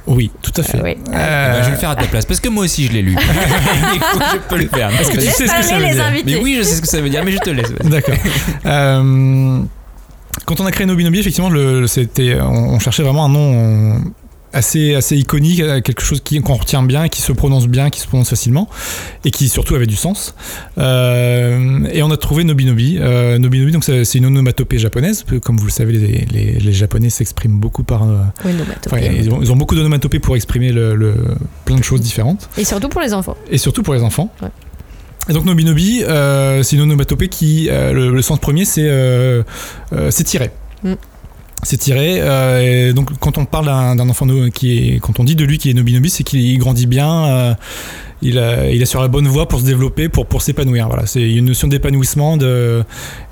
[0.07, 0.81] Oui, tout à fait.
[0.83, 0.97] Oui.
[1.07, 3.03] Eh ben, je vais le faire à ta place parce que moi aussi je l'ai
[3.03, 3.15] lu.
[4.13, 4.91] Coup, je peux le faire.
[5.01, 6.35] Est-ce que tu Laisse sais ce que ça veut dire invités.
[6.35, 7.73] Mais oui, je sais ce que ça veut dire, mais je te laisse.
[7.85, 8.15] D'accord.
[8.67, 9.61] Euh,
[10.45, 11.87] quand on a créé Nobinobi, effectivement, le,
[12.41, 13.99] on, on cherchait vraiment un nom euh,
[14.53, 18.07] assez, assez iconique, euh, quelque chose qu'on retient bien, qui se prononce bien, qui se
[18.07, 18.69] prononce facilement,
[19.25, 20.35] et qui surtout avait du sens.
[20.79, 22.99] Euh, et on a trouvé Nobinobi.
[23.01, 25.25] Euh, Nobinobi, donc c'est, une onomatopée japonaise.
[25.43, 28.03] Comme vous le savez, les, les- les Japonais s'expriment beaucoup par.
[28.05, 28.53] euh, Oui,
[28.87, 31.15] enfin, ils, ont, ils ont beaucoup d'onomatopées pour exprimer le, le-
[31.65, 33.37] plein de choses différentes Et surtout pour les enfants.
[33.51, 34.33] et surtout pour les enfants.
[34.43, 34.49] Ouais.
[35.29, 39.43] Et donc Nobinobi, euh, c'est une onomatopée qui, euh, le, le sens premier, c'est euh,
[39.93, 40.51] euh, tiré.
[40.83, 40.95] Mm.
[41.65, 42.19] C'est tiré.
[42.21, 45.59] euh, et donc quand on parle d'un enfant qui est, quand on dit de lui
[45.59, 47.25] qui est Nobinobi, c'est qu'il grandit bien.
[47.27, 47.55] euh,
[48.23, 50.89] il, a- il est sur la bonne voie pour se développer, pour, pour s'épanouir.
[50.89, 52.83] Voilà, c'est une notion d'épanouissement, de,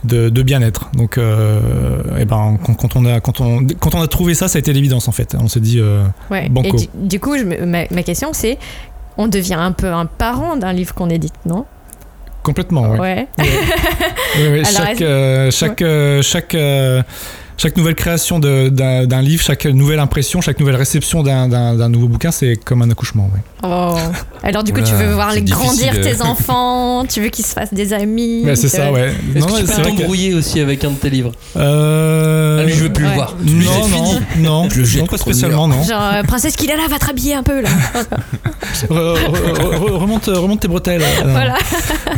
[0.05, 0.91] de, de bien-être.
[0.95, 1.61] Donc, euh,
[2.21, 4.61] eh ben, quand, quand on a, quand, on, quand on a trouvé ça, ça a
[4.61, 5.37] été l'évidence en fait.
[5.41, 5.81] On s'est dit,
[6.31, 6.49] Ouais.
[6.49, 6.69] Banco.
[6.69, 8.59] Et du, du coup, je ma, ma question c'est
[9.19, 11.65] on devient un peu un parent d'un livre qu'on édite, non?
[12.43, 12.91] Complètement.
[12.99, 13.27] ouais.
[13.39, 14.63] Ouais.
[14.63, 15.05] Alors, chaque,
[15.51, 15.85] chaque,
[16.23, 16.57] chaque,
[17.57, 22.57] chaque nouvelle création d'un livre, chaque nouvelle impression, chaque nouvelle réception d'un- nouveau bouquin, c'est
[22.57, 23.31] comme un accouchement.
[23.63, 23.97] Oh.
[24.43, 27.75] Alors du coup, tu veux voir les grandir tes enfants, tu veux qu'ils se fassent
[27.75, 28.43] des amis.
[28.45, 29.13] Ouais, c'est ça, que- ouais.
[29.35, 32.59] Est-ce Non, que tu c'est peux que- t'embrouiller aussi avec un de tes livres Euh,
[32.61, 33.11] Ah, lui, je veux plus Ouais.
[33.11, 33.35] le voir.
[33.45, 34.21] Non, non, fini.
[34.39, 35.83] non, Je le jette non, pas spécialement, non.
[35.83, 37.69] Genre, euh, princesse Kilala va te rhabiller un peu là.
[38.89, 41.03] Re- re- re- remonte, remonte tes bretelles.
[41.27, 41.55] Euh, voilà.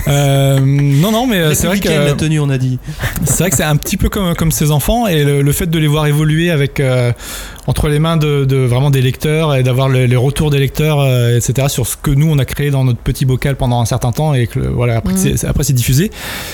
[0.08, 2.78] euh, non, non, mais euh, c'est vrai Républicaine, la que tenue, on a dit.
[3.24, 5.66] c'est vrai que c'est un petit peu comme comme ses enfants et le, le fait
[5.68, 7.12] de les voir évoluer avec euh,
[7.66, 11.00] entre les mains de, de vraiment des lecteurs et d'avoir le- les retours des lecteurs,
[11.00, 11.68] euh, etc.
[11.68, 14.34] sur ce que nous on a créé dans notre petit bocal pendant un certain temps
[14.34, 15.36] et que voilà après Mhm.
[15.36, 16.10] c'est après c'est diffusé.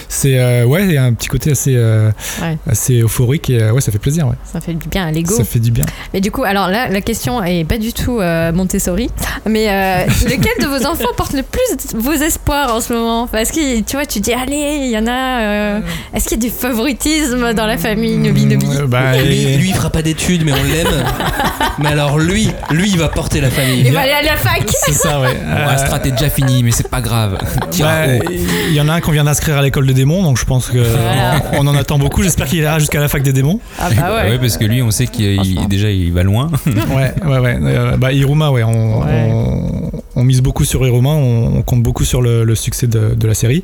[0.09, 2.11] C'est euh, ouais, il y a un petit côté assez euh,
[2.43, 2.57] Ouais.
[2.69, 4.27] assez euphorique et euh, ouais, ça fait plaisir.
[4.29, 4.35] Ouais.
[4.45, 5.35] Ça fait du bien à l'ego.
[5.35, 5.85] Ça fait du bien.
[6.13, 9.11] Mais du coup, alors là, la question est pas du tout euh, Montessori,
[9.47, 13.27] mais euh, lequel de vos enfants porte le plus vos espoirs en ce moment?
[13.27, 15.41] Parce que tu vois, tu dis, allez, il y en a.
[15.41, 15.81] euh,
[16.15, 19.69] Est-ce qu'il y a du favoritisme dans la famille Nobi Nobi Euh, bah, lui, lui,
[19.71, 21.05] il fera pas d'études, mais on l'aime.
[21.79, 23.83] mais alors lui, lui, il va porter la famille.
[23.87, 25.37] Il va aller à la fac c'est ça, ouais.
[25.45, 27.39] Bon, Astra, t'es déjà fini, mais c'est pas grave.
[27.73, 30.69] Il y en a un qu'on vient d'inscrire à l'école des démons, donc je pense
[30.69, 31.41] que Voilà.
[31.59, 32.23] on en attend beaucoup.
[32.23, 33.61] J'espère qu'il ira jusqu'à la fac des démons.
[33.79, 34.31] Ah bah ouais.
[34.35, 36.51] Ouais, parce que lui, on sait qu'il déjà il va loin.
[36.95, 37.59] Ouais, ouais, ouais.
[37.63, 39.31] Euh, bah, Iruma, ouais, on, Ouais.
[39.33, 43.15] On, on mise beaucoup sur Iruma, on, on compte beaucoup sur le, le succès de,
[43.15, 43.63] de la série.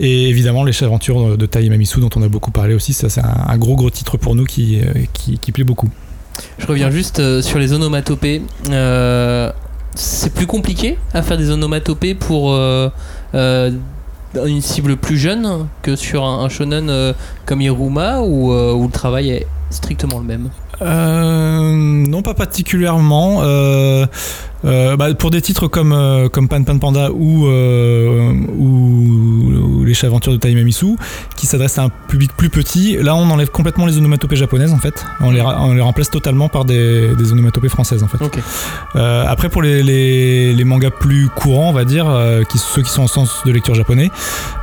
[0.00, 3.20] Et évidemment, les aventures de Tai Mamisu, dont on a beaucoup parlé aussi, ça c'est
[3.20, 5.90] un, un gros gros titre pour nous qui, euh, qui, qui plaît beaucoup.
[6.58, 8.40] Je reviens juste euh, sur les onomatopées.
[8.70, 9.52] Euh,
[9.94, 12.88] c'est plus compliqué à faire des onomatopées pour euh,
[13.34, 13.70] euh,
[14.34, 17.12] une cible plus jeune que sur un, shonen euh,
[17.46, 20.50] comme Iruma où le travail est strictement le même?
[20.80, 23.42] Non, pas particulièrement.
[24.64, 29.84] Euh, bah, pour des titres comme, euh, comme Pan Pan Panda ou, euh, ou, ou
[29.84, 30.96] Les de Taimamisu,
[31.36, 34.78] qui s'adressent à un public plus petit, là on enlève complètement les onomatopées japonaises en
[34.78, 35.04] fait.
[35.20, 38.18] On les, ra- on les remplace totalement par des, des onomatopées françaises en fait.
[38.96, 42.06] Euh, après, pour les, les, les mangas plus courants, on va dire,
[42.48, 44.10] qui, ceux qui sont en sens de lecture japonais,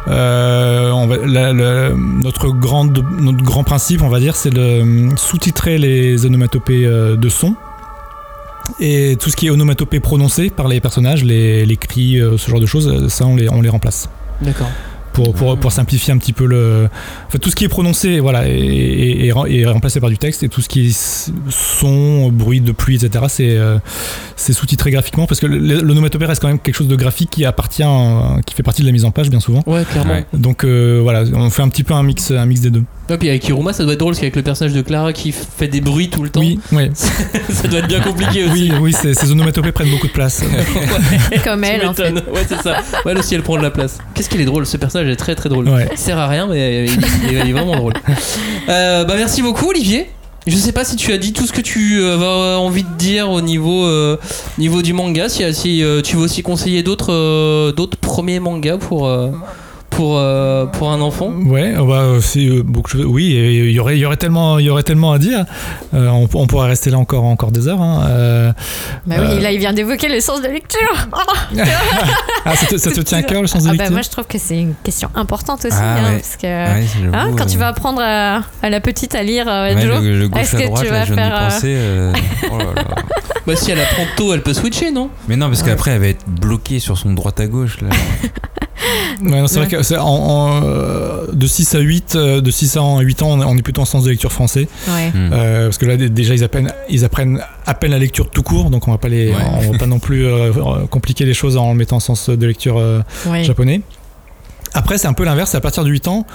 [0.07, 5.77] on va, la- la- notre, grande, notre grand principe, on va dire, c'est de sous-titrer
[5.77, 7.55] les onomatopées de son.
[8.80, 12.49] Et tout ce qui est onomatopée prononcée par les personnages, les, les cris, euh, ce
[12.49, 14.09] genre de choses, euh, ça on les, on les remplace.
[14.41, 14.70] D'accord.
[15.14, 16.88] Pour, pour, pour simplifier un petit peu le.
[17.28, 20.10] En fait, tout ce qui est prononcé voilà, est, est- est rem- est remplacé par
[20.10, 20.97] du texte et tout ce qui est
[21.49, 23.80] son, bruit de pluie, etc., c'est euh,
[24.36, 27.84] c'est sous-titré graphiquement parce que l'onomatopée reste quand même quelque chose de graphique qui appartient,
[27.84, 29.64] à- qui fait partie de la mise en page bien souvent.
[29.66, 30.14] Ouais, clairement.
[30.14, 30.26] Ouais.
[30.34, 32.84] Donc euh, voilà, on fait un petit peu un mix, un mix des deux.
[33.12, 35.32] Et puis avec Iruma, ça doit être drôle parce qu'avec le personnage de Clara qui
[35.32, 36.91] fait des bruits tout le temps, Oui, ouais.
[37.49, 38.72] ça doit être bien compliqué aussi.
[38.72, 40.43] oui, oui, ces, onomatopées prennent beaucoup de place.
[41.43, 42.12] Comme elle, en fait.
[42.12, 42.78] Ouais, c'est ça.
[43.05, 43.97] Ouais, elle aussi, elle prend de la place.
[44.14, 45.09] Qu'est-ce qu'il est drôle, ce personnage?
[45.12, 45.68] Est très très drôle.
[45.70, 45.88] Ouais.
[45.91, 46.99] Il sert à rien, mais il,
[47.32, 47.93] il est vraiment drôle.
[48.68, 50.07] Euh, bah, merci beaucoup, Olivier.
[50.47, 52.95] Je sais pas si tu as dit tout ce que tu euh, avais envie de
[52.97, 54.18] dire au niveau, euh,
[54.57, 59.12] niveau du manga, si, si euh, tu veux aussi conseiller d'autres d'autres premiers mangas pour,
[59.99, 61.29] pour, euh, pour un enfant.
[61.45, 63.03] Ouais, euh, bah, c'est euh, choses.
[63.05, 65.43] Oui, il y aurait, il y aurait tellement, il y aurait tellement à dire.
[65.93, 67.81] Euh, on, on pourrait rester là encore, encore des heures.
[67.81, 68.05] hein.
[68.07, 68.53] Euh,
[69.05, 69.39] Bah oui, Euh.
[69.41, 70.79] là, il vient d'évoquer le sens de lecture.
[72.45, 74.01] Ah, ça te, ça te tient à cœur le sens de Ah bah, lecture moi,
[74.01, 75.75] je trouve que c'est une question importante aussi.
[75.77, 76.19] Ah hein, ouais.
[76.19, 79.47] parce que, Ouais, hein, quand tu euh, vas apprendre à, à la petite à lire
[79.49, 81.75] euh, ouais, Joe, le, le gauche est-ce que droite, tu vas faire, euh, penser.
[81.77, 82.13] euh,
[82.53, 82.95] oh là là.
[83.45, 85.09] Bah, si elle apprend tôt, elle peut switcher, non?
[85.27, 87.81] Mais non, parce qu'après, elle va être bloquée sur son droite à gauche.
[87.81, 87.89] Là.
[89.21, 92.77] Ouais, non, c'est vrai que en- en, euh, de 6 à 8, euh, de 6
[92.77, 94.67] à 8 ans, on est- plutôt en sens de lecture français.
[94.87, 95.09] Ouais.
[95.13, 95.29] Hmm.
[95.33, 98.69] Euh, parce que là, déjà, ils apprennent, ils apprennent à peine la lecture tout court,
[98.69, 99.35] donc on va pas les, Ouais.
[99.67, 100.51] on va pas non plus euh,
[100.89, 103.43] compliquer les choses en le mettant en sens de lecture euh, Ouais.
[103.43, 103.81] japonais.
[104.75, 105.55] Après, c'est un peu l'inverse.
[105.55, 106.27] À partir de 8 ans,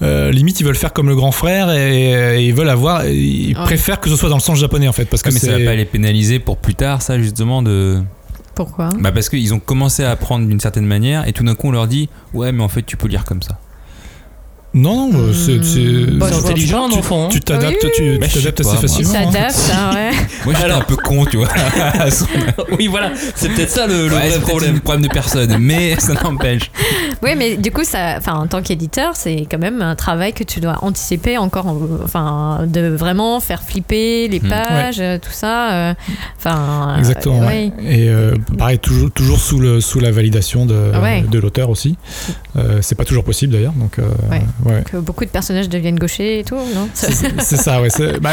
[0.00, 3.04] euh, limite, ils veulent faire comme le grand frère et, et ils veulent avoir.
[3.06, 3.64] Ils Ouais.
[3.64, 5.58] préfèrent que ce soit dans le sens japonais en fait, parce que Ah, mais ça
[5.58, 8.00] va pas les pénaliser pour plus tard, ça, justement, de.
[8.54, 8.90] Pourquoi?
[8.98, 11.72] Bah, parce qu'ils ont commencé à apprendre d'une certaine manière, et tout d'un coup, on
[11.72, 13.58] leur dit, ouais, mais en fait, tu peux lire comme ça.
[14.74, 15.62] Non, non, euh, c'est.
[15.62, 17.26] c'est- Bah, intelligent, un tu- enfant.
[17.26, 17.28] hein.
[17.30, 19.14] Tu t'adaptes, Oui, tu Bah, tu t'adaptes assez facilement.
[19.14, 19.30] hein.
[19.32, 20.10] s'adapte, hein, ouais.
[20.44, 21.48] Moi, j'étais Alors- un peu con, tu vois.
[22.78, 24.80] oui, voilà, c'est peut-être ça le, le Ouais, vrai problème.
[24.80, 26.70] problème de personne, mais ça n'empêche.
[27.22, 30.42] Oui, mais du coup, ça, enfin, en tant qu'éditeur, c'est quand même un travail que
[30.44, 34.48] tu dois anticiper encore, en- enfin, de vraiment faire flipper les Mm.
[34.48, 35.72] pages, euh, tout ça.
[35.72, 35.94] euh,
[36.98, 37.42] Exactement.
[37.42, 37.72] euh, ouais.
[37.78, 37.84] oui.
[37.88, 41.22] Et euh, pareil, toujours, toujours sous, le, sous la validation de, Ouais.
[41.30, 41.96] de l'auteur aussi.
[42.56, 43.72] Euh, c'est pas toujours possible d'ailleurs.
[43.72, 44.04] Donc, euh,
[44.64, 44.82] Ouais.
[44.84, 47.88] Que beaucoup de personnages deviennent gauchers et tout, non C'est ça, ouais.
[48.20, 48.30] bah,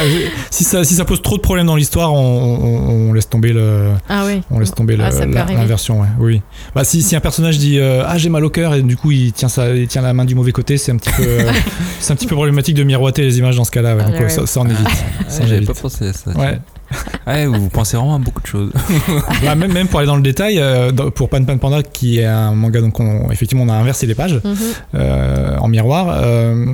[0.51, 3.51] si, ça, si ça pose trop de problèmes dans l'histoire, on, on- on laisse tomber
[3.53, 3.91] le.
[4.07, 4.41] Ah oui.
[4.51, 5.53] On laisse tomber Ah, arriver.
[5.53, 6.07] l'inversion, ouais.
[6.19, 6.41] Oui.
[6.75, 9.11] Bah, si, si un personnage dit euh, ah j'ai mal au cœur et du coup
[9.11, 11.51] il tient ça, il tient la main du mauvais côté, c'est un petit peu, euh,
[11.99, 13.95] c'est un petit peu problématique de miroiter les images dans ce cas-là.
[13.95, 14.01] ouais.
[14.05, 14.29] Ah, Donc ouais, ouais.
[14.29, 14.87] ça, ça, on évite.
[15.27, 16.31] Ça, on J'avais pas pensé à ça.
[16.31, 16.59] Ouais.
[17.27, 18.71] Ouais, vous pensez vraiment à beaucoup de choses.
[19.43, 22.25] Bah, même, même pour aller dans le détail, euh, pour Pan Pan Panda, qui est
[22.25, 24.55] un manga, donc on- effectivement on a inversé les pages Mhm.
[24.95, 26.65] euh, en miroir, euh,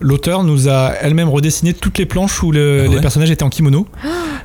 [0.00, 3.44] l'auteur nous a elle-même redessiné toutes les planches où le- Ah ouais les personnages étaient
[3.44, 3.86] en kimono.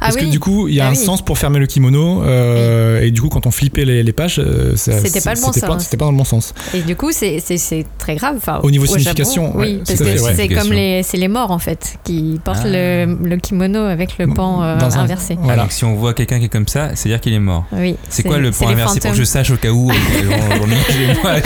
[0.02, 0.26] Ah Parce oui.
[0.26, 0.98] que du coup, il y a Ah un oui.
[0.98, 4.40] sens pour fermer le kimono, euh, et du coup, quand on flippait les, les pages,
[4.40, 5.84] euh, ça- C'était pas le bon c'était sens.
[5.86, 6.54] C'était pas dans le bon sens.
[6.74, 8.36] Et du coup, c'est- c'est c'est très grave.
[8.38, 11.52] Enfin, Au niveau Japon, signification, ouais, oui, parce que c'est comme les, c'est les morts
[11.52, 12.70] en fait qui portent Ah.
[12.70, 15.38] le, le kimono avec le pan euh, Dans un- inversé.
[15.42, 15.64] Voilà.
[15.64, 17.66] Donc, si on voit quelqu'un qui est comme ça, c'est-à-dire qu'il est mort.
[17.72, 17.96] Oui.
[18.10, 19.94] C'est quoi le c'est point inversé pour que je sache au cas où euh,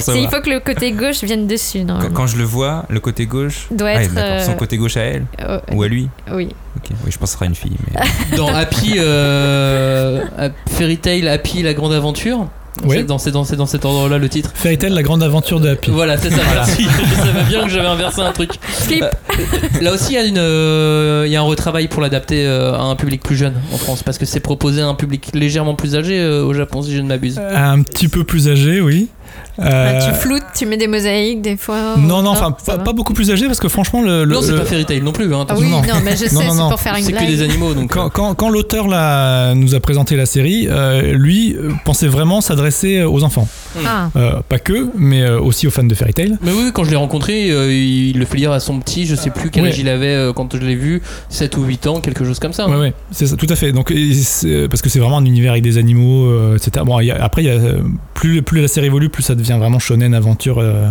[0.00, 1.84] C'est- Il faut que le côté gauche vienne dessus.
[2.14, 3.66] Quand, je le vois, le côté gauche.
[3.70, 6.08] Doit Ah, être, son euh, côté gauche à elle Euh, ou à lui.
[6.32, 6.48] oui.
[6.76, 7.76] Ok, oui, je pense que ce sera une fille.
[7.94, 8.36] Mais...
[8.36, 10.24] Dans Happy, euh,
[10.70, 12.48] Fairy Tail, Happy, la grande aventure.
[12.88, 14.50] C'est dans, cet ordre-là le titre.
[14.54, 15.90] Fairy Tail, la grande aventure de Happy.
[15.90, 16.86] Voilà, c'est ça, merci.
[17.10, 18.52] Je savais bien que j'avais inversé un truc.
[18.62, 19.02] Flip.
[19.02, 19.10] Euh,
[19.80, 22.74] là aussi, il y, a une, euh, il y a un retravail pour l'adapter euh,
[22.74, 25.74] à un public plus jeune en France, parce que c'est proposé à un public légèrement
[25.74, 27.38] plus âgé euh, au Japon, si je ne m'abuse.
[27.38, 29.08] Un petit peu plus âgé, oui.
[29.58, 31.96] Bah, Euh, tu floutes, tu mets des mosaïques des fois.
[31.98, 34.24] non, non, enfin, pas, beaucoup plus âgé parce que franchement, le.
[34.24, 35.32] le- non, c'est le- pas Fairy Tail non plus.
[35.34, 36.34] Hein, Ah oui, Non, mais je sais, c'est
[36.68, 37.28] pour faire une c'est que blague.
[37.28, 37.92] des animaux, donc.
[37.92, 42.40] Quand, quand, quand l'auteur l'a- nous a présenté la série, euh, lui euh, pensait vraiment
[42.40, 43.46] s'adresser aux enfants.
[43.86, 46.36] Ah, Euh, pas que, mais euh, aussi aux fans de Fairy Tail.
[46.42, 49.14] Mais oui, quand je l'ai rencontré, euh, il le fait lire à son petit, je
[49.14, 49.68] sais plus quel Ouais.
[49.70, 52.52] âge il avait euh, quand je l'ai vu, 7 ou 8 ans, quelque chose comme
[52.52, 52.64] ça.
[52.64, 52.70] hein.
[52.70, 53.72] Ouais, ouais, c'est ça, tout à fait.
[53.72, 53.92] Donc,
[54.70, 56.84] parce que c'est vraiment un univers avec des animaux, euh, etc.
[56.86, 57.80] Bon, y a- après, il y a, euh,
[58.14, 60.88] plus, plus la série évolue, plus ça devient vraiment shonen aventure euh,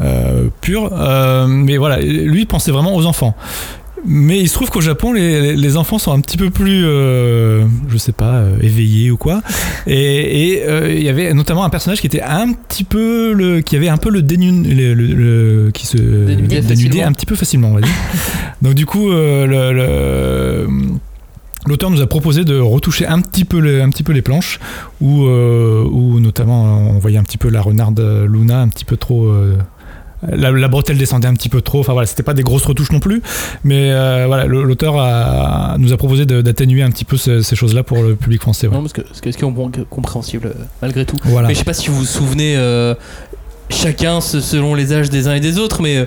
[0.00, 0.90] euh, pure.
[0.92, 3.34] Euh, mais voilà, lui pensait vraiment aux enfants.
[4.04, 7.64] Mais il se trouve qu'au Japon, les, les enfants sont un petit peu plus, euh,
[7.88, 9.42] je sais pas, euh, éveillés ou quoi.
[9.86, 13.76] Et euh, il y avait notamment un personnage qui était un petit peu le, qui
[13.76, 15.98] avait un peu le dénu, le, le- le- qui se
[16.82, 17.92] Dénudait un petit peu facilement, on va dire.
[18.62, 20.66] Donc du coup, le- le,
[21.66, 24.58] L'auteur nous a proposé de retoucher un petit peu, les, un petit peu les planches,
[25.00, 28.96] où, euh, où notamment on voyait un petit peu la renarde Luna un petit peu
[28.96, 29.26] trop.
[29.26, 29.56] euh,
[30.28, 31.80] la, la bretelle descendait un petit peu trop.
[31.80, 33.22] Enfin voilà, c'était pas des grosses retouches non plus,
[33.64, 37.82] mais euh, voilà, l'auteur a- nous a proposé d'atténuer un petit peu ce- ces choses-là
[37.82, 38.66] pour le public français.
[38.68, 38.74] ouais.
[38.74, 41.16] Non, parce que ce qui est compréhensible malgré tout?
[41.24, 41.48] Voilà.
[41.48, 42.56] Mais je sais pas si vous vous souvenez,
[43.68, 46.06] chacun se- selon les âges des uns et des autres, mais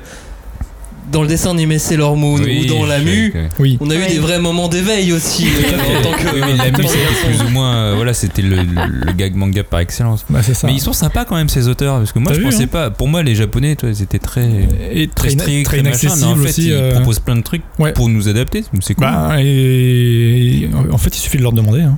[1.12, 3.78] dans le dessin animé Sailor Moon Oui, ou dans la je- mu, Oui.
[3.80, 6.34] on a eu des vrais moments d'éveil aussi en tant que.
[6.36, 7.76] Oui, mais la que c'était plus ou moins.
[7.76, 10.26] euh, voilà, c'était le, le- le gag manga par excellence.
[10.30, 10.68] Bah, ça.
[10.68, 12.68] Mais ils sont sympas quand même ces auteurs parce que moi je vu, pensais hein
[12.72, 12.90] pas.
[12.92, 14.48] Pour moi les japonais, toi, ils étaient très
[14.92, 16.68] et très stricts, très très machin, mais en inaccessible fait aussi.
[16.68, 17.94] ils euh, proposent plein de trucs ouais.
[17.94, 18.64] pour nous adapter.
[18.82, 19.06] C'est cool.
[19.08, 21.82] bah, et en fait, il suffit de leur demander.
[21.82, 21.98] hein.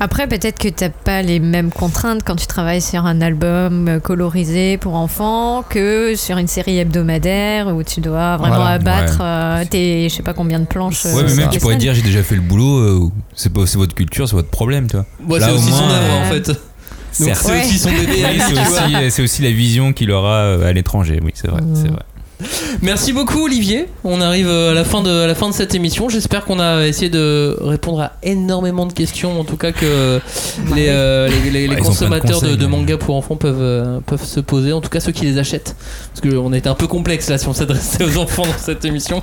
[0.00, 4.76] Après, peut-être que t'as pas les mêmes contraintes quand tu travailles sur un album colorisé
[4.78, 8.70] pour enfants que sur une série hebdomadaire où tu dois vraiment Voilà.
[8.70, 11.04] abattre euh, tes je sais pas combien de planches.
[11.04, 12.78] ouais, euh, mais même tu pourrais dire j'ai déjà fait le boulot.
[12.78, 15.06] euh, c'est pas c'est votre culture, c'est votre problème, tu vois.
[15.40, 16.52] C'est au aussi son moins, œuvre en fait.
[17.14, 17.32] C'est Ouais.
[17.64, 18.24] aussi son bébé.
[19.10, 21.20] c'est aussi, la vision qu'il aura à l'étranger.
[21.22, 22.02] Oui, c'est vrai, c'est vrai.
[22.82, 23.86] Merci beaucoup Olivier.
[24.02, 26.08] On arrive euh, à la fin de, à la fin de cette émission.
[26.08, 30.20] J'espère qu'on a essayé de répondre à énormément de questions, en tout cas que
[30.74, 34.00] les, euh, les, les- Ouais, consommateurs de, conseils, de mais- mangas pour enfants peuvent, euh,
[34.04, 35.76] peuvent se poser, en tout cas ceux qui les achètent.
[36.14, 38.84] Parce qu'on a été un peu complexe là si on s'adressait aux enfants dans cette
[38.84, 39.22] émission.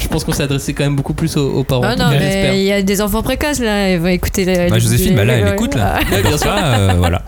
[0.00, 1.82] Je pense qu'on s'est adressé quand même beaucoup plus aux, aux parents.
[1.84, 4.44] Ah non, mais il y a des enfants précoces là, ils vont écouter.
[4.44, 6.00] les- Bah, les- Joséphine, bah là, elle écoute là.
[6.10, 6.50] Ouais, bien sûr.
[6.52, 7.22] Ah, euh, voilà.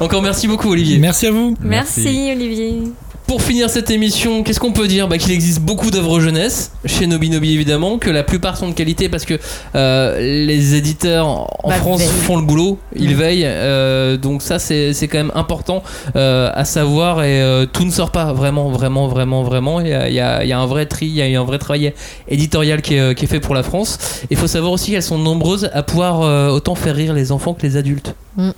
[0.00, 0.98] Encore merci beaucoup Olivier.
[0.98, 1.56] Merci à vous.
[1.60, 2.82] Merci, Olivier.
[3.26, 5.08] Pour finir cette émission, qu'est-ce qu'on peut dire?
[5.08, 9.08] Bah, Qu'il existe beaucoup d'œuvres jeunesse chez Nobinobi évidemment, que la plupart sont de qualité
[9.08, 9.38] parce que
[9.74, 13.18] euh, les éditeurs en Bah, France font le boulot, ils Mm.
[13.18, 13.44] veillent.
[13.46, 15.82] euh, donc ça c'est c'est quand même important
[16.16, 19.80] euh, à savoir et euh, tout ne sort pas vraiment, vraiment, vraiment, vraiment.
[19.80, 21.40] Il y a, il y a- il y a un vrai tri, il y a
[21.40, 21.94] un vrai travail
[22.28, 23.98] éditorial qui est, qui est fait pour la France.
[24.30, 27.54] Il faut savoir aussi qu'elles sont nombreuses à pouvoir euh, autant faire rire les enfants
[27.54, 28.14] que les adultes.
[28.36, 28.50] Mm.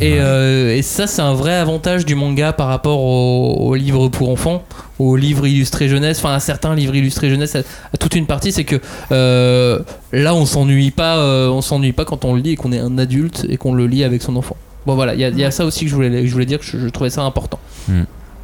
[0.00, 4.28] Et, euh, et ça, c'est un vrai avantage du manga par rapport aux, livres pour
[4.30, 4.64] enfants,
[4.98, 8.50] aux livres illustrés jeunesse, enfin à certains livres illustrés jeunesse, à, à toute une partie,
[8.50, 8.76] c'est que
[9.12, 9.78] euh,
[10.12, 12.80] là, on s'ennuie pas, euh, on s'ennuie pas quand on le lit et qu'on est
[12.80, 14.56] un adulte et qu'on le lit avec son enfant.
[14.84, 16.32] Bon voilà, il y, a- il y a ça aussi que je voulais, que je
[16.32, 17.58] voulais dire, que je, je trouvais ça important.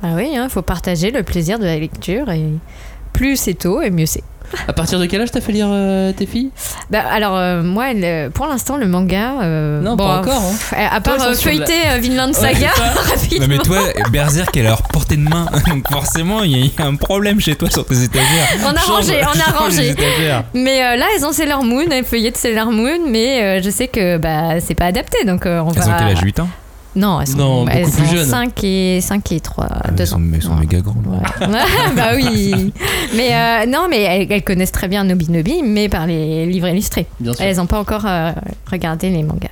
[0.03, 2.45] Ah oui, il faut partager le plaisir de la lecture et
[3.13, 4.23] plus c'est tôt et mieux c'est.
[4.69, 6.51] À partir de quel âge t'as fait lire euh, tes filles?
[6.91, 9.41] Bah, alors euh, moi, le- pour l'instant, le manga.
[9.43, 10.43] euh, Non, bon, pas encore.
[10.43, 10.51] hein.
[10.51, 12.69] pff, à Toi, part ils euh, sont sur de la- feuilleter euh, Vinland Saga
[13.09, 13.47] rapidement.
[13.47, 13.79] Non mais toi,
[14.11, 16.83] Berserk elle est à leur portée de main, donc forcément il y, a- il y
[16.83, 18.49] a un problème chez toi sur tes étagères.
[18.65, 19.83] On a Change- rangé, on a change rangé.
[19.83, 20.45] les étagères.
[20.55, 23.89] Mais euh, là, elles ont Sailor Moon, elles feuilletent Sailor Moon, mais euh, je sais
[23.89, 25.95] que bah, c'est pas adapté, donc euh, on Elles va.
[25.95, 26.21] ont quel âge?
[26.23, 26.49] 8 ans?
[26.97, 28.27] Non, elles sont, Non, elles beaucoup plus jeunes.
[28.27, 30.21] 5 et 5 et 3 Elles 2 sont, ans.
[30.35, 31.07] elles sont méga grandes.
[31.07, 31.47] Ouais.
[31.97, 32.73] bah oui.
[33.15, 36.67] Mais euh, non, mais elles, elles connaissent très bien Nobi Nobi, mais par les livres
[36.69, 37.07] illustrés.
[37.21, 37.45] Bien sûr.
[37.45, 38.33] Elles n'ont pas encore euh,
[38.71, 39.49] regardé les mangas.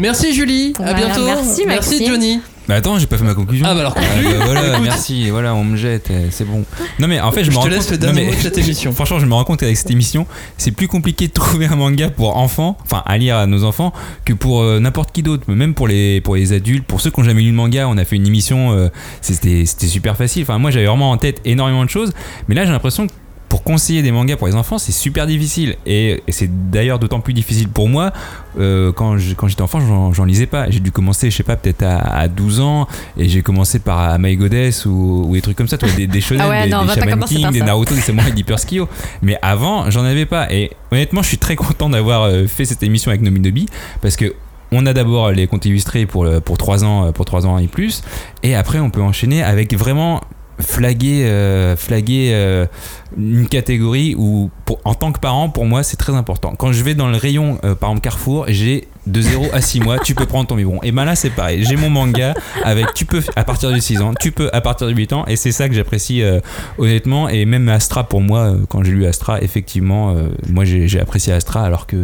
[0.00, 1.24] Merci Julie, à Voilà, bientôt.
[1.26, 2.06] merci, Maxime.
[2.06, 2.40] Johnny.
[2.70, 3.66] Bah attends, j'ai pas fait ma conclusion.
[3.68, 4.38] Ah bah alors Ah, conclue.
[4.38, 6.64] bah voilà, merci, voilà, on me jette, c'est bon.
[7.00, 8.30] Non mais en fait, je, Je me te rends laisse compte, le dernier non, mais-
[8.32, 8.92] mot de cette émission.
[8.92, 10.24] Franchement, je me rends compte qu'avec cette émission,
[10.56, 13.92] c'est plus compliqué de trouver un manga pour enfants, enfin à lire à nos enfants,
[14.24, 17.18] que pour euh, n'importe qui d'autre, même pour les pour les adultes, pour ceux qui
[17.18, 18.88] n'ont jamais lu le manga, on a fait une émission, euh,
[19.20, 20.42] c'était c'était super facile.
[20.42, 22.12] Enfin moi, j'avais vraiment en tête énormément de choses,
[22.46, 23.12] mais là j'ai l'impression que
[23.50, 25.74] pour conseiller des mangas pour les enfants, c'est super difficile.
[25.84, 28.12] Et, et c'est d'ailleurs d'autant plus difficile pour moi.
[28.60, 30.70] euh, quand j'étais enfant, j'en lisais pas.
[30.70, 32.86] J'ai dû commencer, je sais pas, peut-être à, à 12 ans.
[33.18, 36.20] Et j'ai commencé par My Goddess ou, ou des trucs comme ça, toi, des, des
[36.26, 37.60] shonen, Ah ouais, des, non, on des Shaman King, des.
[37.60, 38.88] Naruto, des Samurai, des Skio.
[39.20, 40.50] Mais avant, j'en avais pas.
[40.52, 43.66] Et honnêtement, je suis très content d'avoir euh, fait cette émission avec Nomi Nobi.
[44.00, 44.32] Parce que
[44.70, 48.04] on a d'abord les comptes illustrés pour, pour 3 ans, pour 3 ans et plus.
[48.44, 50.20] Et après, on peut enchaîner avec vraiment
[50.62, 52.66] flaguer, euh, euh,
[53.16, 54.50] une catégorie où,
[54.84, 56.54] en tant que parent, pour moi, c'est très important.
[56.56, 59.80] Quand je vais dans le rayon, euh, par exemple Carrefour, j'ai de 0 à 6
[59.80, 60.80] mois, tu peux prendre ton biberon.
[60.82, 61.64] Et ben là, c'est pareil.
[61.64, 62.34] J'ai mon manga
[62.64, 65.24] avec tu peux à partir de 6 ans, tu peux à partir de 8 ans.
[65.26, 66.22] Et c'est ça que j'apprécie
[66.78, 67.28] honnêtement.
[67.28, 70.14] Et même Astra, pour moi, quand j'ai lu Astra, effectivement,
[70.48, 71.96] moi j'ai j'ai apprécié Astra alors que.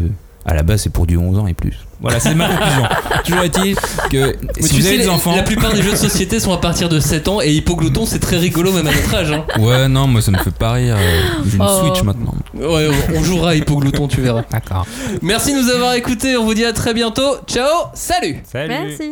[0.48, 1.85] À la base, c'est pour du 11 ans et plus.
[2.00, 2.82] Voilà, c'est ma conclusion.
[3.24, 3.74] Toujours est-il
[4.10, 5.34] que Mais si tu vous sais, avez des la- enfants.
[5.34, 8.18] la plupart des jeux de société sont à partir de 7 ans et Hippoglouton c'est
[8.18, 9.32] très rigolo même à notre âge.
[9.32, 9.44] hein.
[9.58, 10.96] Ouais, non, moi ça me fait pas rire.
[10.98, 11.84] euh, J'ai une Oh.
[11.86, 12.34] Switch maintenant.
[12.54, 14.42] Ouais, on jouera à Hippoglouton, tu verras.
[14.50, 14.86] D'accord.
[15.22, 17.36] Merci de nous avoir écoutés, on vous dit à très bientôt.
[17.46, 18.68] Ciao, salut Salut.
[18.68, 19.10] Merci.